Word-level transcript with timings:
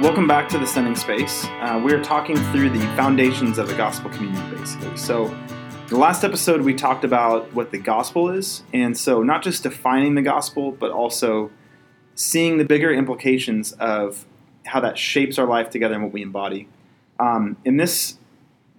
Welcome 0.00 0.26
back 0.26 0.48
to 0.48 0.58
the 0.58 0.66
Sending 0.66 0.96
Space. 0.96 1.44
Uh, 1.44 1.78
we're 1.84 2.02
talking 2.02 2.34
through 2.52 2.70
the 2.70 2.80
foundations 2.96 3.58
of 3.58 3.68
the 3.68 3.74
gospel 3.74 4.08
community, 4.08 4.56
basically. 4.56 4.96
So, 4.96 5.26
the 5.88 5.98
last 5.98 6.24
episode 6.24 6.62
we 6.62 6.72
talked 6.72 7.04
about 7.04 7.52
what 7.52 7.70
the 7.70 7.76
gospel 7.76 8.30
is, 8.30 8.62
and 8.72 8.96
so 8.96 9.22
not 9.22 9.42
just 9.42 9.62
defining 9.62 10.14
the 10.14 10.22
gospel, 10.22 10.72
but 10.72 10.90
also 10.90 11.50
seeing 12.14 12.56
the 12.56 12.64
bigger 12.64 12.90
implications 12.90 13.72
of 13.72 14.24
how 14.64 14.80
that 14.80 14.96
shapes 14.96 15.38
our 15.38 15.46
life 15.46 15.68
together 15.68 15.96
and 15.96 16.04
what 16.04 16.14
we 16.14 16.22
embody. 16.22 16.66
Um, 17.18 17.58
in 17.66 17.76
this 17.76 18.16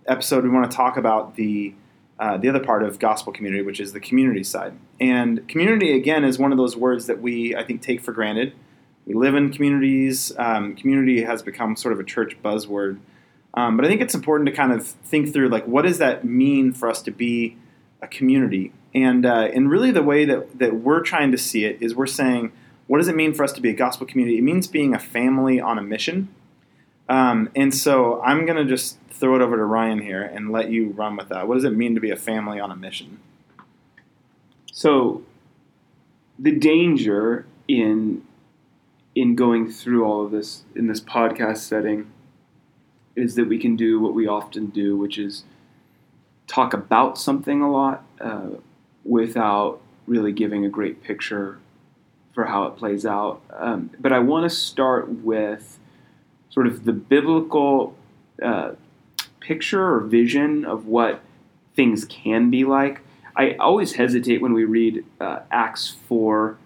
episode, 0.08 0.44
we 0.44 0.50
want 0.50 0.72
to 0.72 0.76
talk 0.76 0.98
about 0.98 1.36
the 1.36 1.76
uh, 2.18 2.38
the 2.38 2.50
other 2.50 2.60
part 2.60 2.82
of 2.82 2.98
gospel 2.98 3.32
community, 3.32 3.62
which 3.62 3.80
is 3.80 3.94
the 3.94 4.00
community 4.00 4.44
side. 4.44 4.74
And 5.00 5.48
community, 5.48 5.96
again, 5.96 6.24
is 6.24 6.40
one 6.40 6.52
of 6.52 6.58
those 6.58 6.76
words 6.76 7.06
that 7.06 7.22
we 7.22 7.56
I 7.56 7.64
think 7.64 7.84
take 7.84 8.02
for 8.02 8.12
granted 8.12 8.54
we 9.06 9.14
live 9.14 9.36
in 9.36 9.52
communities. 9.52 10.32
Um, 10.38 10.76
community 10.76 11.24
has 11.24 11.42
become 11.42 11.76
sort 11.76 11.94
of 11.94 12.00
a 12.00 12.04
church 12.04 12.38
buzzword. 12.44 13.00
Um, 13.54 13.76
but 13.76 13.86
I 13.86 13.90
think 13.90 14.02
it's 14.02 14.16
important 14.16 14.48
to 14.48 14.54
kind 14.54 14.72
of 14.72 14.86
think 14.86 15.34
through 15.34 15.50
like 15.50 15.66
what 15.66 15.84
does 15.84 15.98
that 15.98 16.24
mean 16.24 16.72
for 16.74 16.90
us 16.90 17.02
to 17.04 17.12
be 17.12 17.58
a 18.02 18.08
community? 18.08 18.72
And 18.94 19.26
uh, 19.26 19.50
and 19.54 19.70
really 19.70 19.92
the 19.92 20.04
way 20.04 20.26
that, 20.26 20.60
that 20.60 20.76
we're 20.76 21.02
trying 21.02 21.32
to 21.32 21.38
see 21.38 21.66
it 21.66 21.82
is 21.82 21.96
we're 21.96 22.08
saying 22.08 22.52
what 22.88 22.98
does 22.98 23.08
it 23.08 23.16
mean 23.16 23.34
for 23.34 23.44
us 23.44 23.54
to 23.54 23.62
be 23.62 23.70
a 23.70 23.74
gospel 23.74 24.06
community? 24.06 24.38
It 24.38 24.42
means 24.42 24.68
being 24.68 24.94
a 24.94 25.00
family 25.00 25.62
on 25.62 25.78
a 25.78 25.82
mission. 25.82 26.28
Um, 27.08 27.50
and 27.56 27.74
so 27.74 28.22
I'm 28.22 28.46
going 28.46 28.58
to 28.58 28.66
just 28.66 28.98
throw 29.10 29.36
it 29.36 29.42
over 29.42 29.56
to 29.56 29.64
Ryan 29.64 30.00
here 30.00 30.22
and 30.22 30.52
let 30.52 30.72
you 30.72 30.90
run 30.90 31.16
with 31.16 31.30
that. 31.30 31.48
What 31.48 31.56
does 31.56 31.64
it 31.64 31.72
mean 31.72 31.96
to 31.96 32.02
be 32.02 32.10
a 32.10 32.16
family 32.16 32.60
on 32.60 32.72
a 32.72 32.76
mission? 32.76 33.20
So 34.74 35.24
the 36.38 36.52
danger 36.52 37.46
in 37.68 38.24
in 39.16 39.36
going 39.36 39.70
through 39.70 40.06
all 40.06 40.26
of 40.26 40.32
this 40.32 40.64
in 40.76 40.88
this 40.88 41.02
podcast 41.02 41.58
setting 41.58 42.12
is 43.16 43.36
that 43.36 43.48
we 43.48 43.58
can 43.58 43.76
do 43.76 44.00
what 44.00 44.14
we 44.14 44.28
often 44.28 44.68
do, 44.68 44.96
which 44.96 45.18
is 45.18 45.44
talk 46.48 46.74
about 46.74 47.18
something 47.18 47.62
a 47.62 47.70
lot 47.70 48.04
uh, 48.20 48.50
without 49.04 49.82
really 50.08 50.32
giving 50.32 50.66
a 50.66 50.70
great 50.70 51.04
picture 51.04 51.60
for 52.34 52.46
how 52.46 52.64
it 52.64 52.78
plays 52.78 53.06
out. 53.06 53.42
Um, 53.52 53.92
but 54.00 54.14
I 54.14 54.20
want 54.20 54.50
to 54.50 54.56
start 54.56 55.10
with 55.10 55.78
sort 56.50 56.68
of 56.68 56.86
the 56.86 56.94
biblical 56.94 57.96
uh, 58.42 58.72
picture 59.40 59.96
or 59.96 60.00
vision 60.02 60.66
of 60.66 60.86
what 60.88 61.22
things 61.76 62.06
can 62.06 62.50
be 62.50 62.64
like. 62.64 63.02
I 63.36 63.54
always 63.54 63.94
hesitate 63.94 64.42
when 64.42 64.54
we 64.54 64.66
read 64.66 65.06
uh, 65.20 65.40
Acts 65.52 65.96
4 66.08 66.58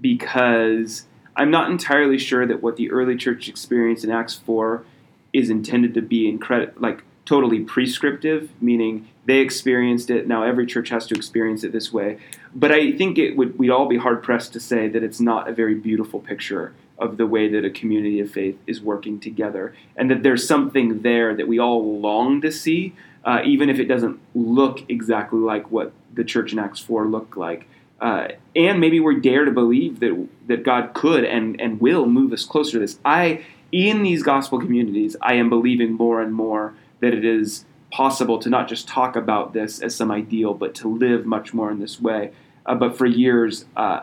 because 0.00 1.06
I'm 1.40 1.50
not 1.50 1.70
entirely 1.70 2.18
sure 2.18 2.46
that 2.46 2.62
what 2.62 2.76
the 2.76 2.90
early 2.90 3.16
church 3.16 3.48
experienced 3.48 4.04
in 4.04 4.10
Acts 4.10 4.34
4 4.34 4.84
is 5.32 5.48
intended 5.48 5.94
to 5.94 6.02
be 6.02 6.28
incredible, 6.28 6.74
like 6.76 7.02
totally 7.24 7.60
prescriptive, 7.60 8.50
meaning 8.60 9.08
they 9.24 9.38
experienced 9.38 10.10
it. 10.10 10.28
Now 10.28 10.42
every 10.42 10.66
church 10.66 10.90
has 10.90 11.06
to 11.06 11.14
experience 11.14 11.64
it 11.64 11.72
this 11.72 11.90
way. 11.90 12.18
But 12.54 12.72
I 12.72 12.92
think 12.92 13.16
it 13.16 13.38
would 13.38 13.58
we'd 13.58 13.70
all 13.70 13.88
be 13.88 13.96
hard 13.96 14.22
pressed 14.22 14.52
to 14.52 14.60
say 14.60 14.86
that 14.88 15.02
it's 15.02 15.18
not 15.18 15.48
a 15.48 15.52
very 15.52 15.74
beautiful 15.74 16.20
picture 16.20 16.74
of 16.98 17.16
the 17.16 17.26
way 17.26 17.48
that 17.48 17.64
a 17.64 17.70
community 17.70 18.20
of 18.20 18.30
faith 18.30 18.58
is 18.66 18.82
working 18.82 19.18
together, 19.18 19.74
and 19.96 20.10
that 20.10 20.22
there's 20.22 20.46
something 20.46 21.00
there 21.00 21.34
that 21.34 21.48
we 21.48 21.58
all 21.58 22.00
long 22.00 22.42
to 22.42 22.52
see, 22.52 22.92
uh, 23.24 23.40
even 23.46 23.70
if 23.70 23.78
it 23.78 23.86
doesn't 23.86 24.20
look 24.34 24.84
exactly 24.90 25.38
like 25.38 25.70
what 25.70 25.92
the 26.12 26.22
church 26.22 26.52
in 26.52 26.58
Acts 26.58 26.80
4 26.80 27.06
looked 27.06 27.38
like. 27.38 27.66
Uh, 28.00 28.28
and 28.56 28.80
maybe 28.80 28.98
we 28.98 29.20
dare 29.20 29.44
to 29.44 29.50
believe 29.50 30.00
that 30.00 30.28
that 30.46 30.64
God 30.64 30.94
could 30.94 31.24
and 31.24 31.60
and 31.60 31.80
will 31.80 32.06
move 32.06 32.32
us 32.32 32.44
closer 32.44 32.72
to 32.72 32.78
this. 32.78 32.98
I 33.04 33.44
in 33.72 34.02
these 34.02 34.22
gospel 34.22 34.58
communities, 34.58 35.16
I 35.20 35.34
am 35.34 35.48
believing 35.48 35.92
more 35.92 36.20
and 36.20 36.32
more 36.32 36.74
that 37.00 37.14
it 37.14 37.24
is 37.24 37.64
possible 37.92 38.38
to 38.38 38.48
not 38.48 38.68
just 38.68 38.88
talk 38.88 39.16
about 39.16 39.52
this 39.52 39.80
as 39.80 39.94
some 39.94 40.10
ideal, 40.10 40.54
but 40.54 40.74
to 40.76 40.88
live 40.88 41.26
much 41.26 41.52
more 41.52 41.70
in 41.70 41.78
this 41.78 42.00
way. 42.00 42.32
Uh, 42.64 42.74
but 42.74 42.96
for 42.96 43.06
years, 43.06 43.64
uh, 43.76 44.00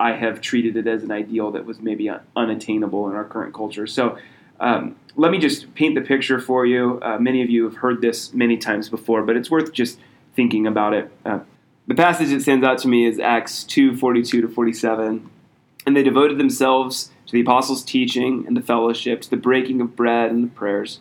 I 0.00 0.12
have 0.12 0.40
treated 0.40 0.76
it 0.76 0.86
as 0.86 1.02
an 1.02 1.10
ideal 1.10 1.50
that 1.52 1.64
was 1.64 1.80
maybe 1.80 2.10
unattainable 2.36 3.08
in 3.08 3.14
our 3.14 3.24
current 3.24 3.54
culture. 3.54 3.86
So. 3.86 4.18
Um, 4.60 4.94
let 5.16 5.32
me 5.32 5.38
just 5.38 5.74
paint 5.74 5.96
the 5.96 6.00
picture 6.00 6.40
for 6.40 6.64
you. 6.64 7.00
Uh, 7.02 7.18
many 7.18 7.42
of 7.42 7.50
you 7.50 7.64
have 7.64 7.76
heard 7.76 8.00
this 8.00 8.32
many 8.32 8.56
times 8.56 8.88
before, 8.88 9.22
but 9.24 9.36
it's 9.36 9.50
worth 9.50 9.72
just 9.72 9.98
thinking 10.36 10.66
about 10.66 10.94
it. 10.94 11.10
The 11.86 11.94
passage 11.94 12.30
that 12.30 12.40
stands 12.40 12.64
out 12.64 12.78
to 12.78 12.88
me 12.88 13.04
is 13.04 13.18
Acts 13.18 13.62
2 13.64 13.96
42 13.96 14.40
to 14.40 14.48
47. 14.48 15.28
And 15.84 15.94
they 15.94 16.02
devoted 16.02 16.38
themselves 16.38 17.10
to 17.26 17.32
the 17.32 17.42
apostles' 17.42 17.84
teaching 17.84 18.46
and 18.46 18.56
the 18.56 18.62
fellowship, 18.62 19.20
to 19.20 19.30
the 19.30 19.36
breaking 19.36 19.82
of 19.82 19.94
bread 19.94 20.30
and 20.30 20.44
the 20.44 20.48
prayers. 20.48 21.00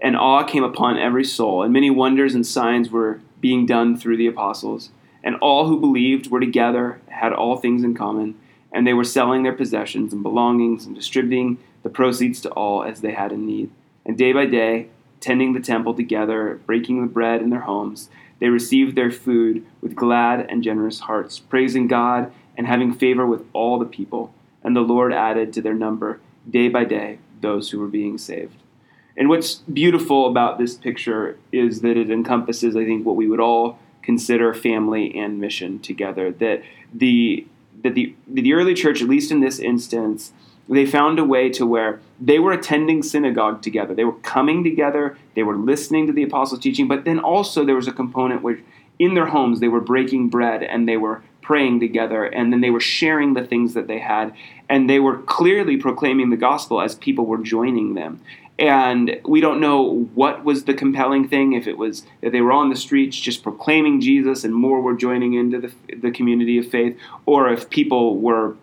And 0.00 0.16
awe 0.16 0.42
came 0.42 0.64
upon 0.64 0.98
every 0.98 1.24
soul, 1.24 1.62
and 1.62 1.74
many 1.74 1.90
wonders 1.90 2.34
and 2.34 2.46
signs 2.46 2.90
were 2.90 3.20
being 3.42 3.66
done 3.66 3.98
through 3.98 4.16
the 4.16 4.26
apostles. 4.26 4.88
And 5.22 5.36
all 5.36 5.66
who 5.66 5.78
believed 5.78 6.30
were 6.30 6.40
together, 6.40 7.02
had 7.08 7.34
all 7.34 7.58
things 7.58 7.84
in 7.84 7.94
common, 7.94 8.34
and 8.72 8.86
they 8.86 8.94
were 8.94 9.04
selling 9.04 9.42
their 9.42 9.52
possessions 9.52 10.14
and 10.14 10.22
belongings 10.22 10.86
and 10.86 10.94
distributing 10.94 11.58
the 11.82 11.90
proceeds 11.90 12.40
to 12.40 12.50
all 12.52 12.82
as 12.82 13.02
they 13.02 13.12
had 13.12 13.30
in 13.30 13.44
need. 13.44 13.70
And 14.06 14.16
day 14.16 14.32
by 14.32 14.46
day, 14.46 14.88
tending 15.20 15.52
the 15.52 15.60
temple 15.60 15.92
together, 15.92 16.60
breaking 16.64 17.02
the 17.02 17.12
bread 17.12 17.42
in 17.42 17.50
their 17.50 17.60
homes, 17.60 18.08
they 18.44 18.50
received 18.50 18.94
their 18.94 19.10
food 19.10 19.64
with 19.80 19.96
glad 19.96 20.50
and 20.50 20.62
generous 20.62 21.00
hearts, 21.00 21.38
praising 21.38 21.88
God 21.88 22.30
and 22.58 22.66
having 22.66 22.92
favor 22.92 23.24
with 23.24 23.42
all 23.54 23.78
the 23.78 23.86
people. 23.86 24.34
And 24.62 24.76
the 24.76 24.82
Lord 24.82 25.14
added 25.14 25.50
to 25.54 25.62
their 25.62 25.72
number 25.72 26.20
day 26.50 26.68
by 26.68 26.84
day 26.84 27.20
those 27.40 27.70
who 27.70 27.78
were 27.78 27.88
being 27.88 28.18
saved. 28.18 28.56
And 29.16 29.30
what's 29.30 29.54
beautiful 29.54 30.26
about 30.26 30.58
this 30.58 30.74
picture 30.74 31.38
is 31.52 31.80
that 31.80 31.96
it 31.96 32.10
encompasses, 32.10 32.76
I 32.76 32.84
think, 32.84 33.06
what 33.06 33.16
we 33.16 33.28
would 33.28 33.40
all 33.40 33.78
consider 34.02 34.52
family 34.52 35.16
and 35.18 35.40
mission 35.40 35.78
together. 35.78 36.30
That 36.30 36.64
the 36.92 37.46
that 37.82 37.94
the 37.94 38.14
the 38.28 38.52
early 38.52 38.74
church, 38.74 39.00
at 39.00 39.08
least 39.08 39.30
in 39.30 39.40
this 39.40 39.58
instance, 39.58 40.34
they 40.68 40.86
found 40.86 41.18
a 41.18 41.24
way 41.24 41.50
to 41.50 41.66
where 41.66 42.00
they 42.20 42.38
were 42.38 42.52
attending 42.52 43.02
synagogue 43.02 43.62
together. 43.62 43.94
They 43.94 44.04
were 44.04 44.20
coming 44.20 44.64
together, 44.64 45.16
they 45.34 45.42
were 45.42 45.56
listening 45.56 46.06
to 46.06 46.12
the 46.12 46.22
apostles' 46.22 46.60
teaching, 46.60 46.88
but 46.88 47.04
then 47.04 47.18
also 47.18 47.64
there 47.64 47.74
was 47.76 47.88
a 47.88 47.92
component 47.92 48.42
where 48.42 48.60
in 48.98 49.14
their 49.14 49.26
homes 49.26 49.60
they 49.60 49.68
were 49.68 49.80
breaking 49.80 50.28
bread 50.28 50.62
and 50.62 50.88
they 50.88 50.96
were 50.96 51.22
praying 51.42 51.80
together. 51.80 52.24
And 52.24 52.52
then 52.52 52.60
they 52.60 52.70
were 52.70 52.80
sharing 52.80 53.34
the 53.34 53.44
things 53.44 53.74
that 53.74 53.86
they 53.86 53.98
had. 53.98 54.34
And 54.68 54.88
they 54.88 54.98
were 54.98 55.18
clearly 55.18 55.76
proclaiming 55.76 56.30
the 56.30 56.36
gospel 56.36 56.80
as 56.80 56.94
people 56.94 57.26
were 57.26 57.38
joining 57.38 57.94
them. 57.94 58.20
And 58.58 59.20
we 59.24 59.40
don't 59.40 59.60
know 59.60 60.08
what 60.14 60.44
was 60.44 60.64
the 60.64 60.74
compelling 60.74 61.28
thing, 61.28 61.52
if 61.54 61.66
it 61.66 61.76
was 61.76 62.06
that 62.22 62.30
they 62.30 62.40
were 62.40 62.52
on 62.52 62.70
the 62.70 62.76
streets 62.76 63.18
just 63.18 63.42
proclaiming 63.42 64.00
Jesus 64.00 64.44
and 64.44 64.54
more 64.54 64.80
were 64.80 64.94
joining 64.94 65.34
into 65.34 65.60
the, 65.60 65.72
the 65.96 66.12
community 66.12 66.56
of 66.58 66.68
faith, 66.68 66.96
or 67.26 67.52
if 67.52 67.68
people 67.68 68.16
were 68.18 68.56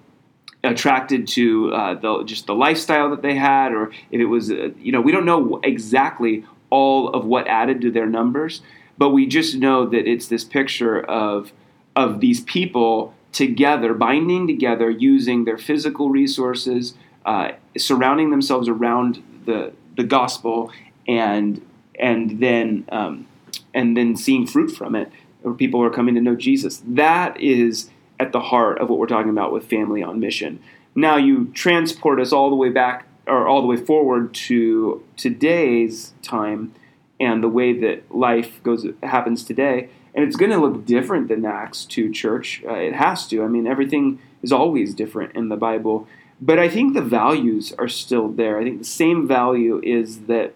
attracted 0.63 1.27
to 1.27 1.73
uh, 1.73 1.94
the, 1.95 2.23
just 2.23 2.45
the 2.47 2.53
lifestyle 2.53 3.09
that 3.09 3.22
they 3.22 3.35
had, 3.35 3.73
or 3.73 3.91
if 4.11 4.22
it 4.22 4.25
was, 4.25 4.51
uh, 4.51 4.69
you 4.79 4.91
know, 4.91 5.01
we 5.01 5.11
don't 5.11 5.25
know 5.25 5.59
exactly 5.63 6.45
all 6.69 7.09
of 7.09 7.25
what 7.25 7.47
added 7.47 7.81
to 7.81 7.91
their 7.91 8.05
numbers, 8.05 8.61
but 8.97 9.09
we 9.09 9.25
just 9.25 9.55
know 9.55 9.85
that 9.88 10.07
it's 10.07 10.27
this 10.27 10.44
picture 10.44 10.99
of 11.01 11.51
of 11.95 12.22
these 12.22 12.41
people 12.41 13.13
together, 13.33 13.94
binding 13.94 14.47
together, 14.47 14.89
using 14.89 15.45
their 15.45 15.57
physical 15.57 16.09
resources, 16.09 16.93
uh, 17.25 17.51
surrounding 17.78 18.29
themselves 18.29 18.67
around 18.67 19.22
the 19.45 19.73
the 19.95 20.03
gospel, 20.03 20.72
and 21.07 21.66
and 21.99 22.39
then 22.39 22.85
um, 22.91 23.28
and 23.73 23.97
then 23.97 24.16
seeing 24.16 24.45
fruit 24.45 24.69
from 24.69 24.95
it, 24.95 25.11
or 25.43 25.53
people 25.53 25.84
are 25.84 25.90
coming 25.90 26.16
to 26.16 26.22
know 26.22 26.35
Jesus. 26.35 26.81
That 26.85 27.40
is 27.40 27.90
at 28.22 28.32
the 28.32 28.40
heart 28.40 28.79
of 28.79 28.88
what 28.88 29.00
we're 29.00 29.08
talking 29.08 29.32
about 29.32 29.52
with 29.52 29.68
family 29.68 30.03
on 30.03 30.20
mission. 30.20 30.62
Now 30.94 31.18
you 31.18 31.47
transport 31.53 32.20
us 32.20 32.32
all 32.32 32.52
the 32.52 32.56
way 32.56 32.70
back 32.70 33.08
or 33.26 33.47
all 33.47 33.62
the 33.62 33.68
way 33.68 33.78
forward 33.78 34.34
to 34.34 35.03
today's 35.18 36.14
time 36.22 36.73
and 37.20 37.44
the 37.44 37.50
way 37.50 37.73
that 37.79 38.14
life 38.14 38.62
goes 38.62 38.85
happens 39.02 39.44
today, 39.44 39.90
and 40.14 40.23
it's 40.23 40.35
going 40.35 40.52
to 40.52 40.58
look 40.58 40.85
different 40.85 41.29
than 41.29 41.46
Acts 41.46 41.85
2 41.85 42.12
church. 42.12 42.64
Uh, 42.68 42.73
it 42.73 42.94
has 42.94 43.28
to. 43.28 43.44
I 43.44 43.47
mean, 43.47 43.66
everything 43.66 44.20
is 44.44 44.52
always 44.52 44.94
different 44.94 45.35
in 45.35 45.50
the 45.50 45.56
Bible, 45.56 46.08
but 46.40 46.59
I 46.59 46.70
think 46.70 46.94
the 46.94 47.02
values 47.02 47.73
are 47.79 47.88
still 47.88 48.28
there. 48.28 48.59
I 48.59 48.64
think 48.64 48.79
the 48.79 48.85
same 48.85 49.28
value 49.28 49.82
is 49.84 50.22
that 50.22 50.53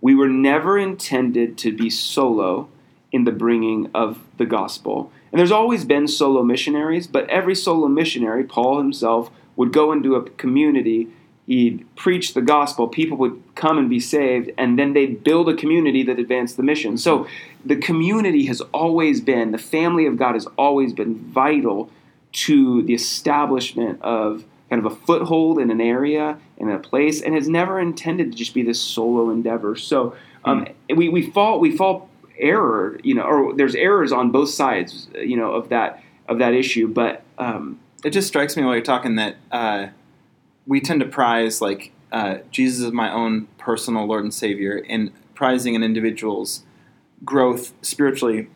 we 0.00 0.14
were 0.14 0.28
never 0.28 0.78
intended 0.78 1.58
to 1.58 1.74
be 1.74 1.90
solo 1.90 2.68
in 3.10 3.24
the 3.24 3.32
bringing 3.32 3.90
of 3.94 4.18
the 4.38 4.46
gospel. 4.46 5.10
And 5.34 5.40
there's 5.40 5.50
always 5.50 5.84
been 5.84 6.06
solo 6.06 6.44
missionaries, 6.44 7.08
but 7.08 7.28
every 7.28 7.56
solo 7.56 7.88
missionary, 7.88 8.44
Paul 8.44 8.78
himself, 8.78 9.32
would 9.56 9.72
go 9.72 9.90
into 9.90 10.14
a 10.14 10.22
community, 10.30 11.08
he'd 11.48 11.84
preach 11.96 12.34
the 12.34 12.40
gospel, 12.40 12.86
people 12.86 13.16
would 13.16 13.42
come 13.56 13.76
and 13.76 13.90
be 13.90 13.98
saved, 13.98 14.52
and 14.56 14.78
then 14.78 14.92
they'd 14.92 15.24
build 15.24 15.48
a 15.48 15.56
community 15.56 16.04
that 16.04 16.20
advanced 16.20 16.56
the 16.56 16.62
mission. 16.62 16.96
So 16.96 17.26
the 17.64 17.74
community 17.74 18.46
has 18.46 18.60
always 18.72 19.20
been, 19.20 19.50
the 19.50 19.58
family 19.58 20.06
of 20.06 20.16
God 20.16 20.34
has 20.34 20.46
always 20.56 20.92
been 20.92 21.16
vital 21.32 21.90
to 22.34 22.84
the 22.84 22.94
establishment 22.94 24.00
of 24.02 24.44
kind 24.70 24.86
of 24.86 24.92
a 24.92 24.94
foothold 24.94 25.58
in 25.58 25.72
an 25.72 25.80
area 25.80 26.38
in 26.58 26.70
a 26.70 26.78
place, 26.78 27.20
and 27.20 27.34
has 27.34 27.48
never 27.48 27.80
intended 27.80 28.30
to 28.30 28.38
just 28.38 28.54
be 28.54 28.62
this 28.62 28.80
solo 28.80 29.30
endeavor. 29.30 29.74
So 29.74 30.14
um, 30.44 30.66
Hmm. 30.88 30.96
we, 30.96 31.08
we 31.08 31.28
fall 31.28 31.58
we 31.58 31.76
fall 31.76 32.08
error, 32.38 32.98
you 33.02 33.14
know, 33.14 33.22
or 33.22 33.54
there's 33.54 33.74
errors 33.74 34.12
on 34.12 34.30
both 34.30 34.50
sides, 34.50 35.08
you 35.14 35.36
know, 35.36 35.52
of 35.52 35.68
that 35.68 36.02
of 36.28 36.38
that 36.38 36.54
issue. 36.54 36.88
But 36.88 37.22
um, 37.38 37.80
it 38.04 38.10
just 38.10 38.28
strikes 38.28 38.56
me 38.56 38.64
while 38.64 38.74
you're 38.74 38.82
talking 38.82 39.16
that 39.16 39.36
uh, 39.50 39.88
we 40.66 40.80
tend 40.80 41.00
to 41.00 41.06
prize 41.06 41.60
like 41.60 41.92
uh, 42.12 42.38
Jesus 42.50 42.86
is 42.86 42.92
my 42.92 43.12
own 43.12 43.48
personal 43.58 44.06
Lord 44.06 44.22
and 44.22 44.32
Savior, 44.32 44.84
and 44.88 45.10
prizing 45.34 45.74
an 45.74 45.82
individual's 45.82 46.62
growth 47.24 47.72
spiritually, 47.82 48.48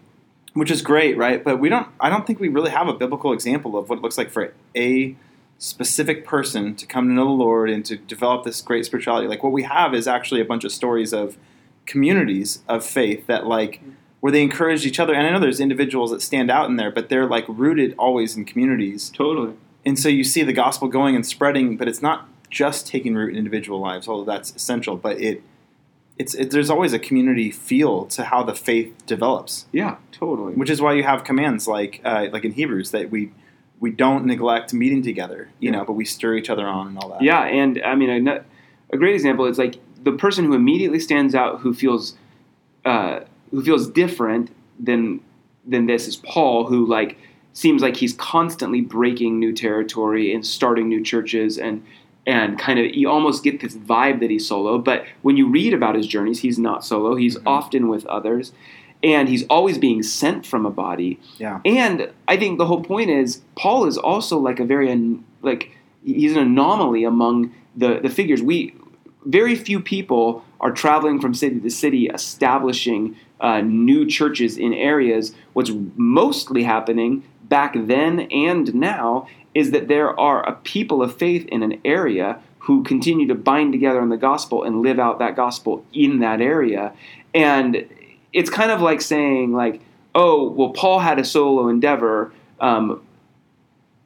which 0.53 0.71
is 0.71 0.81
great, 0.81 1.17
right? 1.17 1.43
But 1.43 1.59
we 1.59 1.69
don't. 1.69 1.89
I 2.01 2.09
don't 2.09 2.27
think 2.27 2.41
we 2.41 2.49
really 2.49 2.71
have 2.71 2.89
a 2.89 2.95
biblical 2.95 3.33
example 3.33 3.77
of 3.77 3.89
what 3.89 3.99
it 3.99 4.03
looks 4.03 4.17
like 4.19 4.31
for 4.31 4.55
a 4.77 5.17
specific 5.59 6.25
person 6.25 6.77
to 6.77 6.87
come 6.87 7.09
to 7.09 7.13
know 7.13 7.25
the 7.25 7.31
Lord 7.31 7.69
and 7.69 7.85
to 7.87 7.97
develop 7.97 8.45
this 8.45 8.63
great 8.63 8.87
spirituality. 8.87 9.27
Like 9.27 9.43
what 9.43 9.53
we 9.53 9.65
have 9.65 9.93
is 9.93 10.07
actually 10.07 10.41
a 10.41 10.45
bunch 10.45 10.63
of 10.63 10.71
stories 10.71 11.13
of 11.13 11.37
communities 11.89 12.63
of 12.69 12.85
faith 12.87 13.27
that 13.27 13.47
like 13.47 13.81
where 14.21 14.31
they 14.31 14.43
encouraged 14.43 14.85
each 14.85 15.01
other. 15.01 15.15
And 15.15 15.27
I 15.27 15.31
know 15.31 15.41
there's 15.41 15.61
individuals 15.61 16.11
that 16.11 16.23
stand 16.23 16.51
out 16.51 16.69
in 16.69 16.77
there, 16.77 16.91
but 16.91 17.09
they're 17.09 17.27
like 17.27 17.45
rooted 17.49 17.95
always 17.99 18.37
in 18.37 18.45
communities 18.45 19.11
totally, 19.11 19.55
and 19.85 19.99
so 19.99 20.09
you 20.09 20.23
see 20.23 20.43
the 20.43 20.53
gospel 20.53 20.89
going 20.89 21.17
and 21.17 21.27
spreading, 21.27 21.77
but 21.77 21.89
it's 21.89 22.03
not 22.03 22.29
just 22.51 22.87
taking 22.87 23.15
root 23.15 23.31
in 23.31 23.37
individual 23.37 23.81
lives, 23.81 24.09
although 24.09 24.31
that's 24.31 24.55
essential. 24.55 24.97
But 24.97 25.21
it, 25.21 25.43
it's 26.19 26.35
it, 26.35 26.51
there's 26.51 26.71
always 26.71 26.93
a 26.93 26.99
community 26.99 27.51
feel 27.51 28.07
to 28.07 28.25
how 28.25 28.43
the 28.43 28.55
faith 28.55 28.95
develops, 29.07 29.67
yeah, 29.73 29.97
totally. 30.13 30.55
which 30.55 30.71
is 30.71 30.81
why 30.81 30.93
you 30.93 31.05
have 31.05 31.25
commands 31.25 31.67
like 31.67 32.01
uh, 32.05 32.27
like 32.33 32.45
in 32.45 32.53
Hebrews 32.53 32.91
that 32.91 33.11
we 33.11 33.33
we 33.81 33.91
don't 33.91 34.27
neglect 34.27 34.75
meeting 34.75 35.03
together, 35.03 35.51
you 35.61 35.71
know, 35.71 35.85
but 35.85 35.93
we 35.93 36.05
stir 36.05 36.35
each 36.35 36.51
other 36.51 36.67
on 36.67 36.89
and 36.89 36.99
all 36.99 37.09
that. 37.11 37.23
Yeah, 37.23 37.43
and 37.45 37.81
I 37.85 37.95
mean, 37.95 38.27
a, 38.27 38.45
a 38.93 38.97
great 38.97 39.15
example 39.15 39.47
is 39.47 39.57
like 39.57 39.77
the 40.03 40.13
person 40.13 40.45
who 40.45 40.55
immediately 40.55 41.01
stands 41.01 41.35
out, 41.35 41.61
who 41.61 41.75
feels, 41.75 42.15
uh, 42.85 43.21
who 43.51 43.63
feels 43.63 43.89
different 43.89 44.51
than 44.79 45.21
than 45.67 45.87
this 45.87 46.09
is 46.09 46.17
Paul, 46.17 46.67
who 46.67 46.87
like 46.87 47.19
seems 47.53 47.83
like 47.83 47.97
he's 47.97 48.15
constantly 48.15 48.81
breaking 48.81 49.39
new 49.39 49.53
territory 49.53 50.33
and 50.33 50.47
starting 50.47 50.89
new 50.89 51.03
churches 51.03 51.59
and 51.59 51.85
and 52.27 52.59
kind 52.59 52.79
of 52.79 52.87
you 52.95 53.09
almost 53.09 53.43
get 53.43 53.61
this 53.61 53.75
vibe 53.75 54.21
that 54.21 54.31
he's 54.31 54.47
solo. 54.47 54.79
But 54.79 55.05
when 55.23 55.37
you 55.37 55.49
read 55.49 55.73
about 55.75 55.95
his 55.95 56.07
journeys, 56.07 56.41
he's 56.41 56.59
not 56.59 56.85
solo. 56.85 57.17
He's 57.17 57.37
Mhm. 57.39 57.43
often 57.47 57.89
with 57.89 58.05
others, 58.07 58.53
and 59.03 59.29
he's 59.29 59.45
always 59.49 59.79
being 59.79 60.03
sent 60.03 60.45
from 60.47 60.67
a 60.67 60.71
body. 60.71 61.19
Yeah. 61.39 61.61
And 61.65 62.11
I 62.29 62.37
think 62.37 62.59
the 62.59 62.67
whole 62.67 62.83
point 62.83 63.11
is 63.11 63.41
Paul 63.57 63.87
is 63.87 63.97
also 63.99 64.39
like 64.39 64.61
a 64.61 64.65
very 64.65 65.19
like 65.43 65.71
he's 66.05 66.33
an 66.37 66.43
anomaly 66.43 67.05
among 67.05 67.51
the 67.77 67.99
the 68.03 68.11
figures. 68.11 68.43
We 68.43 68.75
very 69.25 69.55
few 69.55 69.81
people 69.81 70.45
are 70.61 70.73
traveling 70.73 71.21
from 71.21 71.35
city 71.35 71.61
to 71.61 71.71
city, 71.71 72.07
establishing 72.07 73.17
uh, 73.41 73.61
new 73.61 74.07
churches 74.07 74.57
in 74.57 74.73
areas. 74.73 75.35
What's 75.53 75.71
mostly 75.97 76.63
happening 76.63 77.25
back 77.45 77.75
then 77.77 78.21
and 78.33 78.75
now 78.75 79.29
is 79.55 79.71
that 79.71 79.89
there 79.89 80.19
are 80.19 80.47
a 80.49 80.53
people 80.53 81.03
of 81.03 81.17
faith 81.17 81.47
in 81.47 81.63
an 81.63 81.81
area 81.85 82.41
who 82.61 82.83
continue 82.83 83.27
to 83.27 83.35
bind 83.35 83.73
together 83.73 84.01
in 84.03 84.11
the 84.11 84.17
gospel 84.17 84.63
and 84.63 84.83
live 84.83 84.99
out 84.99 85.19
that 85.19 85.35
gospel 85.35 85.85
in 85.93 86.21
that 86.21 86.41
area. 86.41 86.93
And 87.35 87.89
it's 88.33 88.51
kind 88.51 88.71
of 88.71 88.83
like 88.83 89.01
saying, 89.01 89.53
like, 89.53 89.81
oh, 90.15 90.51
well, 90.51 90.71
Paul 90.71 90.99
had 90.99 91.19
a 91.19 91.25
solo 91.25 91.69
endeavor, 91.69 92.33
um, 92.61 93.03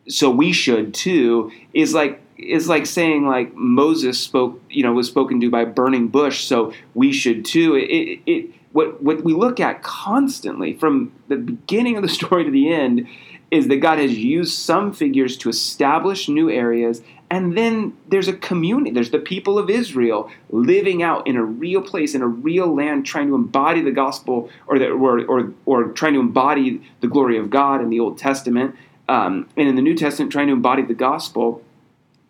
so 0.08 0.30
we 0.30 0.52
should 0.52 0.94
too. 0.94 1.50
Is 1.72 1.92
like 1.92 2.21
is 2.36 2.68
like 2.68 2.86
saying 2.86 3.26
like 3.26 3.54
Moses 3.54 4.18
spoke, 4.18 4.60
you 4.68 4.82
know, 4.82 4.92
was 4.92 5.08
spoken 5.08 5.40
to 5.40 5.50
by 5.50 5.64
burning 5.64 6.08
bush, 6.08 6.44
so 6.44 6.72
we 6.94 7.12
should 7.12 7.44
too. 7.44 7.74
It, 7.76 7.90
it, 7.90 8.20
it 8.26 8.50
what 8.72 9.02
what 9.02 9.24
we 9.24 9.34
look 9.34 9.60
at 9.60 9.82
constantly 9.82 10.74
from 10.74 11.12
the 11.28 11.36
beginning 11.36 11.96
of 11.96 12.02
the 12.02 12.08
story 12.20 12.44
to 12.44 12.50
the 12.50 12.72
end 12.72 13.06
is 13.50 13.68
that 13.68 13.76
God 13.76 13.98
has 13.98 14.16
used 14.16 14.54
some 14.54 14.94
figures 14.94 15.36
to 15.38 15.50
establish 15.50 16.28
new 16.28 16.50
areas 16.50 17.02
and 17.30 17.56
then 17.56 17.96
there's 18.08 18.28
a 18.28 18.32
community 18.32 18.90
there's 18.90 19.10
the 19.10 19.18
people 19.18 19.58
of 19.58 19.70
Israel 19.70 20.30
living 20.50 21.02
out 21.02 21.26
in 21.26 21.36
a 21.36 21.44
real 21.44 21.82
place 21.82 22.14
in 22.14 22.22
a 22.22 22.26
real 22.26 22.74
land 22.74 23.06
trying 23.06 23.28
to 23.28 23.34
embody 23.34 23.82
the 23.82 23.90
gospel 23.90 24.50
or 24.66 24.78
the, 24.78 24.88
or, 24.90 25.24
or, 25.26 25.52
or 25.66 25.84
trying 25.92 26.14
to 26.14 26.20
embody 26.20 26.82
the 27.00 27.08
glory 27.08 27.38
of 27.38 27.50
God 27.50 27.80
in 27.80 27.90
the 27.90 28.00
Old 28.00 28.18
Testament 28.18 28.74
um, 29.08 29.48
and 29.56 29.68
in 29.68 29.76
the 29.76 29.82
New 29.82 29.94
Testament 29.94 30.32
trying 30.32 30.46
to 30.46 30.54
embody 30.54 30.82
the 30.82 30.94
gospel 30.94 31.62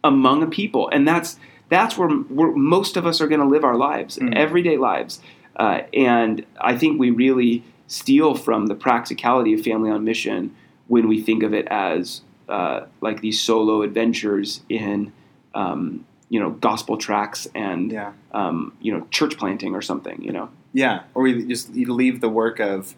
among 0.05 0.43
a 0.43 0.47
people 0.47 0.89
and 0.93 1.07
that's 1.07 1.39
that's 1.69 1.97
where, 1.97 2.09
where 2.09 2.53
most 2.53 2.97
of 2.97 3.07
us 3.07 3.21
are 3.21 3.29
going 3.29 3.41
to 3.41 3.47
live 3.47 3.65
our 3.65 3.77
lives 3.77 4.19
Mhm. 4.19 4.35
everyday 4.35 4.77
lives 4.77 5.21
uh, 5.57 5.83
and 5.95 6.45
I 6.61 6.77
think 6.77 6.99
we 6.99 7.11
really 7.11 7.63
steal 7.87 8.35
from 8.35 8.67
the 8.67 8.75
practicality 8.75 9.53
of 9.55 9.61
family 9.63 9.91
on 9.91 10.03
mission 10.05 10.55
when 10.89 11.09
we 11.09 11.21
think 11.21 11.43
of 11.43 11.53
it 11.55 11.67
as 11.69 12.23
uh, 12.49 12.87
like 13.01 13.21
these 13.21 13.41
solo 13.41 13.83
adventures 13.83 14.63
in 14.69 15.13
um, 15.55 16.05
you 16.29 16.41
know 16.41 16.51
gospel 16.51 16.97
tracts 16.97 17.47
and 17.55 17.93
Yeah. 17.93 18.13
um, 18.33 18.73
you 18.81 18.93
know 18.93 19.07
church 19.11 19.37
planting 19.39 19.75
or 19.75 19.83
something 19.83 20.23
you 20.23 20.33
know 20.33 20.49
Yeah. 20.73 21.03
Or 21.15 21.27
you 21.29 21.47
just 21.47 21.75
you 21.75 21.93
leave 21.93 22.21
the 22.23 22.31
work 22.31 22.59
of 22.61 22.95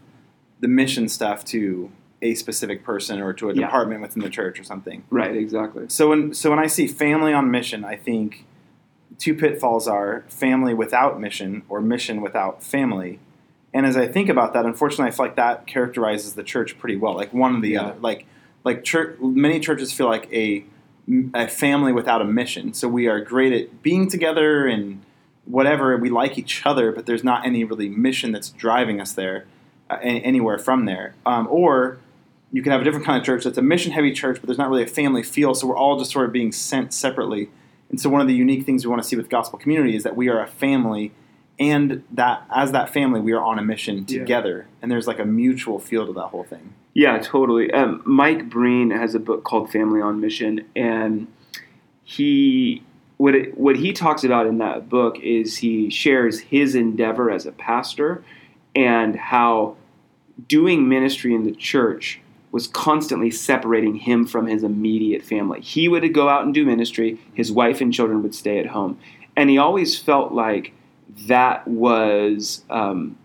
the 0.60 0.68
mission 0.68 1.08
stuff 1.08 1.44
to 1.46 1.90
a 2.25 2.35
specific 2.35 2.82
person 2.82 3.21
or 3.21 3.32
to 3.35 3.50
a 3.50 3.55
Yeah. 3.55 3.67
department 3.67 4.00
within 4.00 4.23
the 4.23 4.31
church 4.31 4.59
or 4.59 4.65
something. 4.65 5.05
right 5.11 5.37
exactly 5.37 5.85
So 5.88 6.09
when 6.11 6.32
so 6.35 6.50
when 6.50 6.59
I 6.59 6.67
see 6.67 6.87
family 6.87 7.32
on 7.32 7.50
mission, 7.50 7.85
I 7.85 7.97
think 7.97 8.44
two 9.19 9.35
pitfalls 9.35 9.87
are 9.87 10.25
family 10.29 10.75
without 10.75 11.21
mission 11.21 11.62
or 11.69 11.81
mission 11.81 12.21
without 12.23 12.62
family. 12.62 13.21
And 13.73 13.85
as 13.87 13.97
I 13.97 14.06
think 14.06 14.29
about 14.29 14.53
that, 14.55 14.65
unfortunately, 14.65 15.09
I 15.09 15.11
feel 15.11 15.26
like 15.26 15.37
that 15.37 15.67
characterizes 15.67 16.35
the 16.35 16.43
church 16.43 16.79
pretty 16.79 16.97
well, 16.97 17.15
like 17.15 17.32
one 17.35 17.56
or 17.56 17.61
the 17.61 17.71
Yeah. 17.71 17.82
other. 17.82 18.00
Like 18.00 18.26
like 18.65 18.82
church, 18.82 19.17
many 19.21 19.61
churches 19.61 19.93
feel 19.93 20.06
like 20.06 20.26
a 20.32 20.65
a 21.35 21.47
family 21.49 21.93
without 21.93 22.23
a 22.23 22.25
mission. 22.25 22.73
So 22.73 22.88
we 22.88 23.06
are 23.09 23.21
great 23.21 23.53
at 23.53 23.82
being 23.82 24.09
together 24.09 24.67
and 24.67 25.03
whatever. 25.44 25.94
We 25.99 26.09
like 26.09 26.38
each 26.38 26.65
other, 26.65 26.91
but 26.93 27.05
there's 27.05 27.23
not 27.23 27.44
any 27.44 27.62
really 27.65 27.91
mission 27.91 28.32
that's 28.32 28.49
driving 28.49 29.03
us 29.03 29.12
there, 29.12 29.44
uh, 29.91 29.99
anywhere 30.00 30.56
from 30.59 30.87
there. 30.87 31.12
Um, 31.26 31.47
or 31.50 31.99
you 32.54 32.62
can 32.62 32.70
have 32.70 32.80
a 32.80 32.84
different 32.84 33.04
kind 33.04 33.18
of 33.18 33.26
church 33.26 33.42
that's 33.42 33.58
a 33.58 33.62
mission 33.62 33.90
heavy 33.90 34.12
church, 34.12 34.37
but 34.40 34.46
there's 34.46 34.58
not 34.58 34.70
really 34.70 34.84
a 34.84 34.87
family 34.87 35.25
feel. 35.25 35.56
So 35.56 35.66
we're 35.66 35.76
all 35.76 35.99
just 35.99 36.12
sort 36.12 36.25
of 36.26 36.32
being 36.32 36.52
sent 36.52 36.94
separately. 36.94 37.50
And 37.90 38.00
so 38.00 38.08
one 38.08 38.20
of 38.20 38.28
the 38.28 38.34
unique 38.34 38.64
things 38.64 38.87
we 38.87 38.90
want 38.90 39.02
to 39.02 39.08
see 39.08 39.16
with 39.16 39.28
gospel 39.28 39.58
community 39.58 39.96
is 39.96 40.04
that 40.04 40.14
we 40.14 40.28
are 40.28 40.40
a 40.40 40.46
family, 40.46 41.11
and 41.58 42.04
that 42.12 42.44
as 42.54 42.70
that 42.70 42.90
family, 42.90 43.20
we 43.20 43.32
are 43.32 43.42
on 43.42 43.58
a 43.58 43.62
mission 43.62 44.04
Yeah. 44.06 44.20
together. 44.20 44.66
And 44.80 44.88
there's 44.88 45.08
like 45.08 45.18
a 45.18 45.25
mutual 45.25 45.80
feel 45.80 46.06
to 46.06 46.12
that 46.12 46.26
whole 46.28 46.44
thing. 46.44 46.75
Yeah, 46.94 47.18
totally. 47.18 47.73
Um, 47.73 48.02
Mike 48.04 48.49
Breen 48.49 48.90
has 48.92 49.16
a 49.16 49.20
book 49.20 49.42
called 49.42 49.73
Family 49.73 50.00
on 50.00 50.20
Mission, 50.20 50.64
and 50.76 51.26
he 52.04 52.84
what 53.16 53.34
it, 53.34 53.58
what 53.58 53.76
he 53.76 53.92
talks 53.92 54.23
about 54.23 54.46
in 54.46 54.58
that 54.58 54.88
book 54.88 55.18
is 55.20 55.56
he 55.56 55.90
shares 55.90 56.38
his 56.38 56.76
endeavor 56.76 57.32
as 57.32 57.46
a 57.46 57.52
pastor 57.52 58.23
and 58.76 59.16
how 59.16 59.76
doing 60.49 60.88
ministry 60.88 61.34
in 61.34 61.44
the 61.44 61.52
church 61.52 62.20
was 62.54 62.68
constantly 62.68 63.32
separating 63.32 63.96
him 63.96 64.25
from 64.25 64.46
his 64.46 64.62
immediate 64.62 65.25
family. 65.25 65.61
He 65.61 65.88
would 65.88 66.14
go 66.14 66.28
out 66.28 66.44
and 66.44 66.54
do 66.54 66.64
ministry, 66.64 67.18
his 67.34 67.50
wife 67.50 67.80
and 67.80 67.92
children 67.92 68.23
would 68.23 68.32
stay 68.32 68.61
at 68.61 68.66
home. 68.66 68.96
And 69.34 69.50
he 69.50 69.58
always 69.58 69.99
felt 69.99 70.30
like 70.30 70.73
that 71.26 71.66
was, 71.66 72.62
um, 72.70 73.18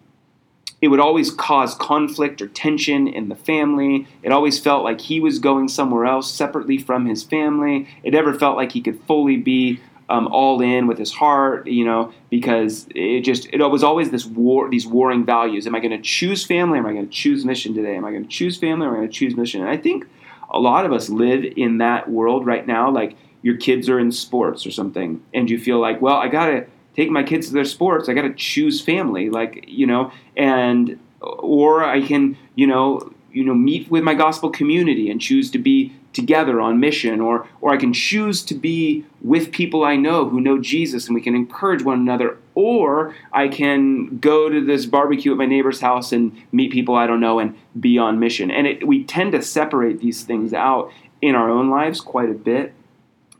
it 0.81 0.87
would 0.87 0.99
always 0.99 1.29
cause 1.29 1.75
conflict 1.75 2.41
or 2.41 2.47
tension 2.47 3.07
in 3.07 3.29
the 3.29 3.35
family. 3.35 4.07
It 4.23 4.31
always 4.31 4.59
felt 4.59 4.83
like 4.83 4.99
he 4.99 5.19
was 5.19 5.37
going 5.37 5.67
somewhere 5.67 6.07
else 6.07 6.33
separately 6.33 6.79
from 6.79 7.05
his 7.05 7.21
family. 7.23 7.87
It 8.01 8.13
never 8.13 8.33
felt 8.33 8.57
like 8.57 8.71
he 8.71 8.81
could 8.81 8.99
fully 9.03 9.37
be 9.37 9.79
um, 10.09 10.27
all 10.27 10.59
in 10.61 10.87
with 10.87 10.97
his 10.97 11.11
heart, 11.11 11.67
you 11.67 11.85
know, 11.85 12.11
because 12.29 12.87
it 12.95 13.21
just 13.21 13.47
it 13.53 13.59
was 13.59 13.83
always 13.83 14.09
this 14.09 14.25
war, 14.25 14.69
these 14.69 14.87
warring 14.87 15.23
values. 15.23 15.67
Am 15.67 15.75
I 15.75 15.79
going 15.79 15.91
to 15.91 16.01
choose 16.01 16.43
family? 16.43 16.79
Am 16.79 16.85
I 16.85 16.93
going 16.93 17.05
to 17.05 17.11
choose 17.13 17.45
mission 17.45 17.75
today? 17.75 17.95
Am 17.95 18.03
I 18.03 18.11
going 18.11 18.23
to 18.23 18.29
choose 18.29 18.57
family? 18.57 18.87
Or 18.87 18.89
am 18.89 18.95
I 18.95 18.97
going 18.99 19.09
to 19.09 19.13
choose 19.13 19.37
mission? 19.37 19.61
And 19.61 19.69
I 19.69 19.77
think 19.77 20.05
a 20.49 20.59
lot 20.59 20.85
of 20.85 20.91
us 20.91 21.09
live 21.09 21.45
in 21.55 21.77
that 21.77 22.09
world 22.09 22.45
right 22.45 22.65
now. 22.65 22.89
Like 22.89 23.15
your 23.43 23.55
kids 23.57 23.87
are 23.87 23.99
in 23.99 24.11
sports 24.11 24.65
or 24.65 24.71
something, 24.71 25.23
and 25.33 25.49
you 25.49 25.59
feel 25.59 25.79
like, 25.79 26.01
well, 26.01 26.15
I 26.15 26.27
got 26.27 26.47
to 26.47 26.65
take 26.95 27.11
my 27.11 27.23
kids 27.23 27.47
to 27.47 27.53
their 27.53 27.65
sports. 27.65 28.09
I 28.09 28.13
got 28.13 28.23
to 28.23 28.33
choose 28.33 28.81
family, 28.81 29.29
like 29.29 29.65
you 29.67 29.85
know, 29.85 30.11
and 30.35 30.99
or 31.21 31.83
I 31.83 32.01
can, 32.01 32.35
you 32.55 32.65
know, 32.65 33.13
you 33.31 33.43
know, 33.43 33.53
meet 33.53 33.91
with 33.91 34.03
my 34.03 34.15
gospel 34.15 34.49
community 34.49 35.11
and 35.11 35.21
choose 35.21 35.51
to 35.51 35.59
be 35.59 35.95
together 36.13 36.59
on 36.59 36.79
mission 36.79 37.21
or 37.21 37.47
or 37.61 37.73
I 37.73 37.77
can 37.77 37.93
choose 37.93 38.43
to 38.43 38.55
be 38.55 39.05
with 39.21 39.51
people 39.51 39.83
I 39.83 39.95
know 39.95 40.27
who 40.27 40.41
know 40.41 40.59
Jesus 40.59 41.07
and 41.07 41.15
we 41.15 41.21
can 41.21 41.35
encourage 41.35 41.83
one 41.83 41.99
another 41.99 42.37
or 42.55 43.15
I 43.31 43.47
can 43.47 44.17
go 44.17 44.49
to 44.49 44.63
this 44.63 44.85
barbecue 44.85 45.31
at 45.31 45.37
my 45.37 45.45
neighbor's 45.45 45.81
house 45.81 46.11
and 46.11 46.35
meet 46.51 46.71
people 46.71 46.95
I 46.95 47.07
don't 47.07 47.19
know 47.19 47.39
and 47.39 47.57
be 47.79 47.97
on 47.97 48.19
mission. 48.19 48.51
And 48.51 48.67
it, 48.67 48.87
we 48.87 49.03
tend 49.03 49.31
to 49.33 49.41
separate 49.41 49.99
these 49.99 50.23
things 50.23 50.53
out 50.53 50.91
in 51.21 51.35
our 51.35 51.49
own 51.49 51.69
lives 51.69 52.01
quite 52.01 52.29
a 52.29 52.33
bit. 52.33 52.73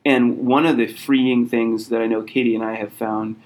And 0.06 0.46
one 0.46 0.66
of 0.66 0.78
the 0.78 0.88
freeing 0.88 1.48
things 1.48 1.90
that 1.90 2.02
I 2.02 2.08
know 2.08 2.22
Katie 2.24 2.56
and 2.56 2.64
I 2.64 2.76
have 2.76 2.94
found 2.94 3.42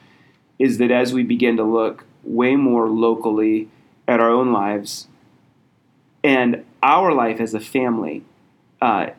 is 0.60 0.78
that 0.78 0.92
as 0.92 1.14
we 1.14 1.24
begin 1.24 1.58
to 1.58 1.64
look 1.64 2.06
way 2.24 2.56
more 2.56 2.88
locally 2.88 3.70
at 4.08 4.20
our 4.20 4.30
own 4.30 4.54
lives 4.54 5.08
and 6.24 6.64
our 6.82 7.12
life 7.12 7.40
as 7.40 7.54
a 7.54 7.60
family, 7.60 8.24
uh, 8.84 9.14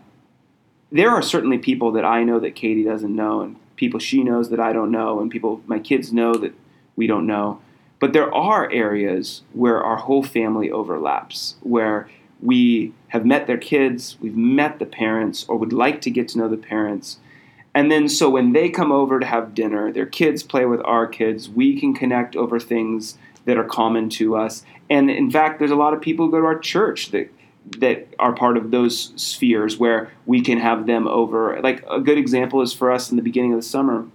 there 0.92 1.08
are 1.08 1.22
certainly 1.22 1.56
people 1.56 1.90
that 1.92 2.04
I 2.04 2.22
know 2.22 2.38
that 2.38 2.54
Katie 2.54 2.84
doesn't 2.84 3.16
know, 3.16 3.40
and 3.40 3.56
people 3.76 3.98
she 3.98 4.22
knows 4.22 4.50
that 4.50 4.60
I 4.60 4.74
don't 4.74 4.90
know, 4.90 5.20
and 5.20 5.30
people 5.30 5.62
my 5.66 5.78
kids 5.78 6.12
know 6.12 6.34
that 6.34 6.52
we 6.96 7.06
don't 7.06 7.26
know. 7.26 7.62
But 7.98 8.12
there 8.12 8.32
are 8.34 8.70
areas 8.70 9.40
where 9.54 9.82
our 9.82 9.96
whole 9.96 10.22
family 10.22 10.70
overlaps, 10.70 11.56
where 11.62 12.10
we 12.42 12.92
have 13.08 13.24
met 13.24 13.46
their 13.46 13.56
kids, 13.56 14.18
we've 14.20 14.36
met 14.36 14.78
the 14.78 14.84
parents, 14.84 15.46
or 15.48 15.56
would 15.56 15.72
like 15.72 16.02
to 16.02 16.10
get 16.10 16.28
to 16.28 16.38
know 16.38 16.48
the 16.48 16.58
parents. 16.58 17.16
And 17.74 17.90
then, 17.90 18.06
so 18.10 18.28
when 18.28 18.52
they 18.52 18.68
come 18.68 18.92
over 18.92 19.18
to 19.18 19.24
have 19.24 19.54
dinner, 19.54 19.90
their 19.90 20.04
kids 20.04 20.42
play 20.42 20.66
with 20.66 20.82
our 20.84 21.06
kids, 21.06 21.48
we 21.48 21.80
can 21.80 21.94
connect 21.94 22.36
over 22.36 22.60
things 22.60 23.16
that 23.46 23.56
are 23.56 23.64
common 23.64 24.10
to 24.10 24.36
us. 24.36 24.62
And 24.90 25.10
in 25.10 25.30
fact, 25.30 25.58
there's 25.58 25.70
a 25.70 25.76
lot 25.84 25.94
of 25.94 26.02
people 26.02 26.26
who 26.26 26.32
go 26.32 26.40
to 26.40 26.46
our 26.46 26.58
church 26.58 27.10
that 27.12 27.30
that 27.78 28.08
are 28.18 28.34
part 28.34 28.56
of 28.56 28.70
those 28.70 29.12
spheres 29.16 29.78
where 29.78 30.10
we 30.26 30.40
can 30.40 30.58
have 30.58 30.86
them 30.86 31.06
over. 31.06 31.60
Like 31.62 31.84
a 31.90 32.00
good 32.00 32.18
example 32.18 32.60
is 32.62 32.72
for 32.72 32.90
us 32.90 33.10
in 33.10 33.16
the 33.16 33.22
beginning 33.22 33.52
of 33.52 33.58
the 33.58 33.66
summer, 33.66 34.06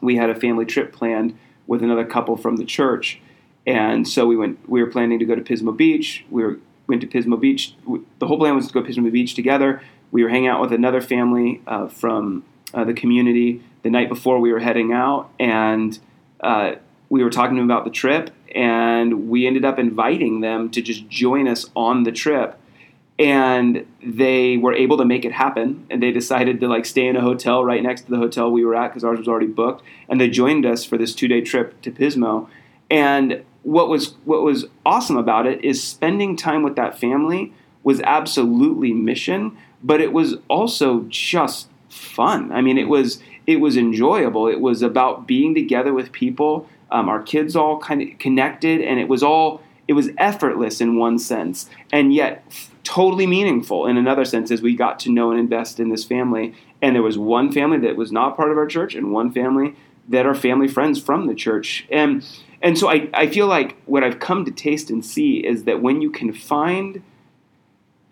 we 0.00 0.16
had 0.16 0.30
a 0.30 0.34
family 0.34 0.64
trip 0.64 0.92
planned 0.92 1.38
with 1.66 1.82
another 1.82 2.04
couple 2.04 2.36
from 2.36 2.56
the 2.56 2.64
church, 2.64 3.20
and 3.66 4.06
so 4.06 4.26
we 4.26 4.36
went. 4.36 4.68
We 4.68 4.82
were 4.82 4.90
planning 4.90 5.18
to 5.18 5.24
go 5.24 5.34
to 5.34 5.42
Pismo 5.42 5.76
Beach. 5.76 6.24
We 6.30 6.42
were 6.42 6.58
went 6.86 7.00
to 7.00 7.06
Pismo 7.06 7.40
Beach. 7.40 7.74
The 8.18 8.26
whole 8.26 8.38
plan 8.38 8.54
was 8.54 8.68
to 8.68 8.72
go 8.72 8.82
to 8.82 8.88
Pismo 8.88 9.10
Beach 9.10 9.34
together. 9.34 9.82
We 10.12 10.22
were 10.22 10.28
hanging 10.28 10.48
out 10.48 10.60
with 10.60 10.72
another 10.72 11.00
family 11.00 11.62
uh, 11.66 11.88
from 11.88 12.44
uh, 12.72 12.84
the 12.84 12.94
community 12.94 13.62
the 13.82 13.90
night 13.90 14.08
before 14.08 14.38
we 14.38 14.52
were 14.52 14.60
heading 14.60 14.92
out, 14.92 15.30
and 15.38 15.98
uh, 16.40 16.76
we 17.08 17.24
were 17.24 17.30
talking 17.30 17.58
about 17.58 17.84
the 17.84 17.90
trip. 17.90 18.30
And 18.54 19.28
we 19.28 19.46
ended 19.46 19.66
up 19.66 19.78
inviting 19.78 20.40
them 20.40 20.70
to 20.70 20.80
just 20.80 21.08
join 21.08 21.46
us 21.46 21.68
on 21.74 22.04
the 22.04 22.12
trip 22.12 22.58
and 23.18 23.86
they 24.02 24.58
were 24.58 24.74
able 24.74 24.98
to 24.98 25.04
make 25.04 25.24
it 25.24 25.32
happen 25.32 25.86
and 25.88 26.02
they 26.02 26.12
decided 26.12 26.60
to 26.60 26.68
like 26.68 26.84
stay 26.84 27.06
in 27.06 27.16
a 27.16 27.20
hotel 27.20 27.64
right 27.64 27.82
next 27.82 28.02
to 28.02 28.10
the 28.10 28.18
hotel 28.18 28.50
we 28.50 28.64
were 28.64 28.74
at 28.74 28.88
because 28.88 29.04
ours 29.04 29.18
was 29.18 29.28
already 29.28 29.46
booked 29.46 29.82
and 30.08 30.20
they 30.20 30.28
joined 30.28 30.66
us 30.66 30.84
for 30.84 30.98
this 30.98 31.14
two-day 31.14 31.40
trip 31.40 31.80
to 31.80 31.90
pismo. 31.90 32.48
And 32.90 33.42
what 33.62 33.88
was 33.88 34.14
what 34.24 34.42
was 34.42 34.66
awesome 34.84 35.16
about 35.16 35.46
it 35.46 35.64
is 35.64 35.82
spending 35.82 36.36
time 36.36 36.62
with 36.62 36.76
that 36.76 36.98
family 36.98 37.52
was 37.82 38.00
absolutely 38.02 38.92
mission 38.92 39.56
but 39.82 40.00
it 40.00 40.12
was 40.12 40.36
also 40.48 41.06
just 41.08 41.68
fun. 41.88 42.52
I 42.52 42.60
mean 42.60 42.76
it 42.76 42.88
was 42.88 43.22
it 43.46 43.60
was 43.60 43.76
enjoyable. 43.76 44.46
It 44.48 44.60
was 44.60 44.82
about 44.82 45.26
being 45.26 45.54
together 45.54 45.94
with 45.94 46.12
people 46.12 46.68
um, 46.90 47.08
our 47.08 47.22
kids 47.22 47.56
all 47.56 47.78
kind 47.78 48.02
of 48.02 48.18
connected 48.18 48.82
and 48.82 49.00
it 49.00 49.08
was 49.08 49.22
all 49.22 49.62
it 49.88 49.94
was 49.94 50.10
effortless 50.18 50.80
in 50.80 50.98
one 50.98 51.18
sense. 51.18 51.70
And 51.92 52.12
yet 52.12 52.44
totally 52.86 53.26
meaningful 53.26 53.86
in 53.86 53.96
another 53.96 54.24
sense 54.24 54.50
as 54.50 54.62
we 54.62 54.76
got 54.76 55.00
to 55.00 55.10
know 55.10 55.30
and 55.30 55.40
invest 55.40 55.80
in 55.80 55.88
this 55.88 56.04
family. 56.04 56.54
And 56.80 56.94
there 56.94 57.02
was 57.02 57.18
one 57.18 57.50
family 57.50 57.78
that 57.78 57.96
was 57.96 58.12
not 58.12 58.36
part 58.36 58.50
of 58.50 58.56
our 58.56 58.66
church 58.66 58.94
and 58.94 59.12
one 59.12 59.32
family 59.32 59.74
that 60.08 60.24
are 60.24 60.34
family 60.34 60.68
friends 60.68 61.00
from 61.00 61.26
the 61.26 61.34
church. 61.34 61.86
And 61.90 62.24
and 62.62 62.78
so 62.78 62.88
I, 62.88 63.08
I 63.12 63.26
feel 63.26 63.46
like 63.46 63.76
what 63.84 64.02
I've 64.02 64.18
come 64.18 64.44
to 64.44 64.50
taste 64.50 64.88
and 64.88 65.04
see 65.04 65.38
is 65.38 65.64
that 65.64 65.82
when 65.82 66.00
you 66.00 66.10
can 66.10 66.32
find 66.32 67.02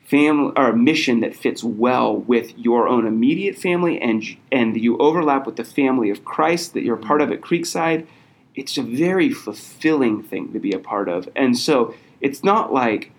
family 0.05 0.53
or 0.57 0.69
a 0.69 0.77
mission 0.77 1.21
that 1.21 1.35
fits 1.35 1.65
well 1.65 2.17
with 2.17 2.57
your 2.59 2.87
own 2.87 3.07
immediate 3.07 3.57
family 3.57 4.01
and 4.01 4.23
and 4.53 4.77
you 4.77 4.99
overlap 4.99 5.47
with 5.47 5.57
the 5.57 5.65
family 5.65 6.11
of 6.11 6.25
Christ 6.25 6.75
that 6.75 6.83
you're 6.83 6.97
part 6.97 7.23
of 7.23 7.31
at 7.31 7.41
Creekside, 7.41 8.07
it's 8.55 8.77
a 8.77 8.83
very 8.83 9.31
fulfilling 9.31 10.23
thing 10.23 10.53
to 10.53 10.59
be 10.59 10.73
a 10.73 10.79
part 10.79 11.09
of. 11.09 11.29
And 11.35 11.57
so 11.57 11.95
it's 12.21 12.45
not 12.45 12.73
like 12.73 13.13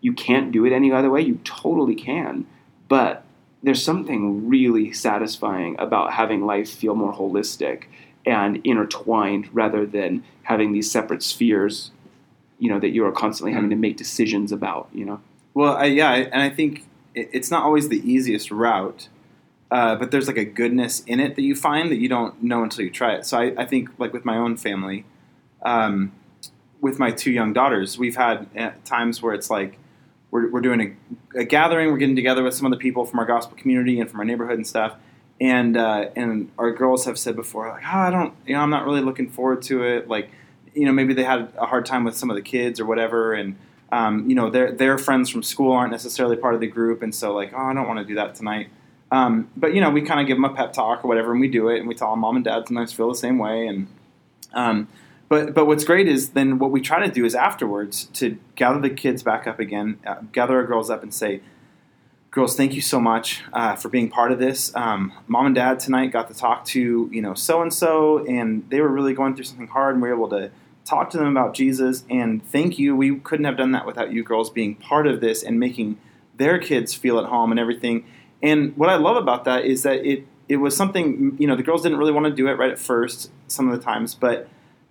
you 0.00 0.12
can't 0.12 0.52
do 0.52 0.64
it 0.64 0.72
any 0.72 0.92
other 0.92 1.10
way. 1.10 1.20
You 1.20 1.40
totally 1.44 1.94
can. 1.94 2.46
But 2.88 3.24
there's 3.62 3.82
something 3.82 4.48
really 4.48 4.92
satisfying 4.92 5.76
about 5.78 6.12
having 6.12 6.44
life 6.46 6.70
feel 6.70 6.94
more 6.94 7.12
holistic 7.12 7.84
and 8.24 8.60
intertwined 8.64 9.48
rather 9.52 9.86
than 9.86 10.24
having 10.42 10.72
these 10.72 10.90
separate 10.90 11.22
spheres, 11.22 11.90
you 12.58 12.68
know, 12.68 12.78
that 12.78 12.90
you 12.90 13.04
are 13.04 13.12
constantly 13.12 13.52
having 13.52 13.70
to 13.70 13.76
make 13.76 13.96
decisions 13.96 14.52
about, 14.52 14.88
you 14.92 15.04
know. 15.04 15.20
Well, 15.54 15.76
I, 15.76 15.86
yeah, 15.86 16.12
and 16.12 16.42
I 16.42 16.50
think 16.50 16.84
it's 17.14 17.50
not 17.50 17.64
always 17.64 17.88
the 17.88 17.98
easiest 18.08 18.50
route, 18.50 19.08
uh, 19.70 19.96
but 19.96 20.10
there's 20.10 20.26
like 20.26 20.36
a 20.36 20.44
goodness 20.44 21.00
in 21.06 21.18
it 21.18 21.34
that 21.36 21.42
you 21.42 21.56
find 21.56 21.90
that 21.90 21.96
you 21.96 22.08
don't 22.08 22.42
know 22.42 22.62
until 22.62 22.84
you 22.84 22.90
try 22.90 23.14
it. 23.14 23.26
So 23.26 23.38
I, 23.38 23.54
I 23.56 23.64
think, 23.64 23.90
like 23.98 24.12
with 24.12 24.24
my 24.24 24.36
own 24.36 24.56
family, 24.56 25.04
um, 25.62 26.12
with 26.80 26.98
my 26.98 27.10
two 27.10 27.32
young 27.32 27.52
daughters, 27.52 27.98
we've 27.98 28.16
had 28.16 28.46
uh, 28.56 28.72
times 28.84 29.22
where 29.22 29.34
it's 29.34 29.50
like 29.50 29.78
we're, 30.36 30.50
we're 30.50 30.60
doing 30.60 30.98
a, 31.34 31.40
a, 31.40 31.44
gathering. 31.44 31.90
We're 31.90 31.96
getting 31.96 32.14
together 32.14 32.42
with 32.42 32.52
some 32.52 32.66
of 32.66 32.72
the 32.72 32.76
people 32.76 33.06
from 33.06 33.18
our 33.20 33.24
gospel 33.24 33.56
community 33.56 33.98
and 34.00 34.10
from 34.10 34.20
our 34.20 34.26
neighborhood 34.26 34.56
and 34.56 34.66
stuff. 34.66 34.94
And 35.40 35.76
uh, 35.76 36.10
and 36.14 36.50
our 36.58 36.72
girls 36.72 37.06
have 37.06 37.18
said 37.18 37.36
before, 37.36 37.68
like, 37.68 37.82
oh, 37.84 37.98
I 37.98 38.10
don't, 38.10 38.34
you 38.46 38.54
know, 38.54 38.60
I'm 38.60 38.70
not 38.70 38.84
really 38.84 39.00
looking 39.00 39.30
forward 39.30 39.62
to 39.62 39.82
it. 39.82 40.08
Like, 40.08 40.30
you 40.74 40.84
know, 40.84 40.92
maybe 40.92 41.14
they 41.14 41.24
had 41.24 41.52
a 41.58 41.66
hard 41.66 41.86
time 41.86 42.04
with 42.04 42.16
some 42.16 42.30
of 42.30 42.36
the 42.36 42.42
kids 42.42 42.80
or 42.80 42.86
whatever, 42.86 43.34
and 43.34 43.56
um, 43.92 44.28
you 44.28 44.34
know, 44.34 44.48
their 44.50 44.72
their 44.72 44.96
friends 44.96 45.28
from 45.28 45.42
school 45.42 45.72
aren't 45.72 45.92
necessarily 45.92 46.36
part 46.36 46.54
of 46.54 46.60
the 46.60 46.66
group, 46.66 47.02
and 47.02 47.14
so 47.14 47.34
like, 47.34 47.52
oh, 47.54 47.58
I 47.58 47.74
don't 47.74 47.86
want 47.86 47.98
to 47.98 48.04
do 48.04 48.14
that 48.14 48.34
tonight. 48.34 48.68
Um, 49.10 49.50
but 49.56 49.74
you 49.74 49.82
know, 49.82 49.90
we 49.90 50.00
kind 50.02 50.20
of 50.20 50.26
give 50.26 50.38
them 50.38 50.44
a 50.44 50.54
pep 50.54 50.72
talk 50.72 51.04
or 51.04 51.08
whatever, 51.08 51.32
and 51.32 51.40
we 51.40 51.48
do 51.48 51.68
it, 51.68 51.80
and 51.80 51.88
we 51.88 51.94
tell 51.94 52.10
them 52.10 52.20
mom 52.20 52.36
and 52.36 52.44
dad 52.44 52.66
sometimes 52.66 52.94
feel 52.94 53.08
the 53.10 53.14
same 53.14 53.38
way, 53.38 53.66
and 53.66 53.88
um, 54.54 54.88
but 55.28 55.54
but 55.54 55.66
what's 55.66 55.84
great 55.84 56.08
is 56.08 56.30
then 56.30 56.58
what 56.58 56.70
we 56.70 56.80
try 56.80 57.04
to 57.04 57.12
do 57.12 57.24
is 57.24 57.34
afterwards 57.34 58.04
to 58.14 58.38
gather 58.54 58.80
the 58.80 58.90
kids 58.90 59.22
back 59.22 59.46
up 59.46 59.58
again, 59.58 59.98
uh, 60.06 60.16
gather 60.32 60.56
our 60.56 60.66
girls 60.66 60.90
up 60.90 61.02
and 61.02 61.12
say, 61.12 61.40
girls, 62.30 62.56
thank 62.56 62.74
you 62.74 62.80
so 62.80 63.00
much 63.00 63.42
uh, 63.52 63.74
for 63.74 63.88
being 63.88 64.08
part 64.08 64.30
of 64.30 64.38
this. 64.38 64.74
Um, 64.76 65.12
Mom 65.26 65.46
and 65.46 65.54
Dad 65.54 65.80
tonight 65.80 66.12
got 66.12 66.28
to 66.28 66.34
talk 66.34 66.64
to 66.66 67.10
you 67.12 67.22
know 67.22 67.34
so 67.34 67.62
and 67.62 67.72
so, 67.72 68.24
and 68.26 68.68
they 68.70 68.80
were 68.80 68.88
really 68.88 69.14
going 69.14 69.34
through 69.34 69.44
something 69.44 69.68
hard, 69.68 69.94
and 69.94 70.02
we 70.02 70.08
were 70.08 70.14
able 70.14 70.28
to 70.30 70.50
talk 70.84 71.10
to 71.10 71.18
them 71.18 71.28
about 71.28 71.54
Jesus. 71.54 72.04
And 72.08 72.46
thank 72.46 72.78
you. 72.78 72.94
We 72.94 73.18
couldn't 73.18 73.46
have 73.46 73.56
done 73.56 73.72
that 73.72 73.86
without 73.86 74.12
you 74.12 74.22
girls 74.22 74.50
being 74.50 74.76
part 74.76 75.06
of 75.06 75.20
this 75.20 75.42
and 75.42 75.58
making 75.58 75.98
their 76.36 76.58
kids 76.58 76.94
feel 76.94 77.18
at 77.18 77.26
home 77.26 77.50
and 77.50 77.58
everything. 77.58 78.04
And 78.42 78.76
what 78.76 78.88
I 78.88 78.96
love 78.96 79.16
about 79.16 79.44
that 79.44 79.64
is 79.64 79.82
that 79.82 80.06
it 80.06 80.26
it 80.48 80.56
was 80.56 80.76
something 80.76 81.36
you 81.40 81.46
know 81.46 81.56
the 81.56 81.64
girls 81.64 81.82
didn't 81.82 81.98
really 81.98 82.12
want 82.12 82.26
to 82.26 82.32
do 82.32 82.46
it 82.46 82.52
right 82.52 82.70
at 82.70 82.78
first 82.78 83.32
some 83.48 83.68
of 83.68 83.76
the 83.76 83.84
times, 83.84 84.14
but 84.14 84.48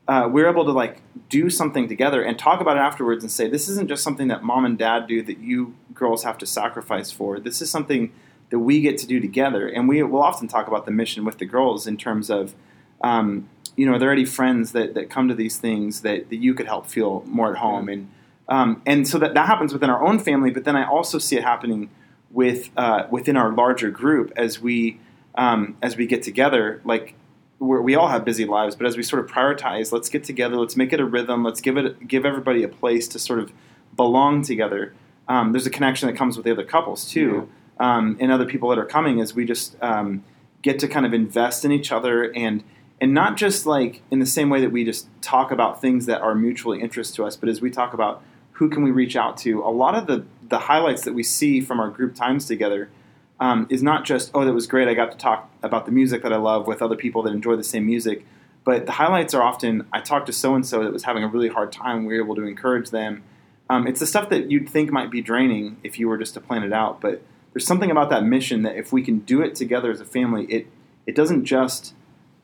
uh, 0.08 0.30
we 0.32 0.44
are 0.44 0.50
able 0.50 0.66
to 0.66 0.72
like 0.72 1.02
do 1.30 1.50
something 1.50 1.88
together 1.88 2.22
and 2.22 2.38
talk 2.38 2.62
about 2.62 2.78
it 2.78 2.82
afterwards 2.82 3.24
and 3.24 3.32
say 3.32 3.48
this 3.48 3.68
isn't 3.68 3.88
just 3.88 4.04
something 4.04 4.28
that 4.28 4.44
mom 4.44 4.66
and 4.66 4.78
dad 4.78 5.08
do 5.08 5.22
that 5.24 5.40
you 5.40 5.76
girls 5.94 6.24
have 6.24 6.38
to 6.38 6.46
sacrifice 6.46 7.12
for. 7.12 7.40
This 7.40 7.62
is 7.62 7.72
something 7.72 8.12
that 8.52 8.60
we 8.60 8.82
get 8.82 8.98
to 9.00 9.08
do 9.08 9.20
together, 9.20 9.68
and 9.68 9.90
we 9.90 10.04
will 10.04 10.22
often 10.22 10.48
talk 10.48 10.68
about 10.68 10.86
the 10.86 10.92
mission 10.92 11.26
with 11.26 11.40
the 11.40 11.46
girls 11.46 11.88
in 11.88 11.98
terms 11.98 12.30
of. 12.30 12.56
Um, 13.02 13.50
you 13.76 13.86
know, 13.86 13.96
are 13.96 14.00
there 14.00 14.12
any 14.12 14.24
friends 14.24 14.72
that, 14.72 14.94
that 14.94 15.10
come 15.10 15.28
to 15.28 15.36
these 15.36 15.58
things 15.58 16.00
that, 16.00 16.30
that 16.30 16.38
you 16.38 16.54
could 16.54 16.66
help 16.66 16.88
feel 16.88 17.26
more 17.28 17.52
at 17.52 17.58
home? 17.58 17.90
And 17.90 18.10
um, 18.48 18.82
and 18.86 19.08
so 19.08 19.18
that, 19.20 19.34
that 19.34 19.48
happens 19.48 19.74
within 19.74 19.90
our 19.90 20.04
own 20.04 20.20
family, 20.20 20.52
but 20.52 20.64
then 20.66 20.76
I 20.76 20.88
also 20.88 21.18
see 21.18 21.36
it 21.36 21.44
happening 21.44 21.90
with 22.32 22.70
uh, 22.78 23.08
within 23.10 23.38
our 23.38 23.52
larger 23.52 23.90
group 23.90 24.32
as 24.36 24.62
we 24.62 25.00
um, 25.36 25.78
as 25.82 25.98
we 25.98 26.06
get 26.06 26.24
together. 26.24 26.82
Like 26.86 27.16
we 27.60 27.96
all 27.96 28.10
have 28.10 28.26
busy 28.26 28.46
lives, 28.46 28.76
but 28.76 28.86
as 28.86 28.98
we 28.98 29.04
sort 29.04 29.24
of 29.24 29.32
prioritize, 29.32 29.92
let's 29.92 30.10
get 30.10 30.24
together, 30.24 30.58
let's 30.58 30.76
make 30.76 30.92
it 30.92 31.00
a 31.00 31.06
rhythm, 31.06 31.44
let's 31.44 31.62
give 31.62 31.78
it 31.78 32.08
give 32.08 32.26
everybody 32.26 32.64
a 32.64 32.68
place 32.68 33.08
to 33.10 33.20
sort 33.20 33.40
of 33.40 33.52
belong 33.96 34.42
together. 34.42 34.94
Um, 35.28 35.54
there's 35.54 35.66
a 35.66 35.72
connection 35.72 36.08
that 36.08 36.18
comes 36.18 36.38
with 36.38 36.46
the 36.46 36.52
other 36.52 36.66
couples 36.66 37.10
too, 37.10 37.50
yeah. 37.80 37.96
um, 37.96 38.18
and 38.20 38.32
other 38.32 38.46
people 38.46 38.70
that 38.70 38.78
are 38.78 38.86
coming 38.86 39.22
as 39.22 39.34
we 39.34 39.46
just 39.46 39.82
um, 39.82 40.24
get 40.62 40.80
to 40.80 40.88
kind 40.88 41.06
of 41.06 41.14
invest 41.14 41.64
in 41.64 41.72
each 41.72 41.92
other 41.92 42.34
and 42.36 42.64
and 43.02 43.14
not 43.14 43.38
just 43.38 43.66
like 43.66 44.02
in 44.12 44.20
the 44.20 44.26
same 44.26 44.50
way 44.50 44.62
that 44.62 44.72
we 44.72 44.84
just 44.84 45.08
talk 45.22 45.52
about 45.52 45.82
things 45.82 46.06
that 46.06 46.22
are 46.22 46.36
mutually 46.36 46.82
interest 46.82 47.16
to 47.16 47.26
us, 47.26 47.36
but 47.36 47.50
as 47.50 47.62
we 47.62 47.70
talk 47.70 47.94
about 47.94 48.22
who 48.54 48.70
can 48.70 48.84
we 48.84 48.92
reach 48.92 49.16
out 49.16 49.38
to. 49.38 49.62
A 49.62 49.72
lot 49.72 49.96
of 49.96 50.08
the 50.08 50.26
the 50.48 50.60
highlights 50.60 51.04
that 51.04 51.14
we 51.14 51.24
see 51.24 51.62
from 51.62 51.80
our 51.80 51.90
group 51.90 52.16
times 52.16 52.46
together 52.46 52.90
um, 53.39 53.68
is 53.70 53.84
not 53.84 54.06
just 54.06 54.32
oh 54.34 54.46
that 54.46 54.54
was 54.54 54.68
great 54.68 54.88
I 54.88 54.94
got 54.94 55.12
to 55.12 55.18
talk 55.18 55.50
about 55.62 55.86
the 55.86 55.92
music 55.92 56.24
that 56.24 56.34
I 56.34 56.38
love 56.38 56.68
with 56.68 56.82
other 56.82 56.96
people 56.96 57.24
that 57.24 57.34
enjoy 57.34 57.56
the 57.56 57.63
same 57.63 57.86
music, 57.86 58.25
but 58.63 58.86
the 58.86 58.94
highlights 58.94 59.34
are 59.34 59.44
often 59.44 59.88
I 59.92 60.01
talked 60.01 60.27
to 60.27 60.34
so 60.34 60.56
and 60.56 60.65
so 60.65 60.84
that 60.84 60.94
was 60.94 61.04
having 61.04 61.24
a 61.24 61.27
really 61.27 61.50
hard 61.50 61.72
time. 61.72 62.06
We 62.06 62.18
were 62.18 62.24
able 62.24 62.36
to 62.36 62.44
encourage 62.44 62.92
them. 62.92 63.24
Um, 63.70 63.88
it's 63.88 64.00
the 64.00 64.06
stuff 64.06 64.30
that 64.30 64.51
you'd 64.51 64.70
think 64.70 64.92
might 64.92 65.10
be 65.10 65.22
draining 65.22 65.77
if 65.84 65.98
you 66.00 66.08
were 66.08 66.18
just 66.18 66.36
to 66.36 66.42
plan 66.42 66.63
it 66.63 66.72
out, 66.72 67.01
but 67.01 67.24
there's 67.54 67.65
something 67.65 67.89
about 67.89 68.10
that 68.10 68.24
mission 68.24 68.63
that 68.63 68.75
if 68.75 68.92
we 68.92 69.01
can 69.01 69.20
do 69.20 69.42
it 69.42 69.56
together 69.56 69.89
as 69.89 70.01
a 70.01 70.06
family, 70.06 70.46
it 70.46 70.68
it 71.06 71.15
doesn't 71.15 71.46
just 71.46 71.94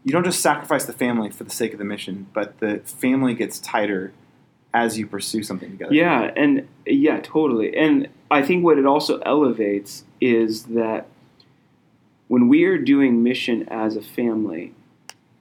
you 0.03 0.12
don't 0.12 0.24
just 0.24 0.41
sacrifice 0.41 0.86
the 0.86 0.93
family 0.93 1.29
for 1.29 1.43
the 1.43 1.51
sake 1.51 1.74
of 1.74 1.79
the 1.79 1.86
mission, 1.86 2.27
but 2.33 2.60
the 2.60 2.79
family 2.86 3.33
gets 3.33 3.60
tighter 3.60 4.13
as 4.74 4.98
you 4.98 5.05
pursue 5.05 5.43
something 5.43 5.71
together. 5.71 5.93
Yeah, 5.93 6.31
and 6.36 6.67
yeah, 6.86 7.19
totally. 7.21 7.75
And 7.75 8.07
I 8.31 8.41
think 8.41 8.63
what 8.63 8.77
it 8.77 8.85
also 8.85 9.19
elevates 9.19 10.05
is 10.19 10.63
that 10.65 11.07
when 12.27 12.47
we 12.47 12.63
are 12.63 12.77
doing 12.77 13.21
mission 13.21 13.67
as 13.69 13.95
a 13.95 14.01
family, 14.01 14.73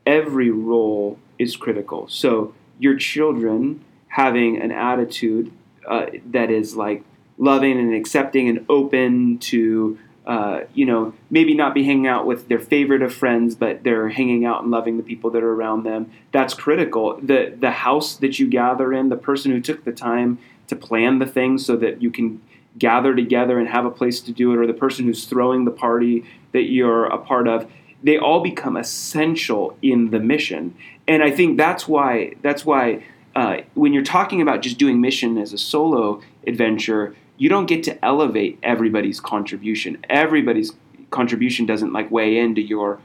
every 0.04 0.50
role 0.50 1.18
is 1.38 1.56
critical. 1.56 2.08
So 2.08 2.52
your 2.78 2.96
children 2.96 3.84
having 4.08 4.60
an 4.60 4.72
attitude 4.72 5.52
uh, 5.86 6.06
that 6.26 6.50
is 6.50 6.74
like 6.74 7.04
loving 7.38 7.78
and 7.78 7.94
accepting 7.94 8.48
and 8.48 8.66
open 8.68 9.38
to 9.38 9.98
uh, 10.26 10.64
you 10.74 10.84
know, 10.84 11.12
maybe 11.30 11.54
not 11.54 11.74
be 11.74 11.82
hanging 11.82 12.06
out 12.06 12.26
with 12.26 12.46
their 12.48 12.60
favorite 12.60 13.02
of 13.02 13.12
friends, 13.12 13.56
but 13.56 13.82
they're 13.82 14.10
hanging 14.10 14.44
out 14.44 14.62
and 14.62 14.70
loving 14.70 14.96
the 14.96 15.02
people 15.02 15.30
that 15.30 15.42
are 15.42 15.52
around 15.52 15.82
them. 15.82 16.08
That's 16.30 16.54
critical. 16.54 17.18
The 17.20 17.56
the 17.58 17.70
house 17.70 18.14
that 18.16 18.38
you 18.38 18.46
gather 18.46 18.92
in, 18.92 19.08
the 19.08 19.16
person 19.16 19.50
who 19.50 19.60
took 19.60 19.84
the 19.84 19.92
time 19.92 20.38
to 20.68 20.76
plan 20.76 21.18
the 21.18 21.26
things 21.26 21.66
so 21.66 21.74
that 21.78 22.00
you 22.02 22.10
can 22.12 22.40
gather 22.78 23.14
together 23.14 23.58
and 23.58 23.68
have 23.68 23.84
a 23.84 23.90
place 23.90 24.20
to 24.20 24.32
do 24.32 24.52
it, 24.52 24.58
or 24.58 24.66
the 24.66 24.72
person 24.72 25.04
who's 25.04 25.24
throwing 25.24 25.64
the 25.64 25.70
party 25.70 26.24
that 26.52 26.64
you're 26.64 27.06
a 27.06 27.18
part 27.18 27.48
of, 27.48 27.70
they 28.02 28.18
all 28.18 28.40
become 28.40 28.76
essential 28.76 29.76
in 29.82 30.10
the 30.10 30.18
mission. 30.18 30.74
And 31.06 31.22
I 31.22 31.30
think 31.30 31.56
that's 31.56 31.86
why 31.88 32.34
that's 32.42 32.64
why 32.64 33.04
uh, 33.34 33.58
when 33.74 33.92
you're 33.92 34.04
talking 34.04 34.40
about 34.40 34.62
just 34.62 34.78
doing 34.78 35.00
mission 35.00 35.38
as 35.38 35.52
a 35.52 35.58
solo 35.58 36.22
adventure, 36.46 37.14
you 37.36 37.48
don't 37.48 37.66
get 37.66 37.82
to 37.84 38.04
elevate 38.04 38.58
everybody's 38.62 39.20
contribution. 39.20 39.98
Everybody's 40.08 40.72
contribution 41.10 41.66
doesn't 41.66 41.92
like 41.92 42.10
weigh 42.10 42.38
into 42.38 42.60
your 42.60 43.00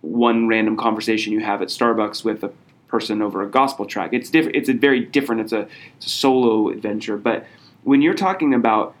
one 0.00 0.48
random 0.48 0.76
conversation 0.76 1.32
you 1.32 1.40
have 1.40 1.62
at 1.62 1.68
Starbucks 1.68 2.24
with 2.24 2.42
a 2.42 2.52
person 2.88 3.22
over 3.22 3.42
a 3.42 3.48
gospel 3.48 3.86
tract. 3.86 4.12
It's 4.12 4.30
different. 4.30 4.56
It's 4.56 4.68
a 4.68 4.74
very 4.74 5.00
different. 5.00 5.40
It's 5.42 5.52
a, 5.52 5.68
it's 5.96 6.06
a 6.06 6.10
solo 6.10 6.68
adventure. 6.68 7.16
But 7.16 7.46
when 7.82 8.02
you're 8.02 8.14
talking 8.14 8.54
about 8.54 8.94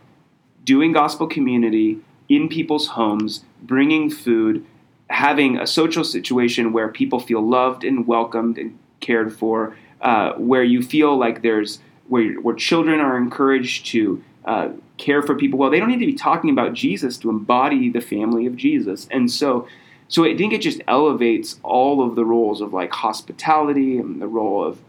doing 0.64 0.92
gospel 0.92 1.26
community 1.26 1.98
in 2.28 2.48
people's 2.48 2.88
homes, 2.88 3.44
bringing 3.62 4.10
food, 4.10 4.64
having 5.10 5.58
a 5.58 5.66
social 5.66 6.04
situation 6.04 6.72
where 6.72 6.88
people 6.88 7.20
feel 7.20 7.46
loved 7.46 7.84
and 7.84 8.06
welcomed 8.06 8.58
and 8.58 8.78
cared 9.00 9.36
for, 9.36 9.76
uh, 10.00 10.32
where 10.34 10.64
you 10.64 10.82
feel 10.82 11.16
like 11.16 11.42
there's 11.42 11.80
where 12.08 12.40
where 12.40 12.54
children 12.54 13.00
are 13.00 13.16
encouraged 13.16 13.86
to 13.86 14.22
uh, 14.44 14.70
care 14.98 15.22
for 15.22 15.36
people 15.36 15.58
well. 15.58 15.70
They 15.70 15.78
don't 15.78 15.88
need 15.88 16.00
to 16.00 16.06
be 16.06 16.14
talking 16.14 16.50
about 16.50 16.74
Jesus 16.74 17.16
to 17.18 17.30
embody 17.30 17.90
the 17.90 18.00
family 18.00 18.46
of 18.46 18.56
Jesus. 18.56 19.06
And 19.10 19.30
so, 19.30 19.68
so 20.08 20.24
I 20.24 20.36
think 20.36 20.52
it 20.52 20.60
just 20.60 20.80
elevates 20.88 21.60
all 21.62 22.06
of 22.06 22.16
the 22.16 22.24
roles 22.24 22.60
of 22.60 22.72
like 22.72 22.92
hospitality 22.92 23.98
and 23.98 24.20
the 24.20 24.26
role 24.26 24.64
of 24.64 24.80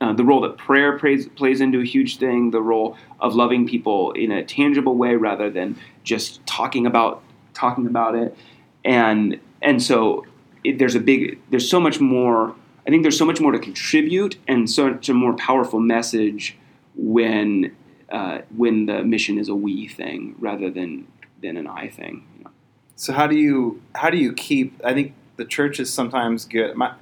uh, 0.00 0.12
the 0.14 0.24
role 0.24 0.40
that 0.40 0.56
prayer 0.56 0.98
plays, 0.98 1.28
plays 1.28 1.60
into 1.60 1.80
a 1.80 1.84
huge 1.84 2.18
thing, 2.18 2.50
the 2.50 2.62
role 2.62 2.96
of 3.20 3.34
loving 3.34 3.68
people 3.68 4.12
in 4.12 4.30
a 4.30 4.42
tangible 4.42 4.96
way 4.96 5.14
rather 5.14 5.50
than 5.50 5.76
just 6.04 6.44
talking 6.46 6.86
about 6.86 7.22
talking 7.52 7.86
about 7.86 8.14
it, 8.14 8.36
and 8.84 9.38
and 9.60 9.82
so 9.82 10.24
it, 10.64 10.78
there's 10.78 10.94
a 10.94 11.00
big 11.00 11.38
there's 11.50 11.68
so 11.68 11.78
much 11.78 12.00
more. 12.00 12.54
I 12.86 12.90
think 12.90 13.02
there's 13.02 13.18
so 13.18 13.26
much 13.26 13.40
more 13.40 13.52
to 13.52 13.58
contribute 13.58 14.36
and 14.48 14.68
such 14.68 15.10
a 15.10 15.14
more 15.14 15.34
powerful 15.34 15.78
message 15.78 16.56
when 16.96 17.76
uh, 18.10 18.40
when 18.56 18.86
the 18.86 19.02
mission 19.04 19.38
is 19.38 19.48
a 19.48 19.54
we 19.54 19.86
thing 19.86 20.34
rather 20.38 20.70
than 20.70 21.06
than 21.42 21.56
an 21.56 21.66
I 21.66 21.88
thing. 21.88 22.26
You 22.38 22.44
know? 22.44 22.50
So 22.96 23.12
how 23.12 23.26
do 23.26 23.36
you 23.36 23.82
how 23.94 24.08
do 24.08 24.16
you 24.16 24.32
keep? 24.32 24.80
I 24.82 24.94
think 24.94 25.14
the 25.36 25.44
church 25.44 25.78
is 25.78 25.92
sometimes 25.92 26.46
good. 26.46 26.74
My 26.74 26.94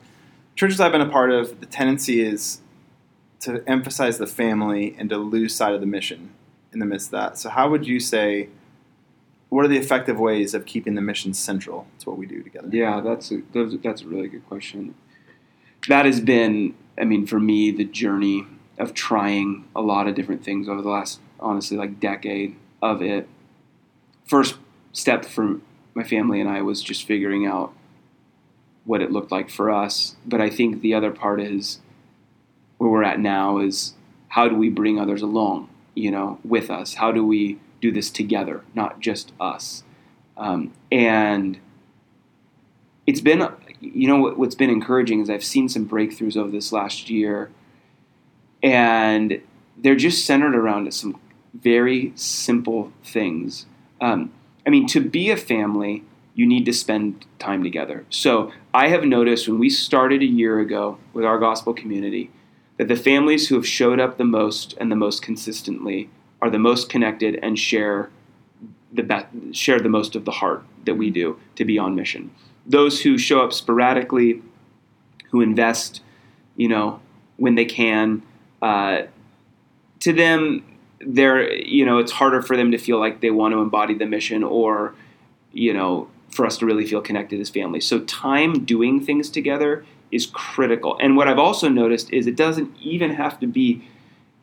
churches 0.57 0.81
I've 0.81 0.93
been 0.93 1.01
a 1.01 1.09
part 1.09 1.31
of, 1.31 1.61
the 1.61 1.67
tendency 1.67 2.21
is 2.21 2.61
to 3.41 3.63
emphasize 3.67 4.19
the 4.19 4.27
family 4.27 4.95
and 4.99 5.09
to 5.11 5.17
lose 5.17 5.55
sight 5.55 5.75
of 5.75 5.81
the 5.81 5.87
mission 5.87 6.31
in 6.73 6.79
the 6.79 6.87
midst 6.87 7.09
of 7.09 7.13
that. 7.13 7.39
So 7.39 7.51
how 7.51 7.71
would 7.71 7.87
you 7.87 8.01
say? 8.01 8.49
What 9.51 9.65
are 9.65 9.69
the 9.69 9.79
effective 9.79 10.21
ways 10.21 10.53
of 10.53 10.67
keeping 10.67 10.95
the 10.95 11.01
mission 11.01 11.33
central 11.33 11.87
to 12.01 12.11
what 12.11 12.19
we 12.19 12.27
do 12.27 12.43
together? 12.43 12.69
Yeah, 12.71 13.01
that's 13.01 13.33
a, 13.33 13.41
that's 13.83 14.03
a 14.03 14.07
really 14.07 14.29
good 14.29 14.47
question. 14.47 14.95
That 15.89 16.05
has 16.05 16.21
been, 16.21 16.75
I 17.01 17.05
mean, 17.05 17.27
for 17.27 17.41
me, 17.41 17.71
the 17.71 17.85
journey 17.85 18.47
of 18.79 18.93
trying 18.93 19.65
a 19.75 19.81
lot 19.81 20.07
of 20.07 20.15
different 20.15 20.45
things 20.45 20.69
over 20.69 20.83
the 20.83 20.91
last 20.91 21.21
honestly 21.41 21.77
like 21.77 22.01
decade 22.01 22.57
of 22.83 23.03
it. 23.03 23.29
First 24.27 24.57
step 24.93 25.25
for 25.25 25.61
my 25.95 26.05
family 26.05 26.41
and 26.41 26.49
I 26.49 26.63
was 26.63 26.83
just 26.83 27.05
figuring 27.05 27.47
out 27.47 27.73
what 28.85 29.03
it 29.03 29.11
looked 29.11 29.33
like 29.33 29.51
for 29.51 29.71
us. 29.71 30.17
But 30.25 30.41
I 30.41 30.51
think 30.51 30.81
the 30.81 30.95
other 30.95 31.11
part 31.11 31.41
is 31.41 31.81
where 32.79 32.91
we're 32.91 33.05
at 33.05 33.21
now 33.21 33.59
is 33.59 33.95
how 34.29 34.49
do 34.49 34.55
we 34.55 34.71
bring 34.71 34.99
others 34.99 35.23
along, 35.23 35.69
you 35.95 36.11
know, 36.11 36.39
with 36.45 36.71
us? 36.71 36.95
How 36.95 37.13
do 37.13 37.25
we 37.25 37.59
do 37.81 37.93
this 37.93 38.11
together, 38.11 38.63
not 38.75 39.01
just 39.01 39.33
us? 39.39 39.83
Um, 40.37 40.73
and 40.91 41.59
it's 43.07 43.21
been, 43.21 43.49
you 43.81 44.09
know, 44.09 44.31
what's 44.31 44.55
been 44.55 44.71
encouraging 44.71 45.21
is 45.21 45.29
I've 45.29 45.45
seen 45.45 45.69
some 45.69 45.89
breakthroughs 45.89 46.37
over 46.37 46.51
this 46.51 46.73
last 46.73 47.11
year 47.11 47.51
and 48.63 49.41
they're 49.77 49.97
just 49.97 50.25
centered 50.25 50.55
around 50.55 50.93
some 50.95 51.21
very 51.55 52.13
simple 52.15 52.93
things. 53.05 53.67
Um, 54.01 54.33
I 54.67 54.71
mean, 54.71 54.87
to 54.89 55.01
be 55.01 55.31
a 55.31 55.37
family, 55.37 56.05
you 56.35 56.47
need 56.47 56.65
to 56.67 56.73
spend 56.73 57.25
time 57.39 57.65
together. 57.65 58.05
So 58.11 58.53
I 58.73 58.89
have 58.89 59.05
noticed 59.05 59.49
when 59.49 59.59
we 59.59 59.71
started 59.71 60.23
a 60.23 60.27
year 60.27 60.61
ago 60.61 60.99
with 61.13 61.25
our 61.25 61.39
gospel 61.39 61.73
community 61.75 62.31
that 62.79 62.89
the 62.89 62.97
families 62.97 63.49
who 63.49 63.55
have 63.57 63.67
showed 63.67 64.01
up 64.01 64.17
the 64.17 64.25
most 64.25 64.75
and 64.81 64.91
the 64.91 64.97
most 64.97 65.21
consistently 65.21 66.09
are 66.41 66.49
the 66.49 66.59
most 66.59 66.89
connected 66.89 67.39
and 67.43 67.59
share 67.59 68.09
the 68.93 69.03
be- 69.03 69.53
share 69.53 69.79
the 69.79 69.89
most 69.89 70.17
of 70.17 70.25
the 70.25 70.31
heart 70.31 70.65
that 70.87 70.95
we 70.95 71.11
do 71.11 71.39
to 71.57 71.65
be 71.65 71.79
on 71.79 71.95
mission. 71.95 72.31
Those 72.65 73.03
who 73.03 73.19
show 73.19 73.41
up 73.41 73.53
sporadically, 73.53 74.43
who 75.31 75.41
invest, 75.43 76.01
you 76.57 76.69
know, 76.69 77.01
when 77.37 77.55
they 77.55 77.65
can, 77.65 78.23
uh, 78.63 79.03
to 80.01 80.13
them, 80.13 80.65
they're 81.01 81.53
you 81.53 81.85
know 81.85 81.99
it's 81.99 82.13
harder 82.13 82.43
for 82.43 82.57
them 82.57 82.71
to 82.73 82.79
feel 82.79 82.99
like 82.99 83.21
they 83.21 83.31
want 83.31 83.53
to 83.53 83.61
embody 83.61 83.95
the 83.95 84.07
mission 84.07 84.43
or 84.43 84.95
you 85.53 85.73
know 85.73 86.09
for 86.31 86.45
us 86.45 86.59
to 86.59 86.67
really 86.67 86.87
feel 86.87 87.01
connected 87.01 87.41
as 87.41 87.51
family. 87.51 87.81
So 87.81 88.01
time 88.01 88.65
doing 88.65 89.05
things 89.05 89.31
together 89.31 89.85
is 90.11 90.27
critical. 90.27 90.97
And 91.01 91.17
what 91.17 91.29
I've 91.29 91.39
also 91.39 91.69
noticed 91.69 92.11
is 92.13 92.27
it 92.27 92.37
doesn't 92.37 92.77
even 92.81 93.15
have 93.15 93.39
to 93.41 93.47
be 93.47 93.89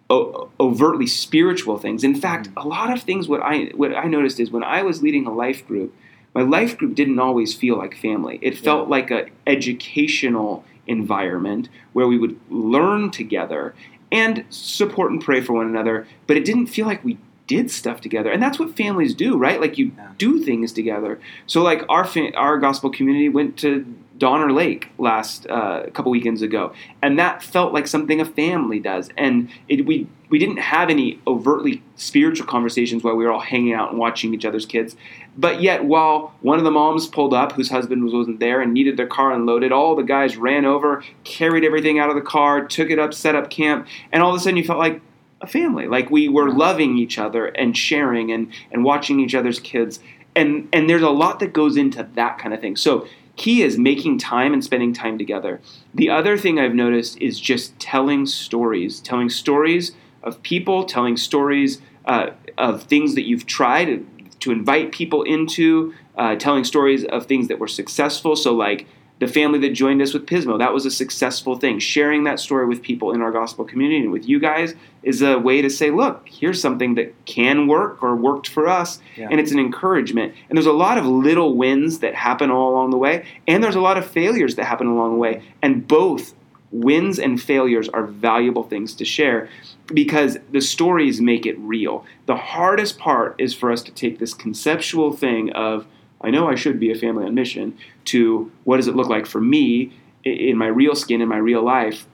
o- 0.09 0.49
overtly 0.59 1.07
spiritual 1.07 1.77
things. 1.77 2.03
In 2.03 2.15
fact, 2.15 2.49
mm. 2.49 2.63
a 2.63 2.67
lot 2.67 2.91
of 2.91 3.03
things 3.03 3.27
what 3.27 3.41
I 3.41 3.71
what 3.75 3.95
I 3.95 4.05
noticed 4.05 4.39
is 4.39 4.51
when 4.51 4.63
I 4.63 4.83
was 4.83 5.01
leading 5.01 5.25
a 5.25 5.33
life 5.33 5.65
group, 5.67 5.93
my 6.33 6.41
life 6.41 6.77
group 6.77 6.95
didn't 6.95 7.19
always 7.19 7.53
feel 7.53 7.77
like 7.77 7.95
family. 7.95 8.39
It 8.41 8.57
felt 8.57 8.85
yeah. 8.85 8.91
like 8.91 9.11
an 9.11 9.31
educational 9.47 10.63
environment 10.87 11.69
where 11.93 12.07
we 12.07 12.17
would 12.17 12.39
learn 12.49 13.09
together 13.09 13.73
and 14.11 14.45
support 14.49 15.11
and 15.11 15.21
pray 15.21 15.41
for 15.41 15.53
one 15.53 15.67
another. 15.67 16.07
But 16.27 16.37
it 16.37 16.45
didn't 16.45 16.67
feel 16.67 16.85
like 16.85 17.03
we 17.03 17.17
did 17.47 17.69
stuff 17.69 18.01
together, 18.01 18.31
and 18.31 18.41
that's 18.41 18.57
what 18.57 18.75
families 18.75 19.13
do, 19.13 19.37
right? 19.37 19.61
Like 19.61 19.77
you 19.77 19.91
do 20.17 20.43
things 20.43 20.73
together. 20.73 21.19
So 21.45 21.61
like 21.61 21.83
our 21.89 22.03
fa- 22.03 22.35
our 22.35 22.57
gospel 22.57 22.89
community 22.89 23.29
went 23.29 23.57
to 23.57 23.85
Donner 24.17 24.51
Lake 24.51 24.89
last 24.97 25.45
uh, 25.47 25.87
couple 25.93 26.11
weekends 26.11 26.41
ago, 26.41 26.73
and 27.01 27.19
that 27.19 27.43
felt 27.43 27.73
like 27.73 27.87
something 27.87 28.21
a 28.21 28.25
family 28.25 28.79
does. 28.79 29.09
And 29.17 29.49
it, 29.67 29.85
we 29.85 30.07
we 30.29 30.39
didn't 30.39 30.57
have 30.57 30.89
any 30.89 31.19
overtly 31.27 31.83
spiritual 31.95 32.47
conversations 32.47 33.03
while 33.03 33.15
we 33.15 33.25
were 33.25 33.31
all 33.31 33.41
hanging 33.41 33.73
out 33.73 33.89
and 33.89 33.99
watching 33.99 34.33
each 34.33 34.45
other's 34.45 34.65
kids. 34.65 34.95
But 35.37 35.61
yet, 35.61 35.83
while 35.83 36.33
one 36.41 36.57
of 36.57 36.63
the 36.63 36.71
moms 36.71 37.07
pulled 37.07 37.33
up, 37.33 37.51
whose 37.53 37.69
husband 37.69 38.05
wasn't 38.11 38.39
there, 38.39 38.61
and 38.61 38.73
needed 38.73 38.97
their 38.97 39.07
car 39.07 39.33
unloaded, 39.33 39.71
all 39.71 39.95
the 39.95 40.03
guys 40.03 40.37
ran 40.37 40.65
over, 40.65 41.03
carried 41.23 41.65
everything 41.65 41.99
out 41.99 42.09
of 42.09 42.15
the 42.15 42.21
car, 42.21 42.65
took 42.65 42.89
it 42.89 42.99
up, 42.99 43.13
set 43.13 43.35
up 43.35 43.49
camp, 43.49 43.87
and 44.11 44.23
all 44.23 44.29
of 44.29 44.35
a 44.35 44.39
sudden 44.39 44.57
you 44.57 44.63
felt 44.63 44.79
like 44.79 45.01
a 45.41 45.47
family, 45.47 45.87
like 45.87 46.09
we 46.09 46.29
were 46.29 46.49
loving 46.49 46.97
each 46.97 47.19
other 47.19 47.47
and 47.47 47.75
sharing 47.75 48.31
and 48.31 48.51
and 48.71 48.83
watching 48.83 49.19
each 49.19 49.35
other's 49.35 49.59
kids. 49.59 49.99
And 50.35 50.69
and 50.71 50.89
there's 50.89 51.01
a 51.01 51.09
lot 51.09 51.39
that 51.39 51.53
goes 51.53 51.75
into 51.77 52.07
that 52.15 52.37
kind 52.37 52.53
of 52.53 52.61
thing. 52.61 52.75
So 52.75 53.07
key 53.35 53.61
is 53.61 53.77
making 53.77 54.17
time 54.17 54.53
and 54.53 54.63
spending 54.63 54.93
time 54.93 55.17
together. 55.17 55.61
The 55.93 56.09
other 56.09 56.37
thing 56.37 56.59
I've 56.59 56.75
noticed 56.75 57.17
is 57.19 57.39
just 57.39 57.77
telling 57.79 58.25
stories, 58.25 58.99
telling 58.99 59.29
stories 59.29 59.91
of 60.23 60.41
people, 60.41 60.85
telling 60.85 61.17
stories 61.17 61.81
uh, 62.05 62.31
of 62.57 62.83
things 62.83 63.15
that 63.15 63.27
you've 63.27 63.45
tried 63.45 64.05
to 64.39 64.51
invite 64.51 64.91
people 64.91 65.23
into, 65.23 65.93
uh, 66.17 66.35
telling 66.35 66.63
stories 66.63 67.03
of 67.05 67.25
things 67.25 67.47
that 67.47 67.59
were 67.59 67.67
successful. 67.67 68.35
So, 68.35 68.53
like 68.53 68.87
the 69.19 69.27
family 69.27 69.59
that 69.59 69.69
joined 69.69 70.01
us 70.01 70.13
with 70.13 70.25
Pismo. 70.25 70.59
That 70.59 70.73
was 70.73 70.85
a 70.85 70.91
successful 70.91 71.55
thing. 71.55 71.79
Sharing 71.79 72.25
that 72.25 72.39
story 72.39 72.67
with 72.67 72.81
people 72.81 73.13
in 73.13 73.21
our 73.21 73.31
gospel 73.31 73.63
community 73.63 74.01
and 74.01 74.11
with 74.11 74.27
you 74.27 74.39
guys 74.39 74.75
is 75.03 75.21
a 75.21 75.39
way 75.39 75.61
to 75.61 75.69
say, 75.69 75.89
look, 75.89 76.27
here's 76.27 76.61
something 76.61 76.95
that 76.95 77.13
can 77.25 77.67
work 77.67 78.03
or 78.03 78.15
worked 78.15 78.49
for 78.49 78.67
us. 78.67 78.99
Yeah. 79.15 79.29
And 79.31 79.39
it's 79.39 79.51
an 79.53 79.59
encouragement. 79.59 80.33
And 80.49 80.57
there's 80.57 80.65
a 80.65 80.73
lot 80.73 80.97
of 80.97 81.05
little 81.05 81.55
wins 81.55 81.99
that 81.99 82.13
happen 82.13 82.51
all 82.51 82.71
along 82.71 82.89
the 82.89 82.97
way. 82.97 83.25
And 83.47 83.63
there's 83.63 83.75
a 83.75 83.81
lot 83.81 83.97
of 83.97 84.05
failures 84.05 84.55
that 84.55 84.65
happen 84.65 84.87
along 84.87 85.13
the 85.13 85.19
way. 85.19 85.43
And 85.61 85.87
both 85.87 86.33
wins 86.71 87.17
and 87.17 87.41
failures 87.41 87.87
are 87.89 88.03
valuable 88.05 88.63
things 88.63 88.95
to 88.95 89.05
share 89.05 89.47
because 89.87 90.37
the 90.51 90.59
stories 90.59 91.21
make 91.21 91.45
it 91.45 91.57
real. 91.59 92.05
The 92.25 92.35
hardest 92.35 92.97
part 92.97 93.35
is 93.37 93.53
for 93.53 93.71
us 93.71 93.81
to 93.83 93.91
take 93.91 94.19
this 94.19 94.33
conceptual 94.33 95.13
thing 95.13 95.53
of, 95.53 95.87
I 96.25 96.31
know 96.31 96.49
I 96.49 96.55
should 96.55 96.79
be 96.79 96.91
a 96.91 96.95
family 96.95 97.25
on 97.25 97.35
mission 97.35 97.77
to 98.05 98.51
what 98.63 98.77
does 98.77 98.87
it 98.87 98.95
look 98.95 99.07
like 99.07 99.25
for 99.27 99.39
me 99.39 99.93
in 100.23 100.57
my 100.57 100.67
real 100.67 100.95
skin 100.95 101.21
in 101.21 101.29
my 101.29 101.37
real 101.37 101.63
life 101.63 102.07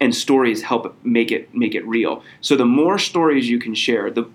and 0.00 0.14
stories 0.14 0.62
help 0.62 0.96
make 1.04 1.32
it 1.32 1.52
make 1.54 1.74
it 1.74 1.86
real. 1.86 2.22
So 2.40 2.56
the 2.56 2.64
more 2.64 2.98
stories 2.98 3.50
you 3.50 3.58
can 3.58 3.74
share, 3.74 4.10
the 4.10 4.30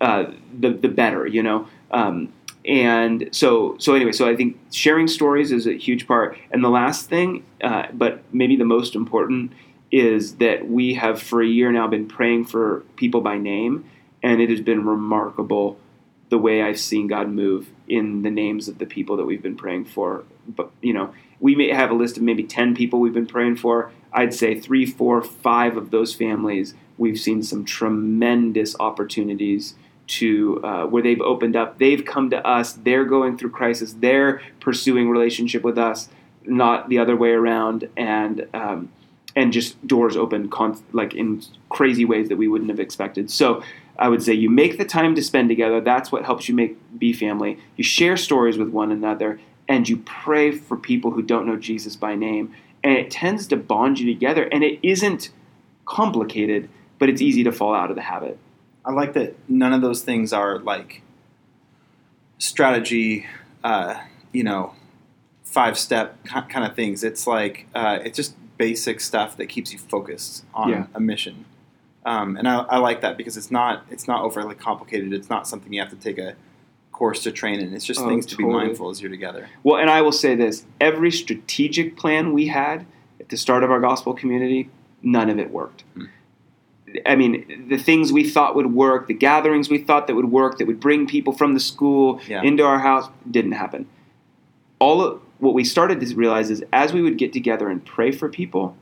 uh, 0.00 0.32
the 0.58 0.70
the 0.70 0.88
better, 0.88 1.26
you 1.26 1.42
know. 1.42 1.68
Um, 1.90 2.32
and 2.64 3.28
so 3.32 3.76
so 3.78 3.94
anyway, 3.94 4.12
so 4.12 4.28
I 4.28 4.36
think 4.36 4.58
sharing 4.70 5.08
stories 5.08 5.52
is 5.52 5.66
a 5.66 5.74
huge 5.74 6.06
part. 6.06 6.38
And 6.50 6.64
the 6.64 6.70
last 6.70 7.08
thing, 7.08 7.44
uh, 7.62 7.86
but 7.92 8.22
maybe 8.32 8.56
the 8.56 8.64
most 8.64 8.94
important, 8.94 9.52
is 9.90 10.36
that 10.36 10.68
we 10.68 10.94
have 10.94 11.20
for 11.20 11.42
a 11.42 11.46
year 11.46 11.70
now 11.70 11.86
been 11.88 12.08
praying 12.08 12.46
for 12.46 12.80
people 12.96 13.20
by 13.20 13.36
name, 13.36 13.84
and 14.22 14.40
it 14.40 14.48
has 14.48 14.60
been 14.60 14.86
remarkable 14.86 15.76
the 16.32 16.38
way 16.38 16.62
I've 16.62 16.80
seen 16.80 17.08
God 17.08 17.28
move 17.28 17.68
in 17.86 18.22
the 18.22 18.30
names 18.30 18.66
of 18.66 18.78
the 18.78 18.86
people 18.86 19.18
that 19.18 19.26
we've 19.26 19.42
been 19.42 19.54
praying 19.54 19.84
for. 19.84 20.24
But 20.48 20.70
you 20.80 20.94
know, 20.94 21.12
we 21.40 21.54
may 21.54 21.68
have 21.68 21.90
a 21.90 21.94
list 21.94 22.16
of 22.16 22.22
maybe 22.22 22.42
ten 22.42 22.74
people 22.74 23.00
we've 23.00 23.12
been 23.12 23.26
praying 23.26 23.56
for. 23.56 23.92
I'd 24.14 24.32
say 24.32 24.58
three, 24.58 24.86
four, 24.86 25.22
five 25.22 25.76
of 25.76 25.90
those 25.90 26.14
families 26.14 26.72
we've 26.96 27.20
seen 27.20 27.42
some 27.42 27.64
tremendous 27.66 28.74
opportunities 28.80 29.74
to 30.06 30.60
uh, 30.64 30.86
where 30.86 31.02
they've 31.02 31.20
opened 31.20 31.54
up. 31.54 31.78
They've 31.78 32.02
come 32.02 32.30
to 32.30 32.46
us. 32.46 32.72
They're 32.72 33.04
going 33.04 33.36
through 33.36 33.50
crisis. 33.50 33.92
They're 33.92 34.40
pursuing 34.60 35.10
relationship 35.10 35.62
with 35.62 35.76
us, 35.76 36.08
not 36.46 36.88
the 36.88 36.98
other 36.98 37.14
way 37.14 37.32
around. 37.32 37.90
And 37.94 38.48
um, 38.54 38.90
and 39.34 39.52
just 39.52 39.86
doors 39.86 40.16
open 40.16 40.48
con- 40.48 40.82
like 40.92 41.14
in 41.14 41.42
crazy 41.68 42.04
ways 42.04 42.28
that 42.28 42.36
we 42.36 42.48
wouldn't 42.48 42.70
have 42.70 42.80
expected. 42.80 43.30
So 43.30 43.62
I 44.02 44.08
would 44.08 44.22
say 44.22 44.32
you 44.34 44.50
make 44.50 44.78
the 44.78 44.84
time 44.84 45.14
to 45.14 45.22
spend 45.22 45.48
together. 45.48 45.80
That's 45.80 46.10
what 46.10 46.24
helps 46.24 46.48
you 46.48 46.54
make 46.56 46.76
be 46.98 47.12
family. 47.12 47.56
You 47.76 47.84
share 47.84 48.16
stories 48.16 48.58
with 48.58 48.68
one 48.70 48.90
another, 48.90 49.38
and 49.68 49.88
you 49.88 49.98
pray 49.98 50.50
for 50.50 50.76
people 50.76 51.12
who 51.12 51.22
don't 51.22 51.46
know 51.46 51.56
Jesus 51.56 51.94
by 51.94 52.16
name. 52.16 52.52
And 52.82 52.92
it 52.94 53.12
tends 53.12 53.46
to 53.46 53.56
bond 53.56 54.00
you 54.00 54.12
together. 54.12 54.44
And 54.50 54.64
it 54.64 54.80
isn't 54.82 55.30
complicated, 55.86 56.68
but 56.98 57.08
it's 57.08 57.22
easy 57.22 57.44
to 57.44 57.52
fall 57.52 57.74
out 57.74 57.90
of 57.90 57.96
the 57.96 58.02
habit. 58.02 58.38
I 58.84 58.90
like 58.90 59.12
that 59.12 59.36
none 59.48 59.72
of 59.72 59.82
those 59.82 60.02
things 60.02 60.32
are 60.32 60.58
like 60.58 61.02
strategy, 62.38 63.26
uh, 63.62 64.00
you 64.32 64.42
know, 64.42 64.74
five 65.44 65.78
step 65.78 66.24
kind 66.24 66.64
of 66.64 66.74
things. 66.74 67.04
It's 67.04 67.26
like 67.26 67.66
uh, 67.74 68.00
it's 68.04 68.16
just 68.16 68.34
basic 68.58 69.00
stuff 69.00 69.36
that 69.36 69.46
keeps 69.46 69.72
you 69.72 69.78
focused 69.78 70.44
on 70.54 70.68
Yeah. 70.70 70.86
a 70.94 71.00
mission. 71.00 71.44
Um, 72.04 72.36
and 72.36 72.48
I, 72.48 72.60
I 72.62 72.78
like 72.78 73.00
that 73.02 73.16
because 73.16 73.36
it's 73.36 73.50
not 73.50 73.84
it's 73.90 74.08
not 74.08 74.22
overly 74.22 74.54
complicated. 74.54 75.12
It's 75.12 75.30
not 75.30 75.46
something 75.46 75.72
you 75.72 75.80
have 75.80 75.90
to 75.90 75.96
take 75.96 76.18
a 76.18 76.34
course 76.90 77.22
to 77.22 77.32
train 77.32 77.60
in. 77.60 77.72
It's 77.74 77.84
just 77.84 78.00
Oh, 78.00 78.08
things 78.08 78.26
to 78.26 78.36
be 78.36 78.44
mindful 78.44 78.90
as 78.90 79.00
you're 79.00 79.10
together. 79.10 79.48
Well, 79.62 79.80
and 79.80 79.88
I 79.88 80.02
will 80.02 80.12
say 80.12 80.34
this 80.34 80.64
every 80.80 81.10
strategic 81.10 81.96
plan 81.96 82.32
we 82.32 82.48
had 82.48 82.86
at 83.20 83.28
the 83.28 83.36
start 83.36 83.62
of 83.62 83.70
our 83.70 83.80
gospel 83.80 84.14
community, 84.14 84.68
none 85.02 85.30
of 85.30 85.38
it 85.38 85.50
worked. 85.50 85.84
Hmm. 85.94 86.04
I 87.06 87.16
mean, 87.16 87.68
the 87.68 87.78
things 87.78 88.12
we 88.12 88.28
thought 88.28 88.54
would 88.54 88.74
work, 88.74 89.06
the 89.06 89.14
gatherings 89.14 89.70
we 89.70 89.78
thought 89.78 90.06
that 90.08 90.14
would 90.14 90.30
work, 90.30 90.58
that 90.58 90.66
would 90.66 90.80
bring 90.80 91.06
people 91.06 91.32
from 91.32 91.54
the 91.54 91.60
school 91.60 92.20
Yeah. 92.28 92.42
into 92.42 92.64
our 92.64 92.80
house, 92.80 93.08
didn't 93.30 93.52
happen. 93.52 93.86
All 94.78 95.00
of, 95.02 95.20
what 95.38 95.54
we 95.54 95.64
started 95.64 96.00
to 96.00 96.14
realize 96.14 96.50
is 96.50 96.62
as 96.72 96.92
we 96.92 97.00
would 97.00 97.16
get 97.16 97.32
together 97.32 97.68
and 97.70 97.82
pray 97.84 98.12
for 98.12 98.28
people, 98.28 98.76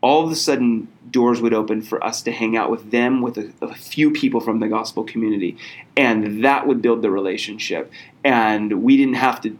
all 0.00 0.24
of 0.24 0.30
a 0.30 0.36
sudden 0.36 0.88
doors 1.10 1.40
would 1.40 1.54
open 1.54 1.82
for 1.82 2.02
us 2.04 2.22
to 2.22 2.32
hang 2.32 2.56
out 2.56 2.70
with 2.70 2.90
them 2.90 3.22
with 3.22 3.38
a, 3.38 3.52
a 3.62 3.74
few 3.74 4.10
people 4.10 4.40
from 4.40 4.60
the 4.60 4.68
gospel 4.68 5.04
community. 5.04 5.56
And 5.96 6.44
that 6.44 6.66
would 6.66 6.82
build 6.82 7.02
the 7.02 7.10
relationship. 7.10 7.90
And 8.24 8.82
we 8.82 8.96
didn't 8.96 9.14
have 9.14 9.40
to 9.42 9.56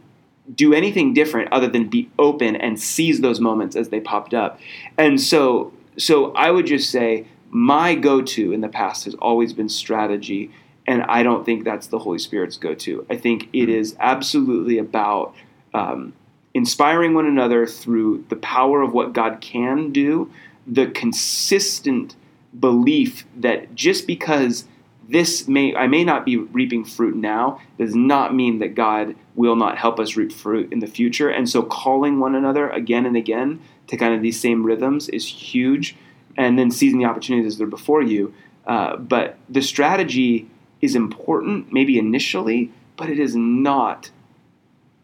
do 0.53 0.73
anything 0.73 1.13
different 1.13 1.51
other 1.51 1.67
than 1.67 1.87
be 1.87 2.09
open 2.17 2.55
and 2.55 2.79
seize 2.79 3.21
those 3.21 3.39
moments 3.39 3.75
as 3.75 3.89
they 3.89 3.99
popped 3.99 4.33
up. 4.33 4.59
And 4.97 5.21
so 5.21 5.73
so 5.97 6.31
i 6.31 6.49
would 6.49 6.65
just 6.65 6.89
say 6.89 7.27
my 7.51 7.95
go-to 7.95 8.53
in 8.53 8.61
the 8.61 8.69
past 8.69 9.05
has 9.05 9.15
always 9.15 9.53
been 9.53 9.69
strategy. 9.69 10.51
And 10.87 11.03
i 11.03 11.23
don't 11.23 11.45
think 11.45 11.65
that's 11.65 11.87
the 11.87 11.99
holy 11.99 12.19
spirit's 12.19 12.57
go-to. 12.57 13.05
I 13.09 13.17
think 13.17 13.49
it 13.53 13.69
is 13.69 13.95
absolutely 13.99 14.77
about 14.77 15.35
um, 15.73 16.13
inspiring 16.53 17.13
one 17.13 17.25
another 17.25 17.65
through 17.65 18.25
the 18.29 18.35
power 18.35 18.81
of 18.81 18.93
what 18.93 19.13
God 19.13 19.41
can 19.41 19.91
do, 19.91 20.31
the 20.65 20.87
consistent 20.87 22.15
belief 22.57 23.25
that 23.37 23.75
just 23.75 24.07
because 24.07 24.65
this 25.07 25.47
may 25.47 25.73
I 25.75 25.87
may 25.87 26.03
not 26.03 26.23
be 26.23 26.37
reaping 26.37 26.85
fruit 26.85 27.15
now 27.15 27.59
does 27.77 27.95
not 27.95 28.35
mean 28.35 28.59
that 28.59 28.75
God 28.75 29.15
will 29.35 29.55
not 29.55 29.77
help 29.77 29.99
us 29.99 30.15
reap 30.15 30.31
fruit 30.31 30.71
in 30.71 30.79
the 30.79 30.87
future. 30.87 31.29
And 31.29 31.49
so 31.49 31.63
calling 31.63 32.19
one 32.19 32.35
another 32.35 32.69
again 32.69 33.05
and 33.05 33.17
again 33.17 33.59
to 33.87 33.97
kind 33.97 34.13
of 34.13 34.21
these 34.21 34.39
same 34.39 34.63
rhythms 34.63 35.09
is 35.09 35.25
huge. 35.25 35.95
And 36.37 36.57
then 36.57 36.71
seizing 36.71 36.99
the 36.99 37.05
opportunities 37.05 37.57
that 37.57 37.63
are 37.63 37.67
before 37.67 38.01
you. 38.01 38.33
Uh, 38.65 38.95
but 38.97 39.37
the 39.49 39.61
strategy 39.61 40.49
is 40.79 40.95
important, 40.95 41.73
maybe 41.73 41.97
initially, 41.97 42.71
but 42.95 43.09
it 43.09 43.19
is 43.19 43.35
not 43.35 44.11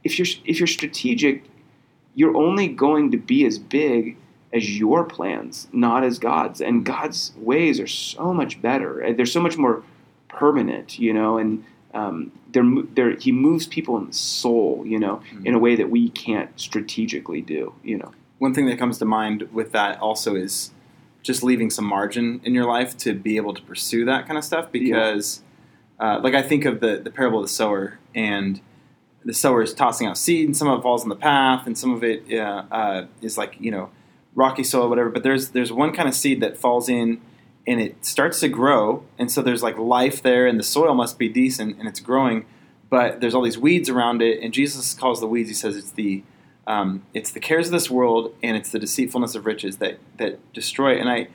if 0.06 0.18
you're 0.18 0.28
if 0.46 0.60
you're 0.60 0.68
strategic, 0.68 1.44
you're 2.13 2.38
only 2.38 2.70
going 2.70 3.12
to 3.12 3.18
be 3.18 3.46
as 3.46 3.60
big 3.60 4.15
as 4.54 4.78
your 4.80 5.04
plans, 5.04 5.68
not 5.74 6.06
as 6.06 6.18
God's. 6.18 6.62
And 6.62 6.86
God's 6.86 7.34
ways 7.36 7.80
are 7.82 7.88
so 7.88 8.34
much 8.34 8.62
better. 8.62 9.04
Uh, 9.04 9.12
They're 9.12 9.26
so 9.26 9.41
much 9.41 9.58
more 9.58 9.84
permanent, 10.30 10.98
you 10.98 11.13
know, 11.13 11.38
and 11.38 11.65
um, 11.94 12.32
they're, 12.52 12.63
they're, 12.94 13.15
he 13.15 13.32
moves 13.32 13.68
people 13.68 13.98
in 13.98 14.08
the 14.08 14.13
soul, 14.13 14.84
you 14.86 15.00
know, 15.00 15.22
in 15.44 15.54
a 15.54 15.60
way 15.60 15.76
that 15.76 15.89
we 15.89 16.10
can't 16.10 16.58
strategically 16.60 17.41
do, 17.41 17.74
you 17.84 17.98
know. 17.98 18.12
One 18.38 18.54
thing 18.54 18.65
that 18.68 18.78
comes 18.78 18.98
to 19.00 19.06
mind 19.06 19.50
with 19.54 19.72
that 19.72 20.00
also 20.00 20.36
is 20.36 20.72
just 21.24 21.41
leaving 21.41 21.70
some 21.70 21.86
margin 21.86 22.41
in 22.44 22.54
your 22.54 22.65
life 22.65 22.96
to 22.98 23.13
be 23.13 23.38
able 23.38 23.54
to 23.54 23.62
pursue 23.62 24.06
that 24.06 24.28
kind 24.28 24.38
of 24.38 24.44
stuff 24.44 24.72
because 24.72 25.41
uh, 26.00 26.20
like 26.22 26.36
I 26.36 26.41
think 26.41 26.65
of 26.65 26.82
the, 26.82 26.98
the 26.98 27.10
parable 27.10 27.39
of 27.39 27.46
the 27.46 27.54
sower 27.54 27.98
and 28.13 28.62
the 29.26 29.34
sower 29.34 29.64
is 29.64 29.74
tossing 29.74 30.08
out 30.08 30.18
seed 30.18 30.46
and 30.46 30.56
some 30.56 30.68
of 30.68 30.80
it 30.80 30.82
falls 30.84 31.04
on 31.04 31.10
the 31.10 31.16
path 31.16 31.66
and 31.66 31.78
some 31.78 31.92
of 31.94 32.04
it 32.04 32.32
uh, 32.32 32.64
uh, 32.72 33.06
is 33.22 33.38
like 33.38 33.56
you 33.60 33.72
know 33.72 33.90
rocky 34.36 34.64
soil 34.64 34.88
whatever. 34.88 35.10
But 35.10 35.24
there's 35.24 35.50
there's 35.50 35.74
one 35.74 35.92
kind 35.94 36.08
of 36.08 36.14
seed 36.14 36.42
that 36.42 36.58
falls 36.58 36.88
in 36.88 37.20
and 37.68 37.82
it 37.82 38.06
starts 38.06 38.40
to 38.42 38.48
grow. 38.48 39.04
And 39.18 39.32
so 39.32 39.42
there's 39.42 39.64
like 39.64 39.78
life 39.78 40.22
there 40.22 40.46
and 40.46 40.60
the 40.60 40.64
soil 40.64 40.94
must 40.94 41.18
be 41.18 41.28
decent 41.28 41.80
and 41.80 41.88
it's 41.88 42.00
growing. 42.00 42.46
But 42.90 43.20
there's 43.20 43.34
all 43.34 43.42
these 43.42 43.58
weeds 43.58 43.90
around 43.90 44.22
it. 44.22 44.42
And 44.42 44.54
jesus 44.54 44.94
calls 44.94 45.20
the 45.20 45.28
weeds 45.28 45.50
he 45.50 45.56
says 45.56 45.76
it's 45.76 45.92
the 45.92 46.24
um, 46.68 47.04
it's 47.14 47.32
the 47.32 47.40
cares 47.40 47.68
of 47.68 47.74
this 47.74 47.92
world 47.92 48.34
and 48.42 48.58
it's 48.58 48.72
the 48.72 48.80
deceitfulness 48.80 49.36
of 49.36 49.46
riches 49.46 49.78
that 49.78 50.00
that 50.18 50.40
destroy 50.54 50.96
it. 50.96 51.00
and 51.00 51.10
i 51.10 51.28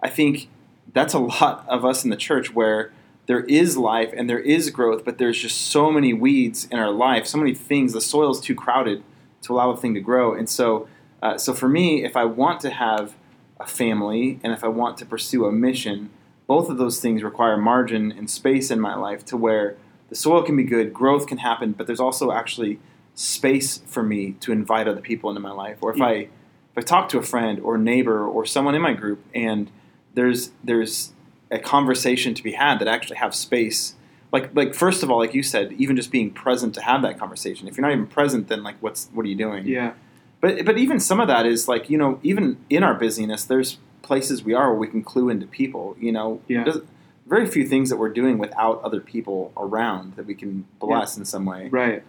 i 0.00 0.08
think 0.08 0.48
that's 0.92 1.14
a 1.14 1.18
lot 1.18 1.64
of 1.68 1.84
us 1.84 2.04
in 2.04 2.10
the 2.10 2.16
church 2.16 2.54
where 2.54 2.92
there 3.28 3.40
is 3.40 3.76
life 3.76 4.10
and 4.16 4.28
there 4.28 4.40
is 4.40 4.70
growth, 4.70 5.04
but 5.04 5.18
there's 5.18 5.38
just 5.38 5.60
so 5.60 5.92
many 5.92 6.14
weeds 6.14 6.66
in 6.70 6.78
our 6.78 6.90
life, 6.90 7.26
so 7.26 7.36
many 7.36 7.54
things. 7.54 7.92
The 7.92 8.00
soil's 8.00 8.40
too 8.40 8.54
crowded 8.54 9.04
to 9.42 9.52
allow 9.52 9.70
the 9.70 9.80
thing 9.80 9.92
to 9.94 10.00
grow. 10.00 10.34
And 10.34 10.48
so, 10.48 10.88
uh, 11.22 11.36
so 11.36 11.52
for 11.52 11.68
me, 11.68 12.02
if 12.04 12.16
I 12.16 12.24
want 12.24 12.60
to 12.60 12.70
have 12.70 13.14
a 13.60 13.66
family 13.66 14.40
and 14.42 14.54
if 14.54 14.64
I 14.64 14.68
want 14.68 14.96
to 14.98 15.06
pursue 15.06 15.44
a 15.44 15.52
mission, 15.52 16.08
both 16.46 16.70
of 16.70 16.78
those 16.78 17.00
things 17.00 17.22
require 17.22 17.58
margin 17.58 18.10
and 18.10 18.30
space 18.30 18.70
in 18.70 18.80
my 18.80 18.94
life 18.94 19.26
to 19.26 19.36
where 19.36 19.76
the 20.08 20.14
soil 20.14 20.42
can 20.42 20.56
be 20.56 20.64
good, 20.64 20.94
growth 20.94 21.26
can 21.26 21.36
happen, 21.36 21.72
but 21.72 21.86
there's 21.86 22.00
also 22.00 22.32
actually 22.32 22.80
space 23.14 23.82
for 23.84 24.02
me 24.02 24.36
to 24.40 24.52
invite 24.52 24.88
other 24.88 25.02
people 25.02 25.28
into 25.28 25.40
my 25.40 25.50
life. 25.50 25.76
Or 25.82 25.94
if 25.94 26.00
I 26.00 26.12
if 26.12 26.78
I 26.78 26.80
talk 26.80 27.10
to 27.10 27.18
a 27.18 27.22
friend 27.22 27.60
or 27.60 27.76
neighbor 27.76 28.26
or 28.26 28.46
someone 28.46 28.74
in 28.74 28.80
my 28.80 28.94
group 28.94 29.22
and 29.34 29.70
there's 30.14 30.52
there's 30.64 31.12
a 31.50 31.58
conversation 31.58 32.34
to 32.34 32.42
be 32.42 32.52
had 32.52 32.78
that 32.78 32.88
actually 32.88 33.16
have 33.16 33.34
space 33.34 33.94
like 34.32 34.54
like 34.54 34.74
first 34.74 35.02
of 35.02 35.10
all 35.10 35.18
like 35.18 35.32
you 35.34 35.42
said 35.42 35.72
even 35.72 35.96
just 35.96 36.10
being 36.10 36.30
present 36.30 36.74
to 36.74 36.82
have 36.82 37.00
that 37.02 37.18
conversation 37.18 37.66
if 37.68 37.76
you're 37.76 37.86
not 37.86 37.92
even 37.92 38.06
present 38.06 38.48
then 38.48 38.62
like 38.62 38.76
what's 38.80 39.08
what 39.14 39.24
are 39.24 39.28
you 39.28 39.34
doing 39.34 39.66
Yeah. 39.66 39.92
but 40.40 40.64
but 40.66 40.76
even 40.76 41.00
some 41.00 41.20
of 41.20 41.28
that 41.28 41.46
is 41.46 41.66
like 41.68 41.88
you 41.88 41.96
know 41.96 42.20
even 42.22 42.58
in 42.68 42.82
our 42.82 42.94
busyness 42.94 43.44
there's 43.44 43.78
places 44.02 44.42
we 44.44 44.52
are 44.54 44.68
where 44.70 44.78
we 44.78 44.88
can 44.88 45.02
clue 45.02 45.28
into 45.30 45.46
people 45.46 45.96
you 45.98 46.12
know 46.12 46.40
Yeah. 46.48 46.64
There's 46.64 46.78
very 47.26 47.46
few 47.46 47.66
things 47.66 47.88
that 47.90 47.96
we're 47.98 48.08
doing 48.12 48.38
without 48.38 48.82
other 48.82 49.00
people 49.00 49.52
around 49.56 50.16
that 50.16 50.26
we 50.26 50.34
can 50.34 50.66
bless 50.80 51.16
in 51.16 51.24
some 51.24 51.44
way 51.46 51.68
Right. 51.68 52.02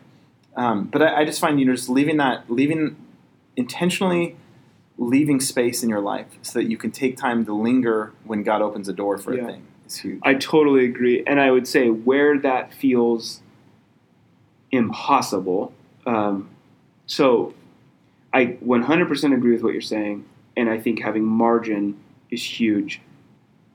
um, 0.57 0.85
but 0.85 1.01
I, 1.01 1.21
I 1.21 1.25
just 1.25 1.39
find 1.39 1.59
you 1.59 1.65
know 1.65 1.75
just 1.75 1.89
leaving 1.89 2.17
that 2.17 2.49
leaving 2.51 2.97
intentionally 3.55 4.35
leaving 5.01 5.39
space 5.39 5.81
in 5.81 5.89
your 5.89 6.01
life 6.01 6.27
so 6.41 6.59
that 6.59 6.69
you 6.69 6.75
can 6.77 6.91
take 6.91 7.15
time 7.17 7.45
to 7.45 7.53
linger 7.53 8.11
when 8.25 8.43
God 8.43 8.61
opens 8.61 8.89
a 8.89 8.93
door 8.93 9.17
for 9.17 9.33
Yeah. 9.33 9.43
a 9.43 9.45
thing 9.47 9.63
is 9.87 9.95
huge. 9.97 10.19
I 10.23 10.33
totally 10.35 10.83
agree, 10.85 11.23
and 11.25 11.39
I 11.39 11.51
would 11.51 11.67
say 11.67 11.89
where 11.89 12.37
that 12.39 12.73
feels 12.73 13.41
impossible. 14.71 15.73
Um, 16.05 16.49
so, 17.05 17.53
I 18.33 18.57
100% 18.63 19.33
agree 19.33 19.53
with 19.53 19.63
what 19.63 19.73
you're 19.73 19.81
saying, 19.81 20.25
and 20.55 20.69
I 20.69 20.77
think 20.77 21.01
having 21.01 21.23
margin 21.25 21.97
is 22.29 22.43
huge. 22.59 23.01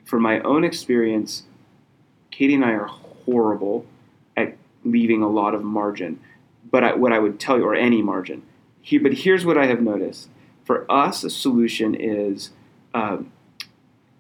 From 0.05 0.23
my 0.23 0.41
own 0.41 0.63
experience, 0.63 1.45
Katie 2.31 2.55
and 2.55 2.65
I 2.65 2.73
are 2.73 2.87
horrible 2.87 3.87
at 4.37 4.57
leaving 4.85 5.23
a 5.23 5.29
lot 5.29 5.55
of 5.55 5.63
margin. 5.65 6.21
but 6.71 6.83
I, 6.83 6.93
what 6.95 7.13
I 7.13 7.19
would 7.21 7.39
tell 7.39 7.57
you, 7.59 7.65
or 7.65 7.75
any 7.75 8.03
margin. 8.03 8.43
Here, 8.83 8.99
but 9.01 9.13
here's 9.13 9.47
what 9.47 9.57
I 9.57 9.67
have 9.67 9.81
noticed. 9.81 10.29
For 10.65 10.91
us, 10.91 11.25
a 11.25 11.31
solution 11.31 11.95
is 11.95 12.51
um, 12.95 13.31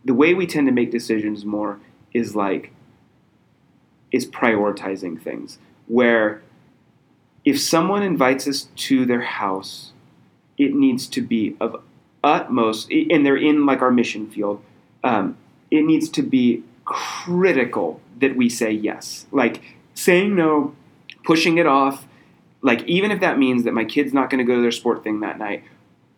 the 0.05 0.15
way 0.15 0.35
we 0.35 0.47
tend 0.47 0.67
to 0.67 0.73
make 0.73 0.91
decisions 0.91 1.45
more 1.45 1.81
is 2.13 2.37
like 2.37 2.73
is 4.13 4.27
prioritizing 4.27 5.21
things. 5.21 5.59
Where 5.87 6.43
if 7.45 7.61
someone 7.61 8.03
invites 8.03 8.47
us 8.47 8.69
to 8.77 9.05
their 9.05 9.23
house, 9.23 9.93
it 10.57 10.75
needs 10.75 11.07
to 11.09 11.21
be 11.21 11.57
of 11.61 11.83
utmost, 12.23 12.91
and 12.91 13.25
they're 13.25 13.37
in 13.37 13.67
like 13.67 13.83
our 13.83 13.91
mission 13.91 14.31
field. 14.31 14.63
Um, 15.03 15.37
it 15.71 15.85
needs 15.85 16.09
to 16.11 16.23
be 16.23 16.63
critical 16.85 18.01
that 18.21 18.37
we 18.37 18.49
say 18.49 18.71
yes. 18.71 19.27
Like 19.33 19.63
saying 19.95 20.35
no, 20.35 20.75
pushing 21.25 21.59
it 21.59 21.67
off, 21.67 22.07
like 22.63 22.83
even 22.85 23.11
if 23.11 23.21
that 23.21 23.39
means 23.39 23.65
that 23.65 23.75
my 23.75 23.85
kid's 23.85 24.15
not 24.15 24.31
going 24.31 24.39
to 24.39 24.45
go 24.45 24.57
to 24.57 24.63
their 24.63 24.73
sport 24.73 25.05
thing 25.05 25.21
that 25.21 25.39
night, 25.39 25.65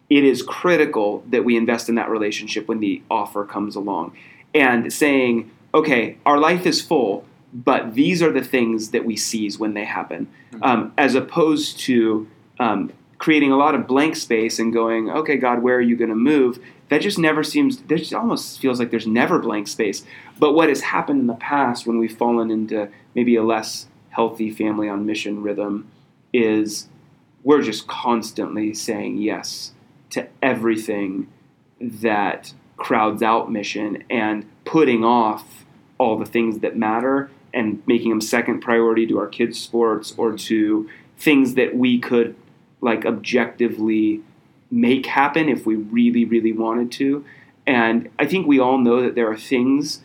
it 0.08 0.24
is 0.24 0.42
critical 0.42 1.24
that 1.28 1.44
we 1.44 1.56
invest 1.56 1.88
in 1.88 1.96
that 1.96 2.08
relationship 2.08 2.68
when 2.68 2.80
the 2.80 3.02
offer 3.10 3.44
comes 3.44 3.76
along. 3.76 4.16
And 4.54 4.92
saying, 4.92 5.50
okay, 5.74 6.16
our 6.24 6.38
life 6.38 6.64
is 6.64 6.80
full, 6.80 7.26
but 7.52 7.94
these 7.94 8.22
are 8.22 8.32
the 8.32 8.42
things 8.42 8.90
that 8.90 9.04
we 9.04 9.16
seize 9.16 9.58
when 9.58 9.74
they 9.74 9.84
happen, 9.84 10.28
mm-hmm. 10.52 10.62
um, 10.62 10.92
as 10.96 11.14
opposed 11.14 11.78
to 11.80 12.26
um, 12.58 12.92
creating 13.18 13.52
a 13.52 13.56
lot 13.56 13.74
of 13.74 13.86
blank 13.86 14.16
space 14.16 14.58
and 14.58 14.72
going, 14.72 15.10
okay, 15.10 15.36
God, 15.36 15.62
where 15.62 15.76
are 15.76 15.82
you 15.82 15.96
going 15.96 16.10
to 16.10 16.16
move? 16.16 16.58
That 16.88 17.00
just 17.00 17.18
never 17.18 17.42
seems, 17.42 17.78
there 17.82 17.98
just 17.98 18.14
almost 18.14 18.60
feels 18.60 18.78
like 18.78 18.90
there's 18.90 19.06
never 19.06 19.38
blank 19.38 19.68
space. 19.68 20.04
But 20.38 20.52
what 20.52 20.68
has 20.68 20.80
happened 20.80 21.20
in 21.20 21.26
the 21.26 21.34
past 21.34 21.86
when 21.86 21.98
we've 21.98 22.16
fallen 22.16 22.50
into 22.50 22.88
maybe 23.14 23.36
a 23.36 23.42
less 23.42 23.88
healthy 24.10 24.50
family 24.50 24.88
on 24.88 25.04
mission 25.04 25.42
rhythm 25.42 25.90
is 26.32 26.88
we're 27.42 27.62
just 27.62 27.86
constantly 27.86 28.72
saying 28.72 29.18
yes 29.18 29.72
to 30.10 30.28
everything 30.42 31.28
that 31.80 32.52
crowds 32.76 33.22
out 33.22 33.50
mission 33.50 34.04
and 34.10 34.46
putting 34.64 35.04
off 35.04 35.64
all 35.98 36.18
the 36.18 36.26
things 36.26 36.60
that 36.60 36.76
matter 36.76 37.30
and 37.54 37.82
making 37.86 38.10
them 38.10 38.20
second 38.20 38.60
priority 38.60 39.06
to 39.06 39.18
our 39.18 39.26
kids' 39.26 39.58
sports 39.58 40.14
or 40.16 40.36
to 40.36 40.88
things 41.16 41.54
that 41.54 41.74
we 41.74 41.98
could 41.98 42.36
like 42.80 43.06
objectively 43.06 44.20
make 44.70 45.06
happen 45.06 45.48
if 45.48 45.64
we 45.64 45.74
really, 45.74 46.24
really 46.24 46.52
wanted 46.52 46.92
to. 46.92 47.24
And 47.66 48.10
I 48.18 48.26
think 48.26 48.46
we 48.46 48.58
all 48.58 48.78
know 48.78 49.00
that 49.00 49.14
there 49.14 49.30
are 49.30 49.36
things, 49.36 50.02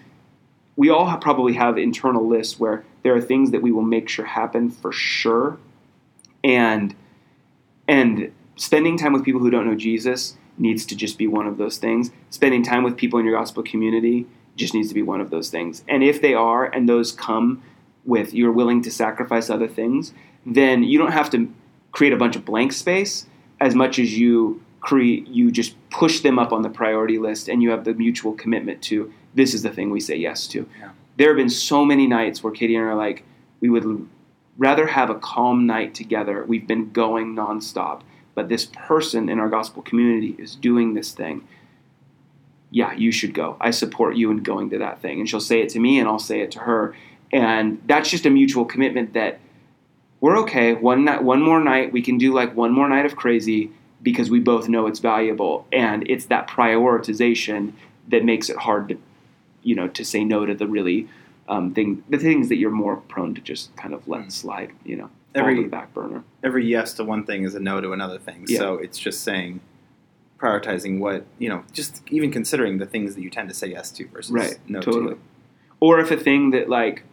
we 0.76 0.90
all 0.90 1.16
probably 1.18 1.54
have 1.54 1.78
internal 1.78 2.26
lists 2.26 2.60
where 2.60 2.86
there 3.04 3.14
are 3.16 3.22
things 3.22 3.52
that 3.52 3.62
we 3.62 3.72
will 3.72 3.82
make 3.82 4.08
sure 4.08 4.26
happen 4.26 4.70
for 4.70 4.92
sure. 4.92 5.58
And, 6.44 6.96
and 7.88 8.32
spending 8.56 8.98
time 8.98 9.14
with 9.14 9.24
people 9.24 9.42
who 9.42 9.50
don't 9.50 9.66
know 9.66 9.76
Jesus 9.76 10.38
needs 10.58 10.86
to 10.86 10.96
just 10.96 11.18
be 11.18 11.28
one 11.28 11.48
of 11.48 11.58
those 11.58 11.78
things. 11.78 12.12
Spending 12.30 12.64
time 12.64 12.84
with 12.84 12.98
people 12.98 13.20
in 13.20 13.26
your 13.26 13.38
gospel 13.38 13.64
community 13.64 14.28
just 14.56 14.74
needs 14.74 14.90
to 14.90 14.94
be 14.94 15.02
one 15.02 15.22
of 15.22 15.30
those 15.30 15.50
things. 15.50 15.84
And 15.88 16.04
if 16.04 16.22
they 16.22 16.34
are, 16.34 16.66
and 16.66 16.88
those 16.88 17.12
come 17.12 17.64
with 18.06 18.34
you're 18.34 18.52
willing 18.52 18.82
to 18.84 18.92
sacrifice 18.92 19.50
other 19.50 19.68
things, 19.68 20.14
then 20.46 20.84
you 20.84 20.98
don't 20.98 21.12
have 21.12 21.30
to 21.32 21.54
create 21.92 22.14
a 22.14 22.18
bunch 22.18 22.36
of 22.36 22.46
blank 22.46 22.74
space 22.74 23.28
as 23.60 23.76
much 23.76 24.00
as 24.00 24.18
you 24.18 24.62
create 24.80 25.28
you 25.28 25.52
just 25.52 25.76
push 25.92 26.22
them 26.22 26.40
up 26.40 26.52
on 26.52 26.64
the 26.64 26.70
priority 26.70 27.20
list 27.20 27.48
and 27.48 27.62
you 27.62 27.70
have 27.70 27.84
the 27.84 27.94
mutual 27.94 28.34
commitment 28.34 28.82
to 28.82 29.14
this 29.36 29.54
is 29.54 29.62
the 29.62 29.70
thing 29.70 29.92
we 29.92 30.00
say 30.00 30.16
yes 30.16 30.48
to. 30.48 30.68
Yeah. 30.80 30.92
There 31.18 31.28
have 31.30 31.38
been 31.38 31.50
so 31.50 31.86
many 31.86 32.08
nights 32.08 32.44
where 32.44 32.52
Katie 32.52 32.76
and 32.76 32.86
I 32.86 32.90
are 32.90 32.96
like, 32.96 33.24
we 33.60 33.70
would 33.70 34.08
rather 34.58 34.88
have 34.88 35.10
a 35.10 35.16
calm 35.16 35.68
night 35.68 35.94
together. 35.94 36.44
We've 36.46 36.66
been 36.66 36.92
going 36.92 37.36
nonstop 37.36 38.02
but 38.36 38.50
this 38.50 38.66
person 38.66 39.30
in 39.30 39.40
our 39.40 39.50
gospel 39.50 39.82
community 39.82 40.36
is 40.38 40.56
doing 40.56 40.94
this 40.94 41.12
thing. 41.12 41.48
Yeah, 42.70 42.94
you 42.94 43.12
should 43.12 43.34
go. 43.34 43.58
I 43.60 43.72
support 43.72 44.16
you 44.16 44.32
in 44.32 44.44
going 44.44 44.70
to 44.70 44.78
that 44.80 45.02
thing. 45.02 45.20
And 45.20 45.30
she'll 45.30 45.42
say 45.42 45.62
it 45.62 45.70
to 45.70 45.80
me, 45.80 46.00
and 46.00 46.08
I'll 46.08 46.20
say 46.20 46.42
it 46.42 46.52
to 46.52 46.60
her. 46.60 46.96
And 47.34 47.82
that's 47.86 48.10
just 48.10 48.26
a 48.26 48.30
mutual 48.30 48.66
commitment 48.66 49.14
that 49.14 49.40
we're 50.22 50.38
okay. 50.40 50.74
One 50.74 51.04
night, 51.06 51.24
one 51.24 51.42
more 51.42 51.60
night, 51.60 51.92
we 51.92 52.02
can 52.02 52.18
do 52.18 52.34
like 52.34 52.56
one 52.56 52.72
more 52.72 52.88
night 52.88 53.06
of 53.06 53.16
crazy 53.16 53.72
because 54.02 54.30
we 54.30 54.40
both 54.40 54.70
know 54.70 54.88
it's 54.88 55.00
valuable. 55.00 55.68
And 55.72 56.08
it's 56.10 56.26
that 56.26 56.48
prioritization 56.48 57.74
that 58.08 58.24
makes 58.24 58.50
it 58.50 58.58
hard 58.58 58.90
to, 58.90 58.98
you 59.64 59.76
know, 59.76 59.88
to 59.90 60.06
say 60.06 60.24
no 60.24 60.46
to 60.46 60.54
the 60.54 60.68
really 60.68 61.10
um, 61.50 61.74
thing, 61.74 62.04
the 62.10 62.18
things 62.18 62.50
that 62.50 62.56
you're 62.56 62.72
more 62.72 62.98
prone 62.98 63.36
to 63.36 63.42
just 63.42 63.76
kind 63.76 63.94
of 63.94 64.08
let 64.08 64.32
slide. 64.32 64.72
You 64.86 64.96
know 64.98 65.10
every 65.36 65.66
back 65.66 65.94
burner. 65.94 66.24
Every 66.44 66.66
yes 66.66 66.94
to 66.96 67.04
one 67.04 67.26
thing 67.26 67.44
is 67.44 67.56
a 67.56 67.60
no 67.60 67.82
to 67.82 67.94
another 67.94 68.20
thing. 68.20 68.46
Yeah. 68.48 68.60
So 68.60 68.76
it's 68.76 68.98
just 68.98 69.24
saying 69.24 69.62
prioritizing 70.38 71.00
what 71.00 71.26
you 71.38 71.50
know, 71.50 71.64
just 71.72 72.02
even 72.10 72.32
considering 72.32 72.80
the 72.80 72.86
things 72.86 73.16
that 73.16 73.22
you 73.22 73.30
tend 73.30 73.50
to 73.50 73.56
say 73.56 73.68
yes 73.68 73.92
to 73.92 74.08
versus 74.08 74.32
right, 74.32 74.58
no 74.68 74.82
totally. 74.82 75.14
to. 75.16 75.20
Or 75.80 76.00
if 76.00 76.12
a 76.12 76.18
thing 76.18 76.52
that 76.52 76.70
like, 76.70 77.04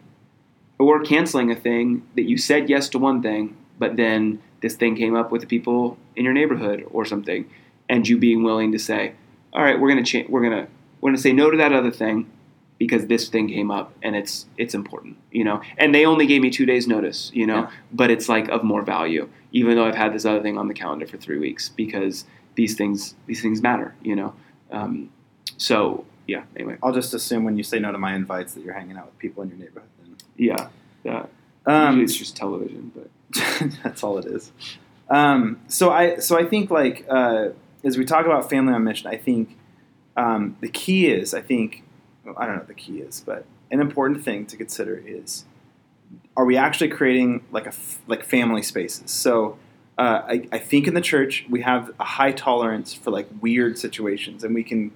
or 0.77 1.01
canceling 1.01 1.51
a 1.51 1.55
thing 1.55 2.07
that 2.15 2.23
you 2.23 2.37
said 2.37 2.69
yes 2.69 2.89
to 2.89 2.99
one 2.99 3.21
thing, 3.21 3.57
but 3.77 3.97
then 3.97 4.41
this 4.61 4.75
thing 4.75 4.95
came 4.95 5.15
up 5.15 5.31
with 5.31 5.41
the 5.41 5.47
people 5.47 5.97
in 6.15 6.23
your 6.23 6.33
neighborhood 6.33 6.85
or 6.91 7.05
something, 7.05 7.49
and 7.87 8.07
you 8.07 8.17
being 8.17 8.43
willing 8.43 8.71
to 8.71 8.79
say, 8.79 9.13
all 9.53 9.63
right, 9.63 9.79
we're 9.79 9.89
gonna 9.89 10.03
change, 10.03 10.29
we're 10.29 10.43
gonna 10.43 10.67
we're 11.01 11.09
gonna 11.09 11.17
say 11.17 11.33
no 11.33 11.49
to 11.49 11.57
that 11.57 11.73
other 11.73 11.91
thing 11.91 12.29
because 12.79 13.05
this 13.07 13.27
thing 13.27 13.49
came 13.49 13.69
up 13.69 13.93
and 14.01 14.15
it's 14.15 14.47
it's 14.57 14.73
important, 14.73 15.17
you 15.31 15.43
know. 15.43 15.61
And 15.77 15.93
they 15.93 16.05
only 16.05 16.25
gave 16.25 16.41
me 16.41 16.49
two 16.49 16.65
days 16.65 16.87
notice, 16.87 17.29
you 17.33 17.45
know, 17.45 17.63
yeah. 17.63 17.71
but 17.91 18.09
it's 18.09 18.27
like 18.27 18.47
of 18.47 18.63
more 18.63 18.81
value, 18.81 19.29
even 19.51 19.75
though 19.75 19.85
I've 19.85 19.95
had 19.95 20.13
this 20.13 20.25
other 20.25 20.41
thing 20.41 20.57
on 20.57 20.67
the 20.67 20.73
calendar 20.73 21.05
for 21.05 21.17
three 21.17 21.37
weeks 21.37 21.69
because 21.69 22.25
these 22.55 22.75
things 22.75 23.13
these 23.27 23.41
things 23.41 23.61
matter, 23.61 23.93
you 24.01 24.15
know. 24.15 24.33
Um, 24.71 25.11
so 25.57 26.05
yeah. 26.25 26.43
Anyway, 26.55 26.77
I'll 26.81 26.93
just 26.93 27.13
assume 27.13 27.43
when 27.43 27.57
you 27.57 27.63
say 27.63 27.79
no 27.79 27.91
to 27.91 27.97
my 27.97 28.15
invites 28.15 28.53
that 28.53 28.63
you're 28.63 28.73
hanging 28.73 28.97
out 28.97 29.07
with 29.07 29.19
people 29.19 29.43
in 29.43 29.49
your 29.49 29.57
neighborhood. 29.57 29.89
Then 30.01 30.15
yeah, 30.37 30.69
yeah. 31.03 31.25
Um, 31.65 32.01
it's 32.01 32.15
just 32.15 32.35
television, 32.37 32.91
but 32.95 33.09
that's 33.83 34.03
all 34.03 34.17
it 34.17 34.25
is. 34.25 34.51
Um, 35.09 35.59
so 35.67 35.91
I 35.91 36.17
so 36.19 36.39
I 36.39 36.45
think 36.45 36.71
like 36.71 37.05
uh, 37.09 37.49
as 37.83 37.97
we 37.97 38.05
talk 38.05 38.25
about 38.25 38.49
family 38.49 38.73
on 38.73 38.85
mission, 38.85 39.07
I 39.07 39.17
think 39.17 39.57
um, 40.15 40.55
the 40.61 40.69
key 40.69 41.07
is 41.07 41.33
I 41.33 41.41
think 41.41 41.83
I 42.37 42.45
don't 42.45 42.55
know 42.55 42.61
what 42.61 42.67
the 42.67 42.73
key 42.73 42.99
is, 42.99 43.21
but 43.25 43.45
an 43.71 43.81
important 43.81 44.23
thing 44.23 44.45
to 44.47 44.57
consider 44.57 45.01
is 45.05 45.45
are 46.35 46.45
we 46.45 46.57
actually 46.57 46.89
creating 46.89 47.43
like 47.51 47.67
a 47.67 47.73
like 48.07 48.23
family 48.23 48.61
spaces? 48.61 49.11
So 49.11 49.57
uh, 49.97 50.21
I, 50.27 50.47
I 50.51 50.57
think 50.59 50.87
in 50.87 50.93
the 50.93 51.01
church 51.01 51.45
we 51.49 51.61
have 51.61 51.91
a 51.99 52.05
high 52.05 52.31
tolerance 52.31 52.93
for 52.93 53.11
like 53.11 53.27
weird 53.41 53.77
situations, 53.77 54.43
and 54.43 54.55
we 54.55 54.63
can 54.63 54.91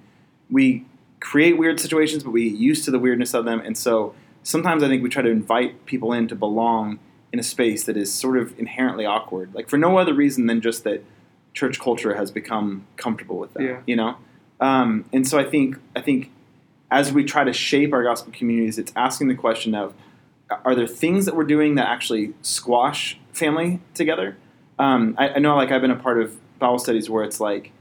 we 0.50 0.84
create 1.20 1.58
weird 1.58 1.80
situations, 1.80 2.22
but 2.22 2.30
we 2.30 2.50
get 2.50 2.58
used 2.58 2.84
to 2.86 2.90
the 2.90 2.98
weirdness 2.98 3.34
of 3.34 3.44
them, 3.44 3.60
and 3.60 3.76
so 3.76 4.14
sometimes 4.42 4.82
I 4.82 4.88
think 4.88 5.02
we 5.02 5.08
try 5.08 5.22
to 5.22 5.30
invite 5.30 5.86
people 5.86 6.12
in 6.12 6.28
to 6.28 6.34
belong 6.34 6.98
in 7.32 7.38
a 7.38 7.42
space 7.42 7.84
that 7.84 7.96
is 7.96 8.12
sort 8.12 8.38
of 8.38 8.58
inherently 8.58 9.04
awkward, 9.04 9.54
like 9.54 9.68
for 9.68 9.76
no 9.76 9.98
other 9.98 10.14
reason 10.14 10.46
than 10.46 10.60
just 10.60 10.84
that 10.84 11.02
church 11.52 11.80
culture 11.80 12.14
has 12.14 12.30
become 12.30 12.86
comfortable 12.96 13.38
with 13.38 13.54
that, 13.54 13.62
yeah. 13.62 13.80
you 13.86 13.96
know. 13.96 14.16
Um, 14.60 15.04
and 15.12 15.26
so 15.26 15.38
I 15.38 15.44
think 15.44 15.76
I 15.96 16.00
think 16.00 16.30
as 16.94 17.12
we 17.12 17.24
try 17.24 17.42
to 17.42 17.52
shape 17.52 17.92
our 17.92 18.04
gospel 18.04 18.32
communities, 18.32 18.78
it's 18.78 18.92
asking 18.94 19.26
the 19.26 19.34
question 19.34 19.74
of 19.74 19.94
are 20.64 20.76
there 20.76 20.86
things 20.86 21.24
that 21.24 21.34
we're 21.34 21.42
doing 21.42 21.74
that 21.74 21.88
actually 21.88 22.34
squash 22.40 23.18
family 23.32 23.80
together? 23.94 24.36
Um, 24.78 25.16
I, 25.18 25.30
I, 25.30 25.38
know, 25.40 25.56
like, 25.56 25.72
I've 25.72 25.80
been 25.80 25.90
a 25.90 25.96
part 25.96 26.22
of 26.22 26.38
Bible 26.60 26.78
studies 26.78 27.10
where 27.10 27.24
it's 27.24 27.40
like 27.40 27.72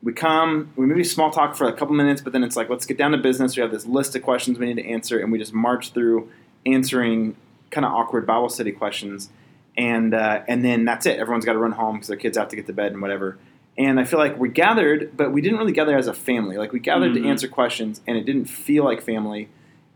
we 0.00 0.12
come, 0.12 0.72
we 0.76 0.86
maybe 0.86 1.02
small 1.02 1.32
talk 1.32 1.56
for 1.56 1.66
a 1.66 1.72
couple 1.72 1.96
minutes, 1.96 2.20
but 2.20 2.32
then 2.32 2.44
it's 2.44 2.54
like, 2.54 2.68
let's 2.68 2.86
get 2.86 2.96
down 2.96 3.10
to 3.10 3.18
business. 3.18 3.56
We 3.56 3.62
have 3.62 3.72
this 3.72 3.84
list 3.84 4.14
of 4.14 4.22
questions 4.22 4.60
we 4.60 4.66
need 4.66 4.80
to 4.80 4.88
answer, 4.88 5.18
and 5.18 5.32
we 5.32 5.38
just 5.38 5.52
march 5.52 5.92
through 5.92 6.30
answering 6.64 7.34
kind 7.72 7.84
of 7.84 7.92
awkward 7.92 8.26
Bible 8.26 8.48
study 8.48 8.70
questions. 8.70 9.28
And, 9.76 10.14
uh, 10.14 10.42
and 10.46 10.64
then 10.64 10.84
that's 10.84 11.06
it. 11.06 11.18
Everyone's 11.18 11.44
got 11.44 11.54
to 11.54 11.58
run 11.58 11.72
home 11.72 11.96
because 11.96 12.08
their 12.08 12.16
kids 12.16 12.38
have 12.38 12.46
to 12.48 12.56
get 12.56 12.66
to 12.68 12.72
bed 12.72 12.92
and 12.92 13.02
whatever. 13.02 13.38
And 13.78 13.98
I 13.98 14.04
feel 14.04 14.18
like 14.18 14.38
we 14.38 14.50
gathered, 14.50 15.16
but 15.16 15.32
we 15.32 15.40
didn't 15.40 15.58
really 15.58 15.72
gather 15.72 15.96
as 15.96 16.06
a 16.06 16.12
family. 16.12 16.58
Like 16.58 16.72
we 16.72 16.80
gathered 16.80 17.12
mm-hmm. 17.12 17.24
to 17.24 17.30
answer 17.30 17.48
questions, 17.48 18.00
and 18.06 18.16
it 18.16 18.24
didn't 18.24 18.44
feel 18.46 18.84
like 18.84 19.02
family. 19.02 19.48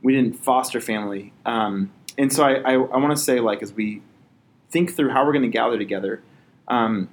We 0.02 0.14
didn't 0.14 0.36
foster 0.42 0.80
family. 0.80 1.32
Um, 1.44 1.92
and 2.16 2.32
so 2.32 2.44
I, 2.44 2.54
I, 2.54 2.72
I 2.72 2.96
want 2.96 3.10
to 3.10 3.22
say, 3.22 3.40
like, 3.40 3.62
as 3.62 3.72
we 3.72 4.02
think 4.70 4.94
through 4.94 5.10
how 5.10 5.26
we're 5.26 5.32
going 5.32 5.42
to 5.42 5.48
gather 5.48 5.76
together, 5.76 6.22
um, 6.68 7.08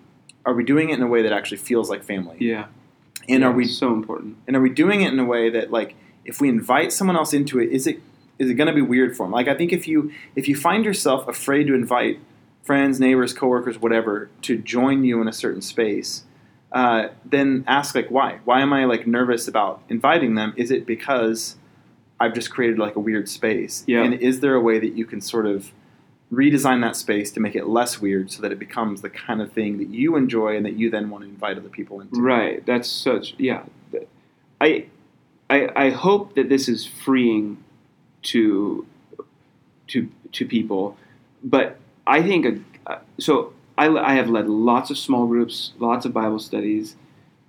are 0.46 0.54
we 0.54 0.64
doing 0.64 0.90
it 0.90 0.98
in 0.98 1.02
a 1.02 1.08
way 1.08 1.22
that 1.24 1.34
actually 1.34 1.58
feels 1.58 1.90
like 1.90 2.04
family? 2.04 2.38
Yeah. 2.40 2.68
And 3.28 3.42
yeah, 3.42 3.48
are 3.48 3.52
we 3.52 3.66
so 3.66 3.94
important? 3.94 4.38
And 4.48 4.56
are 4.56 4.62
we 4.62 4.70
doing 4.70 5.02
it 5.02 5.12
in 5.12 5.20
a 5.20 5.26
way 5.26 5.50
that, 5.50 5.72
like, 5.72 5.96
if 6.26 6.40
we 6.40 6.50
invite 6.50 6.94
someone 6.94 7.16
else 7.16 7.34
into 7.34 7.60
it, 7.60 7.72
is 7.72 7.88
it 7.88 8.00
is 8.40 8.50
it 8.50 8.56
going 8.56 8.68
to 8.68 8.74
be 8.74 8.82
weird 8.82 9.16
for 9.16 9.26
them? 9.26 9.32
Like, 9.32 9.48
I 9.48 9.56
think 9.56 9.72
if 9.74 9.88
you 9.88 10.12
if 10.36 10.48
you 10.48 10.56
find 10.56 10.86
yourself 10.86 11.28
afraid 11.28 11.68
to 11.68 11.74
invite 11.74 12.20
friends, 12.64 13.00
neighbors, 13.00 13.34
coworkers, 13.34 13.80
whatever, 13.80 14.30
to 14.44 14.58
join 14.58 15.04
you 15.04 15.22
in 15.22 15.28
a 15.28 15.34
certain 15.34 15.62
space 15.62 16.24
uh, 16.74 17.10
then 17.24 17.64
ask 17.68 17.96
like 17.96 18.10
why? 18.10 18.40
Why 18.46 18.62
am 18.62 18.74
I 18.74 18.86
like 18.86 19.06
nervous 19.06 19.48
about 19.48 19.82
inviting 19.90 20.36
them? 20.36 20.54
Is 20.58 20.72
it 20.72 20.86
because 20.86 21.56
I've 22.20 22.34
just 22.34 22.50
created 22.50 22.80
like 22.80 22.96
a 22.96 23.00
weird 23.00 23.30
space? 23.30 23.84
Yeah. 23.88 24.04
And 24.04 24.16
is 24.16 24.40
there 24.40 24.56
a 24.56 24.62
way 24.62 24.80
that 24.80 24.94
you 24.94 25.06
can 25.06 25.22
sort 25.22 25.46
of 25.46 25.72
redesign 26.32 26.82
that 26.82 26.96
space 26.96 27.30
to 27.32 27.40
make 27.40 27.56
it 27.56 27.68
less 27.68 28.02
weird 28.02 28.32
so 28.32 28.42
that 28.42 28.52
it 28.52 28.58
becomes 28.58 29.04
the 29.04 29.10
kind 29.10 29.40
of 29.40 29.52
thing 29.54 29.78
that 29.78 29.90
you 29.90 30.16
enjoy 30.16 30.58
and 30.58 30.66
that 30.66 30.74
you 30.74 30.90
then 30.90 31.12
want 31.12 31.24
to 31.24 31.30
invite 31.30 31.58
other 31.58 31.70
people 31.70 32.02
into. 32.02 32.20
Right. 32.20 32.66
That's 32.66 32.90
such 32.90 33.36
yeah. 33.38 33.64
I 34.60 34.88
I 35.50 35.70
I 35.76 35.90
hope 35.92 36.34
that 36.36 36.50
this 36.50 36.68
is 36.68 36.86
freeing 36.86 37.64
to 38.24 38.88
to 39.88 40.10
to 40.32 40.46
people, 40.46 40.98
but 41.44 41.78
I 42.08 42.24
think 42.24 42.66
uh, 42.88 42.98
so. 43.20 43.54
I, 43.78 43.88
I 43.88 44.14
have 44.14 44.30
led 44.30 44.48
lots 44.48 44.90
of 44.90 44.98
small 44.98 45.28
groups, 45.28 45.74
lots 45.80 46.06
of 46.06 46.14
Bible 46.14 46.40
studies. 46.40 46.96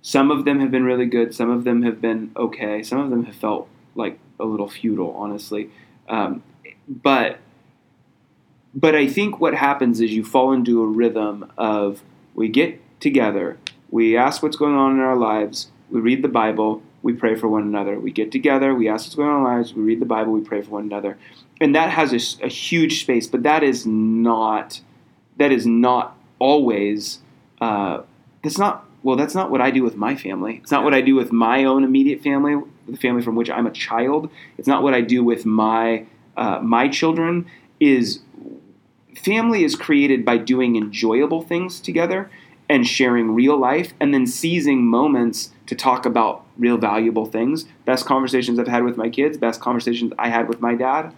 Some 0.01 0.31
of 0.31 0.45
them 0.45 0.59
have 0.59 0.71
been 0.71 0.83
really 0.83 1.05
good. 1.05 1.33
Some 1.33 1.49
of 1.49 1.63
them 1.63 1.83
have 1.83 2.01
been 2.01 2.31
okay. 2.35 2.83
Some 2.83 2.99
of 2.99 3.09
them 3.09 3.25
have 3.25 3.35
felt 3.35 3.67
like 3.95 4.19
a 4.39 4.45
little 4.45 4.67
futile, 4.67 5.11
honestly. 5.11 5.69
Um, 6.07 6.43
but 6.87 7.39
but 8.73 8.93
I 8.93 9.07
think 9.07 9.39
what 9.39 9.55
happens 9.55 10.01
is 10.01 10.11
you 10.11 10.23
fall 10.23 10.51
into 10.51 10.83
a 10.83 10.87
rhythm 10.87 11.51
of 11.57 12.03
we 12.33 12.49
get 12.49 12.81
together, 12.99 13.57
we 13.89 14.17
ask 14.17 14.43
what's 14.43 14.57
going 14.57 14.75
on 14.75 14.93
in 14.93 14.99
our 14.99 15.15
lives, 15.15 15.71
we 15.89 16.01
read 16.01 16.21
the 16.21 16.27
Bible, 16.27 16.81
we 17.01 17.13
pray 17.13 17.35
for 17.35 17.47
one 17.47 17.61
another. 17.61 17.99
We 17.99 18.11
get 18.11 18.31
together, 18.31 18.75
we 18.75 18.89
ask 18.89 19.05
what's 19.05 19.15
going 19.15 19.29
on 19.29 19.41
in 19.41 19.45
our 19.45 19.57
lives, 19.57 19.73
we 19.73 19.83
read 19.83 20.01
the 20.01 20.05
Bible, 20.05 20.33
we 20.33 20.41
pray 20.41 20.61
for 20.61 20.71
one 20.71 20.83
another, 20.83 21.17
and 21.61 21.73
that 21.75 21.91
has 21.91 22.11
a, 22.11 22.45
a 22.45 22.49
huge 22.49 23.01
space. 23.01 23.27
But 23.27 23.43
that 23.43 23.63
is 23.63 23.85
not 23.85 24.81
that 25.37 25.51
is 25.51 25.65
not 25.65 26.14
always 26.39 27.19
uh, 27.61 28.01
that's 28.43 28.57
not 28.57 28.85
well 29.03 29.15
that's 29.15 29.35
not 29.35 29.51
what 29.51 29.61
I 29.61 29.71
do 29.71 29.83
with 29.83 29.95
my 29.95 30.15
family. 30.15 30.59
It's 30.61 30.71
not 30.71 30.83
what 30.83 30.93
I 30.93 31.01
do 31.01 31.15
with 31.15 31.31
my 31.31 31.63
own 31.63 31.83
immediate 31.83 32.21
family, 32.21 32.61
the 32.87 32.97
family 32.97 33.21
from 33.21 33.35
which 33.35 33.49
I'm 33.49 33.67
a 33.67 33.71
child. 33.71 34.29
It's 34.57 34.67
not 34.67 34.83
what 34.83 34.93
I 34.93 35.01
do 35.01 35.23
with 35.23 35.45
my 35.45 36.05
uh, 36.37 36.59
my 36.61 36.87
children. 36.87 37.45
Is 37.79 38.21
family 39.15 39.63
is 39.63 39.75
created 39.75 40.23
by 40.23 40.37
doing 40.37 40.75
enjoyable 40.75 41.41
things 41.41 41.79
together 41.79 42.29
and 42.69 42.87
sharing 42.87 43.33
real 43.33 43.57
life 43.57 43.93
and 43.99 44.13
then 44.13 44.25
seizing 44.25 44.85
moments 44.85 45.51
to 45.67 45.75
talk 45.75 46.05
about 46.05 46.45
real 46.57 46.77
valuable 46.77 47.25
things. 47.25 47.65
Best 47.85 48.05
conversations 48.05 48.59
I've 48.59 48.67
had 48.67 48.83
with 48.83 48.97
my 48.97 49.09
kids, 49.09 49.37
best 49.37 49.61
conversations 49.61 50.13
I 50.17 50.29
had 50.29 50.47
with 50.47 50.61
my 50.61 50.75
dad. 50.75 51.13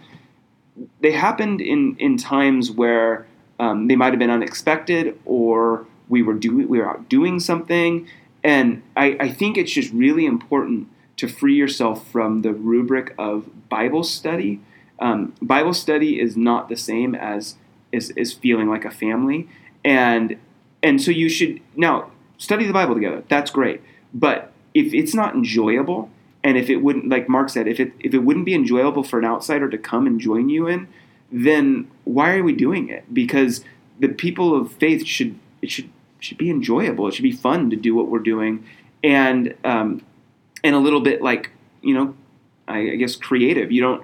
They 1.00 1.12
happened 1.12 1.62
in, 1.62 1.96
in 2.00 2.18
times 2.18 2.72
where 2.72 3.28
um, 3.60 3.88
they 3.88 3.96
might 3.96 4.12
have 4.12 4.20
been 4.20 4.30
unexpected 4.30 5.20
or 5.26 5.86
we 6.10 6.22
were 6.22 6.34
doing 6.34 6.68
we 6.68 6.80
were 6.80 6.90
out 6.90 7.10
doing 7.10 7.40
something. 7.40 8.08
And 8.44 8.84
I, 8.96 9.18
I 9.20 9.30
think 9.30 9.58
it's 9.58 9.72
just 9.72 9.92
really 9.92 10.26
important 10.26 10.88
to 11.18 11.28
free 11.28 11.56
yourself 11.56 12.08
from 12.10 12.44
the 12.44 12.54
rubric 12.54 13.14
of 13.18 13.70
Bible 13.70 14.04
study. 14.04 14.62
Um, 15.00 15.34
Bible 15.42 15.74
study 15.74 16.20
is 16.20 16.38
not 16.38 16.70
the 16.70 16.78
same 16.78 17.16
as 17.16 17.56
is, 17.92 18.12
is 18.12 18.34
feeling 18.34 18.70
like 18.70 18.86
a 18.86 18.92
family 18.92 19.48
and 19.84 20.38
and 20.84 21.02
so 21.02 21.12
you 21.12 21.30
should 21.30 21.62
now 21.76 22.12
study 22.38 22.66
the 22.66 22.74
bible 22.74 22.94
together 22.94 23.24
that's 23.30 23.50
great 23.52 23.82
but 24.14 24.52
if 24.74 24.94
it's 24.94 25.14
not 25.14 25.34
enjoyable 25.34 26.10
and 26.44 26.58
if 26.58 26.70
it 26.70 26.78
wouldn't 26.78 27.08
like 27.10 27.30
mark 27.30 27.50
said 27.50 27.68
if 27.68 27.80
it 27.80 27.94
if 28.00 28.14
it 28.14 28.20
wouldn't 28.20 28.46
be 28.46 28.54
enjoyable 28.54 29.04
for 29.04 29.18
an 29.20 29.26
outsider 29.26 29.70
to 29.70 29.78
come 29.78 30.06
and 30.06 30.20
join 30.20 30.50
you 30.50 30.68
in 30.68 30.88
then 31.32 31.90
why 32.04 32.36
are 32.36 32.44
we 32.44 32.54
doing 32.54 32.90
it 32.90 33.14
because 33.14 33.64
the 34.00 34.08
people 34.08 34.60
of 34.60 34.72
faith 34.74 35.06
should 35.06 35.38
it 35.62 35.70
should 35.70 35.90
should 36.20 36.38
be 36.38 36.50
enjoyable 36.50 37.08
it 37.08 37.14
should 37.14 37.24
be 37.24 37.32
fun 37.32 37.70
to 37.70 37.76
do 37.76 37.94
what 37.94 38.08
we're 38.08 38.20
doing 38.20 38.66
and 39.04 39.56
um, 39.64 40.02
and 40.64 40.76
a 40.76 40.80
little 40.80 41.02
bit 41.02 41.22
like 41.22 41.52
you 41.82 41.94
know 41.94 42.16
I, 42.68 42.92
I 42.92 42.96
guess 42.96 43.16
creative 43.16 43.72
you 43.72 43.82
don't 43.82 44.04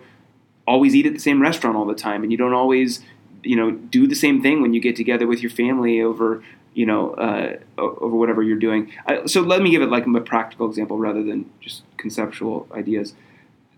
always 0.67 0.95
eat 0.95 1.05
at 1.05 1.13
the 1.13 1.19
same 1.19 1.41
restaurant 1.41 1.75
all 1.75 1.85
the 1.85 1.95
time 1.95 2.23
and 2.23 2.31
you 2.31 2.37
don't 2.37 2.53
always 2.53 3.01
you 3.43 3.55
know 3.55 3.71
do 3.71 4.07
the 4.07 4.15
same 4.15 4.41
thing 4.41 4.61
when 4.61 4.73
you 4.73 4.79
get 4.79 4.95
together 4.95 5.27
with 5.27 5.41
your 5.41 5.51
family 5.51 6.01
over 6.01 6.43
you 6.73 6.85
know 6.85 7.11
uh, 7.11 7.57
over 7.77 8.15
whatever 8.15 8.41
you're 8.41 8.57
doing. 8.57 8.91
Uh, 9.05 9.27
so 9.27 9.41
let 9.41 9.61
me 9.61 9.71
give 9.71 9.81
it 9.81 9.89
like 9.89 10.05
a 10.05 10.21
practical 10.21 10.67
example 10.67 10.97
rather 10.97 11.23
than 11.23 11.49
just 11.61 11.83
conceptual 11.97 12.67
ideas. 12.71 13.13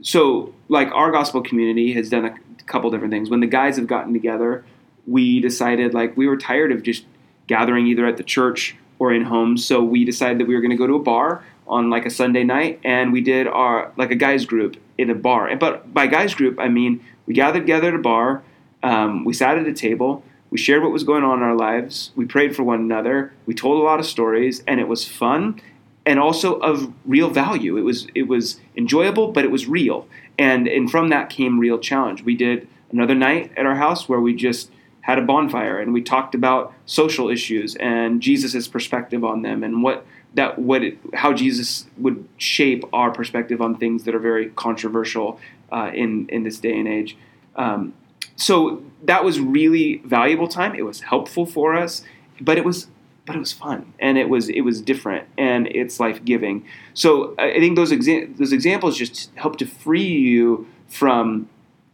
So 0.02 0.54
like 0.70 0.90
our 0.92 1.12
gospel 1.12 1.42
community 1.42 1.94
has 1.94 2.10
done 2.10 2.26
a 2.26 2.64
couple 2.64 2.90
different 2.92 3.12
things. 3.12 3.30
When 3.30 3.40
the 3.40 3.48
guys 3.48 3.78
have 3.78 3.88
gotten 3.88 4.14
together, 4.14 4.66
we 5.08 5.40
decided 5.40 5.94
like 5.94 6.16
we 6.18 6.28
were 6.28 6.38
tired 6.38 6.72
of 6.72 6.84
just 6.84 7.06
gathering 7.48 7.88
either 7.88 8.06
at 8.06 8.18
the 8.18 8.24
church 8.24 8.76
or 8.98 9.14
in 9.14 9.24
homes. 9.24 9.66
So 9.66 9.84
we 9.84 10.06
decided 10.06 10.40
that 10.40 10.48
we 10.48 10.56
were 10.56 10.62
going 10.62 10.72
to 10.72 10.78
go 10.78 10.88
to 10.88 10.96
a 10.96 11.00
bar 11.00 11.44
on 11.68 11.90
like 11.90 12.06
a 12.06 12.10
Sunday 12.12 12.44
night, 12.44 12.80
and 12.84 13.12
we 13.12 13.22
did 13.22 13.48
our 13.48 13.92
like 13.98 14.12
a 14.12 14.16
guys 14.16 14.46
group 14.46 14.78
in 14.98 15.10
a 15.10 15.16
bar. 15.16 15.56
But 15.56 15.94
by 15.94 16.08
guys 16.08 16.34
group, 16.34 16.60
I 16.60 16.70
mean 16.70 17.04
we 17.26 17.34
gathered 17.34 17.62
together 17.62 17.90
at 17.90 17.96
a 17.96 18.00
bar 18.00 18.44
um, 18.86 19.26
we 19.26 19.34
sat 19.34 19.58
at 19.58 19.66
a 19.66 19.74
table. 19.74 20.24
We 20.52 20.60
shared 20.60 20.84
what 20.84 20.92
was 20.92 21.04
going 21.04 21.24
on 21.24 21.40
in 21.40 21.44
our 21.44 21.56
lives. 21.56 22.12
We 22.16 22.26
prayed 22.26 22.56
for 22.56 22.64
one 22.64 22.80
another. 22.80 23.34
We 23.48 23.56
told 23.56 23.82
a 23.82 23.84
lot 23.84 24.00
of 24.00 24.06
stories, 24.06 24.64
and 24.68 24.80
it 24.80 24.88
was 24.88 25.08
fun 25.08 25.60
and 26.06 26.20
also 26.20 26.56
of 26.60 26.94
real 27.06 27.30
value. 27.30 27.78
It 27.78 27.82
was 27.82 28.08
it 28.16 28.28
was 28.28 28.60
enjoyable, 28.76 29.32
but 29.32 29.44
it 29.44 29.52
was 29.52 29.68
real, 29.68 30.08
and 30.38 30.68
and 30.68 30.90
from 30.90 31.10
that 31.10 31.30
came 31.30 31.60
real 31.60 31.80
challenge. 31.80 32.24
We 32.24 32.36
did 32.36 32.68
another 32.92 33.16
night 33.16 33.52
at 33.58 33.66
our 33.66 33.76
house 33.76 34.08
where 34.08 34.20
we 34.20 34.36
just 34.36 34.72
had 35.02 35.20
a 35.20 35.22
bonfire 35.22 35.80
and 35.80 35.94
we 35.94 36.02
talked 36.02 36.34
about 36.34 36.74
social 36.88 37.30
issues 37.30 37.76
and 37.76 38.22
Jesus' 38.22 38.68
perspective 38.68 39.24
on 39.24 39.44
them 39.44 39.64
and 39.64 39.84
what 39.84 40.04
that 40.34 40.58
what 40.58 40.84
it, 40.84 40.98
how 41.14 41.32
Jesus 41.32 41.86
would 41.98 42.28
shape 42.38 42.84
our 42.92 43.12
perspective 43.12 43.62
on 43.62 43.78
things 43.78 44.04
that 44.04 44.16
are 44.16 44.20
very 44.20 44.50
controversial 44.50 45.40
uh, 45.72 45.92
in 45.94 46.28
in 46.30 46.44
this 46.44 46.60
day 46.60 46.78
and 46.78 46.88
age. 46.88 47.18
Um, 47.56 47.94
so 48.36 48.84
that 49.04 49.24
was 49.24 49.40
really 49.40 49.98
valuable 50.06 50.48
time. 50.48 50.76
It 50.76 50.86
was 50.86 51.02
helpful 51.02 51.46
for 51.46 51.76
us, 51.76 52.04
but 52.42 52.58
it 52.58 52.66
was 52.66 52.88
but 53.26 53.36
it 53.36 53.40
was 53.40 53.52
fun 53.52 53.94
and 54.00 54.18
it 54.18 54.30
was 54.30 54.50
it 54.50 54.62
was 54.62 54.82
different 54.82 55.28
and 55.38 55.68
it's 55.68 56.00
life 56.00 56.24
giving. 56.24 56.66
So 56.94 57.36
I 57.40 57.60
think 57.60 57.76
those 57.76 57.92
exa- 57.92 58.38
those 58.38 58.54
examples 58.54 58.98
just 58.98 59.32
help 59.36 59.58
to 59.58 59.66
free 59.66 60.08
you 60.08 60.68
from 60.88 61.50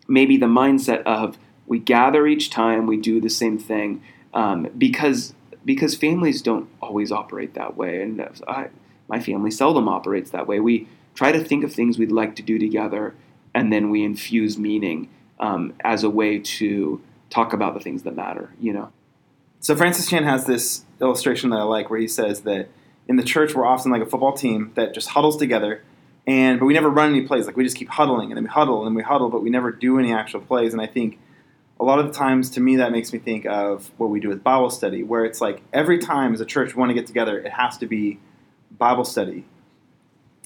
maybe 0.08 0.38
the 0.38 0.48
mindset 0.48 1.04
of 1.04 1.38
we 1.68 1.80
gather 1.80 2.28
each 2.28 2.50
time 2.50 2.86
we 2.86 2.98
do 2.98 3.22
the 3.22 3.30
same 3.30 3.58
thing 3.58 4.04
um, 4.34 4.68
because 4.78 5.34
because 5.64 5.96
families 5.96 6.42
don't 6.42 6.68
always 6.82 7.12
operate 7.12 7.54
that 7.54 7.78
way 7.78 8.02
and 8.02 8.28
I, 8.48 8.70
my 9.08 9.20
family 9.20 9.52
seldom 9.52 9.88
operates 9.88 10.32
that 10.32 10.48
way. 10.48 10.60
We 10.60 10.88
try 11.16 11.32
to 11.32 11.44
think 11.44 11.64
of 11.64 11.72
things 11.74 11.98
we'd 11.98 12.12
like 12.12 12.36
to 12.38 12.42
do 12.42 12.58
together 12.58 13.16
and 13.54 13.72
then 13.72 13.90
we 13.90 14.04
infuse 14.04 14.58
meaning 14.58 15.10
um, 15.40 15.74
as 15.82 16.04
a 16.04 16.10
way 16.10 16.40
to 16.40 17.02
talk 17.30 17.54
about 17.54 17.74
the 17.74 17.80
things 17.80 18.04
that 18.04 18.16
matter, 18.16 18.54
you 18.60 18.74
know. 18.74 18.92
So 19.62 19.76
Francis 19.76 20.10
Chan 20.10 20.24
has 20.24 20.46
this 20.46 20.86
illustration 21.00 21.52
that 21.52 21.60
I 21.60 21.64
like 21.64 21.92
where 21.92 22.00
he 22.00 22.08
says 22.08 22.42
that 22.42 22.70
in 23.08 23.16
the 23.16 23.24
church 23.24 23.54
we're 23.54 23.66
often 23.66 23.92
like 23.92 24.02
a 24.02 24.08
football 24.08 24.34
team 24.34 24.72
that 24.74 24.92
just 24.92 25.10
huddles 25.10 25.38
together 25.38 25.84
and 26.26 26.60
but 26.60 26.66
we 26.66 26.74
never 26.74 26.90
run 26.90 27.12
any 27.12 27.28
plays. 27.28 27.46
Like 27.46 27.56
we 27.56 27.64
just 27.64 27.78
keep 27.78 27.90
huddling 27.90 28.32
and 28.32 28.38
then 28.38 28.46
we 28.46 28.50
huddle 28.50 28.80
and 28.80 28.88
then 28.88 28.96
we 28.96 29.04
huddle 29.04 29.30
but 29.30 29.44
we 29.44 29.52
never 29.52 29.72
do 29.72 30.00
any 30.00 30.12
actual 30.12 30.42
plays. 30.42 30.74
And 30.74 30.82
I 30.82 30.88
think 30.88 31.20
a 31.80 31.84
lot 31.84 32.00
of 32.00 32.08
the 32.08 32.12
times 32.12 32.50
to 32.52 32.60
me 32.60 32.78
that 32.78 32.92
makes 32.92 33.14
me 33.14 33.20
think 33.20 33.46
of 33.46 33.92
what 33.98 34.10
we 34.10 34.20
do 34.20 34.30
with 34.30 34.44
Bible 34.44 34.72
study 34.72 35.04
where 35.04 35.26
it's 35.26 35.40
like 35.40 35.62
every 35.72 36.00
time 36.00 36.34
as 36.34 36.42
a 36.42 36.46
church 36.46 36.76
we 36.76 36.80
want 36.80 36.90
to 36.90 36.96
get 36.96 37.06
together 37.06 37.38
it 37.38 37.52
has 37.52 37.78
to 37.78 37.86
be 37.86 38.20
Bible 38.80 39.06
study. 39.06 39.46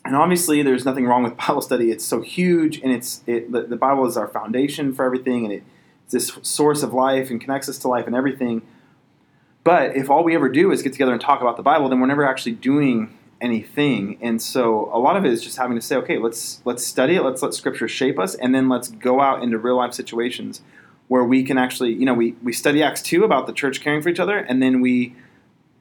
And 0.03 0.13
obviously 0.17 0.61
there's 0.61 0.83
nothing 0.83 1.05
wrong 1.05 1.23
with 1.23 1.37
bible 1.47 1.61
study. 1.61 1.89
It's 1.89 2.03
so 2.03 2.19
huge 2.19 2.79
and 2.79 2.91
it's 2.91 3.23
it, 3.27 3.49
the, 3.49 3.61
the, 3.61 3.77
bible 3.77 4.05
is 4.07 4.17
our 4.17 4.27
foundation 4.27 4.93
for 4.93 5.05
everything 5.05 5.45
and 5.45 5.53
it, 5.53 5.63
it's 6.03 6.11
this 6.11 6.37
source 6.41 6.83
of 6.83 6.93
life 6.93 7.29
and 7.29 7.39
connects 7.39 7.69
us 7.69 7.77
to 7.77 7.87
life 7.87 8.07
and 8.07 8.15
everything 8.15 8.61
but 9.65 9.97
if 9.97 10.09
all 10.09 10.23
we 10.23 10.33
ever 10.33 10.47
do 10.47 10.71
is 10.71 10.81
get 10.81 10.93
together 10.93 11.11
and 11.11 11.19
talk 11.19 11.41
about 11.41 11.57
the 11.57 11.63
bible 11.63 11.89
then 11.89 11.99
we're 11.99 12.07
never 12.07 12.25
actually 12.25 12.53
doing 12.53 13.17
anything. 13.41 14.17
And 14.21 14.41
so 14.41 14.89
a 14.93 14.99
lot 14.99 15.17
of 15.17 15.25
it 15.25 15.31
is 15.31 15.43
just 15.43 15.57
having 15.57 15.75
to 15.75 15.81
say 15.81 15.95
okay 15.97 16.17
let's 16.17 16.61
let's 16.65 16.85
study 16.85 17.15
it. 17.15 17.23
Let's 17.23 17.41
let 17.41 17.53
scripture 17.53 17.87
shape 17.87 18.19
us. 18.19 18.35
And 18.35 18.53
then 18.53 18.69
let's 18.69 18.87
go 18.87 19.21
out 19.21 19.43
into 19.43 19.57
real 19.57 19.77
life 19.77 19.93
situations 19.93 20.61
where 21.07 21.23
we 21.23 21.43
can 21.43 21.57
actually 21.57 21.93
you 21.93 22.05
know 22.05 22.13
we, 22.13 22.31
we 22.43 22.53
study 22.53 22.81
acts 22.81 23.01
2 23.01 23.23
about 23.23 23.47
the 23.47 23.53
church 23.53 23.81
caring 23.81 24.01
for 24.01 24.09
each 24.09 24.19
other. 24.19 24.37
And 24.37 24.61
then 24.61 24.81
we 24.81 25.15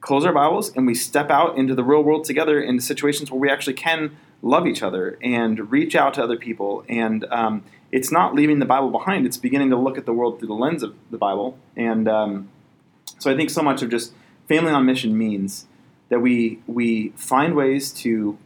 close 0.01 0.25
our 0.25 0.33
Bibles 0.33 0.75
and 0.75 0.85
we 0.85 0.93
step 0.93 1.31
out 1.31 1.57
into 1.57 1.73
the 1.73 1.83
real 1.83 2.03
world 2.03 2.25
together 2.25 2.61
into 2.61 2.83
situations 2.83 3.31
where 3.31 3.39
we 3.39 3.49
actually 3.49 3.73
can 3.73 4.15
love 4.41 4.67
each 4.67 4.83
other 4.83 5.17
and 5.23 5.71
reach 5.71 5.95
out 5.95 6.13
to 6.15 6.23
other 6.23 6.37
people. 6.37 6.85
And 6.87 7.25
um, 7.31 7.63
it's 7.91 8.11
not 8.11 8.35
leaving 8.35 8.59
the 8.59 8.65
Bible 8.65 8.91
behind, 8.91 9.25
it's 9.25 9.37
beginning 9.37 9.71
to 9.71 9.77
look 9.77 9.97
at 9.97 10.05
the 10.05 10.13
world 10.13 10.37
through 10.37 10.49
the 10.49 10.53
lens 10.53 10.83
of 10.83 10.93
the 11.09 11.17
Bible. 11.17 11.57
And 11.75 12.07
um, 12.07 12.49
so 13.19 13.31
I 13.31 13.35
think 13.35 13.49
so 13.49 13.61
much 13.61 13.81
of 13.81 13.89
just 13.89 14.13
family 14.47 14.71
on 14.71 14.85
mission 14.85 15.17
means 15.17 15.65
that 16.09 16.19
we, 16.19 16.61
we 16.67 17.09
find 17.15 17.55
ways 17.55 17.91
to 17.91 18.37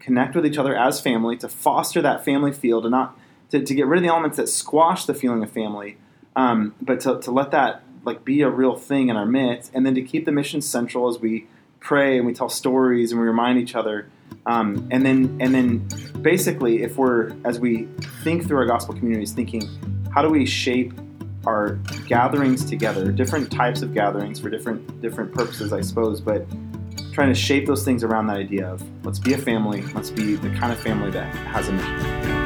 connect 0.00 0.34
with 0.34 0.46
each 0.46 0.58
other 0.58 0.76
as 0.76 1.00
family, 1.00 1.36
to 1.38 1.48
foster 1.48 2.02
that 2.02 2.24
family 2.24 2.52
feel, 2.52 2.82
to 2.82 2.90
not 2.90 3.18
to, 3.50 3.62
to 3.62 3.74
get 3.74 3.86
rid 3.86 3.98
of 3.98 4.02
the 4.02 4.08
elements 4.08 4.36
that 4.36 4.48
squash 4.48 5.06
the 5.06 5.14
feeling 5.14 5.42
of 5.42 5.50
family, 5.50 5.96
um, 6.36 6.74
but 6.80 7.00
to, 7.00 7.18
to 7.20 7.30
let 7.30 7.50
that 7.50 7.82
like 8.04 8.24
be 8.24 8.42
a 8.42 8.48
real 8.48 8.76
thing 8.76 9.08
in 9.08 9.16
our 9.16 9.26
midst, 9.26 9.70
and 9.74 9.84
then 9.84 9.94
to 9.94 10.02
keep 10.02 10.24
the 10.24 10.32
mission 10.32 10.60
central 10.60 11.08
as 11.08 11.18
we 11.18 11.46
pray 11.80 12.16
and 12.16 12.26
we 12.26 12.34
tell 12.34 12.48
stories 12.48 13.12
and 13.12 13.20
we 13.20 13.26
remind 13.26 13.58
each 13.58 13.74
other. 13.74 14.08
Um, 14.46 14.88
and 14.90 15.04
then 15.04 15.38
and 15.40 15.54
then 15.54 15.88
basically, 16.22 16.82
if 16.82 16.96
we're 16.96 17.32
as 17.44 17.58
we 17.58 17.88
think 18.22 18.46
through 18.46 18.58
our 18.58 18.66
gospel 18.66 18.94
communities, 18.94 19.32
thinking 19.32 19.68
how 20.14 20.22
do 20.22 20.28
we 20.28 20.46
shape 20.46 20.92
are 21.46 21.74
gatherings 22.06 22.64
together, 22.64 23.10
different 23.12 23.50
types 23.50 23.82
of 23.82 23.94
gatherings 23.94 24.40
for 24.40 24.50
different 24.50 25.00
different 25.00 25.32
purposes, 25.32 25.72
I 25.72 25.80
suppose, 25.80 26.20
but 26.20 26.46
trying 27.12 27.28
to 27.28 27.34
shape 27.34 27.66
those 27.66 27.84
things 27.84 28.04
around 28.04 28.26
that 28.28 28.36
idea 28.36 28.68
of 28.68 28.82
let's 29.04 29.18
be 29.18 29.34
a 29.34 29.38
family, 29.38 29.82
let's 29.94 30.10
be 30.10 30.34
the 30.36 30.50
kind 30.50 30.72
of 30.72 30.78
family 30.78 31.10
that 31.10 31.34
has 31.34 31.68
a 31.68 31.72
mission. 31.72 32.37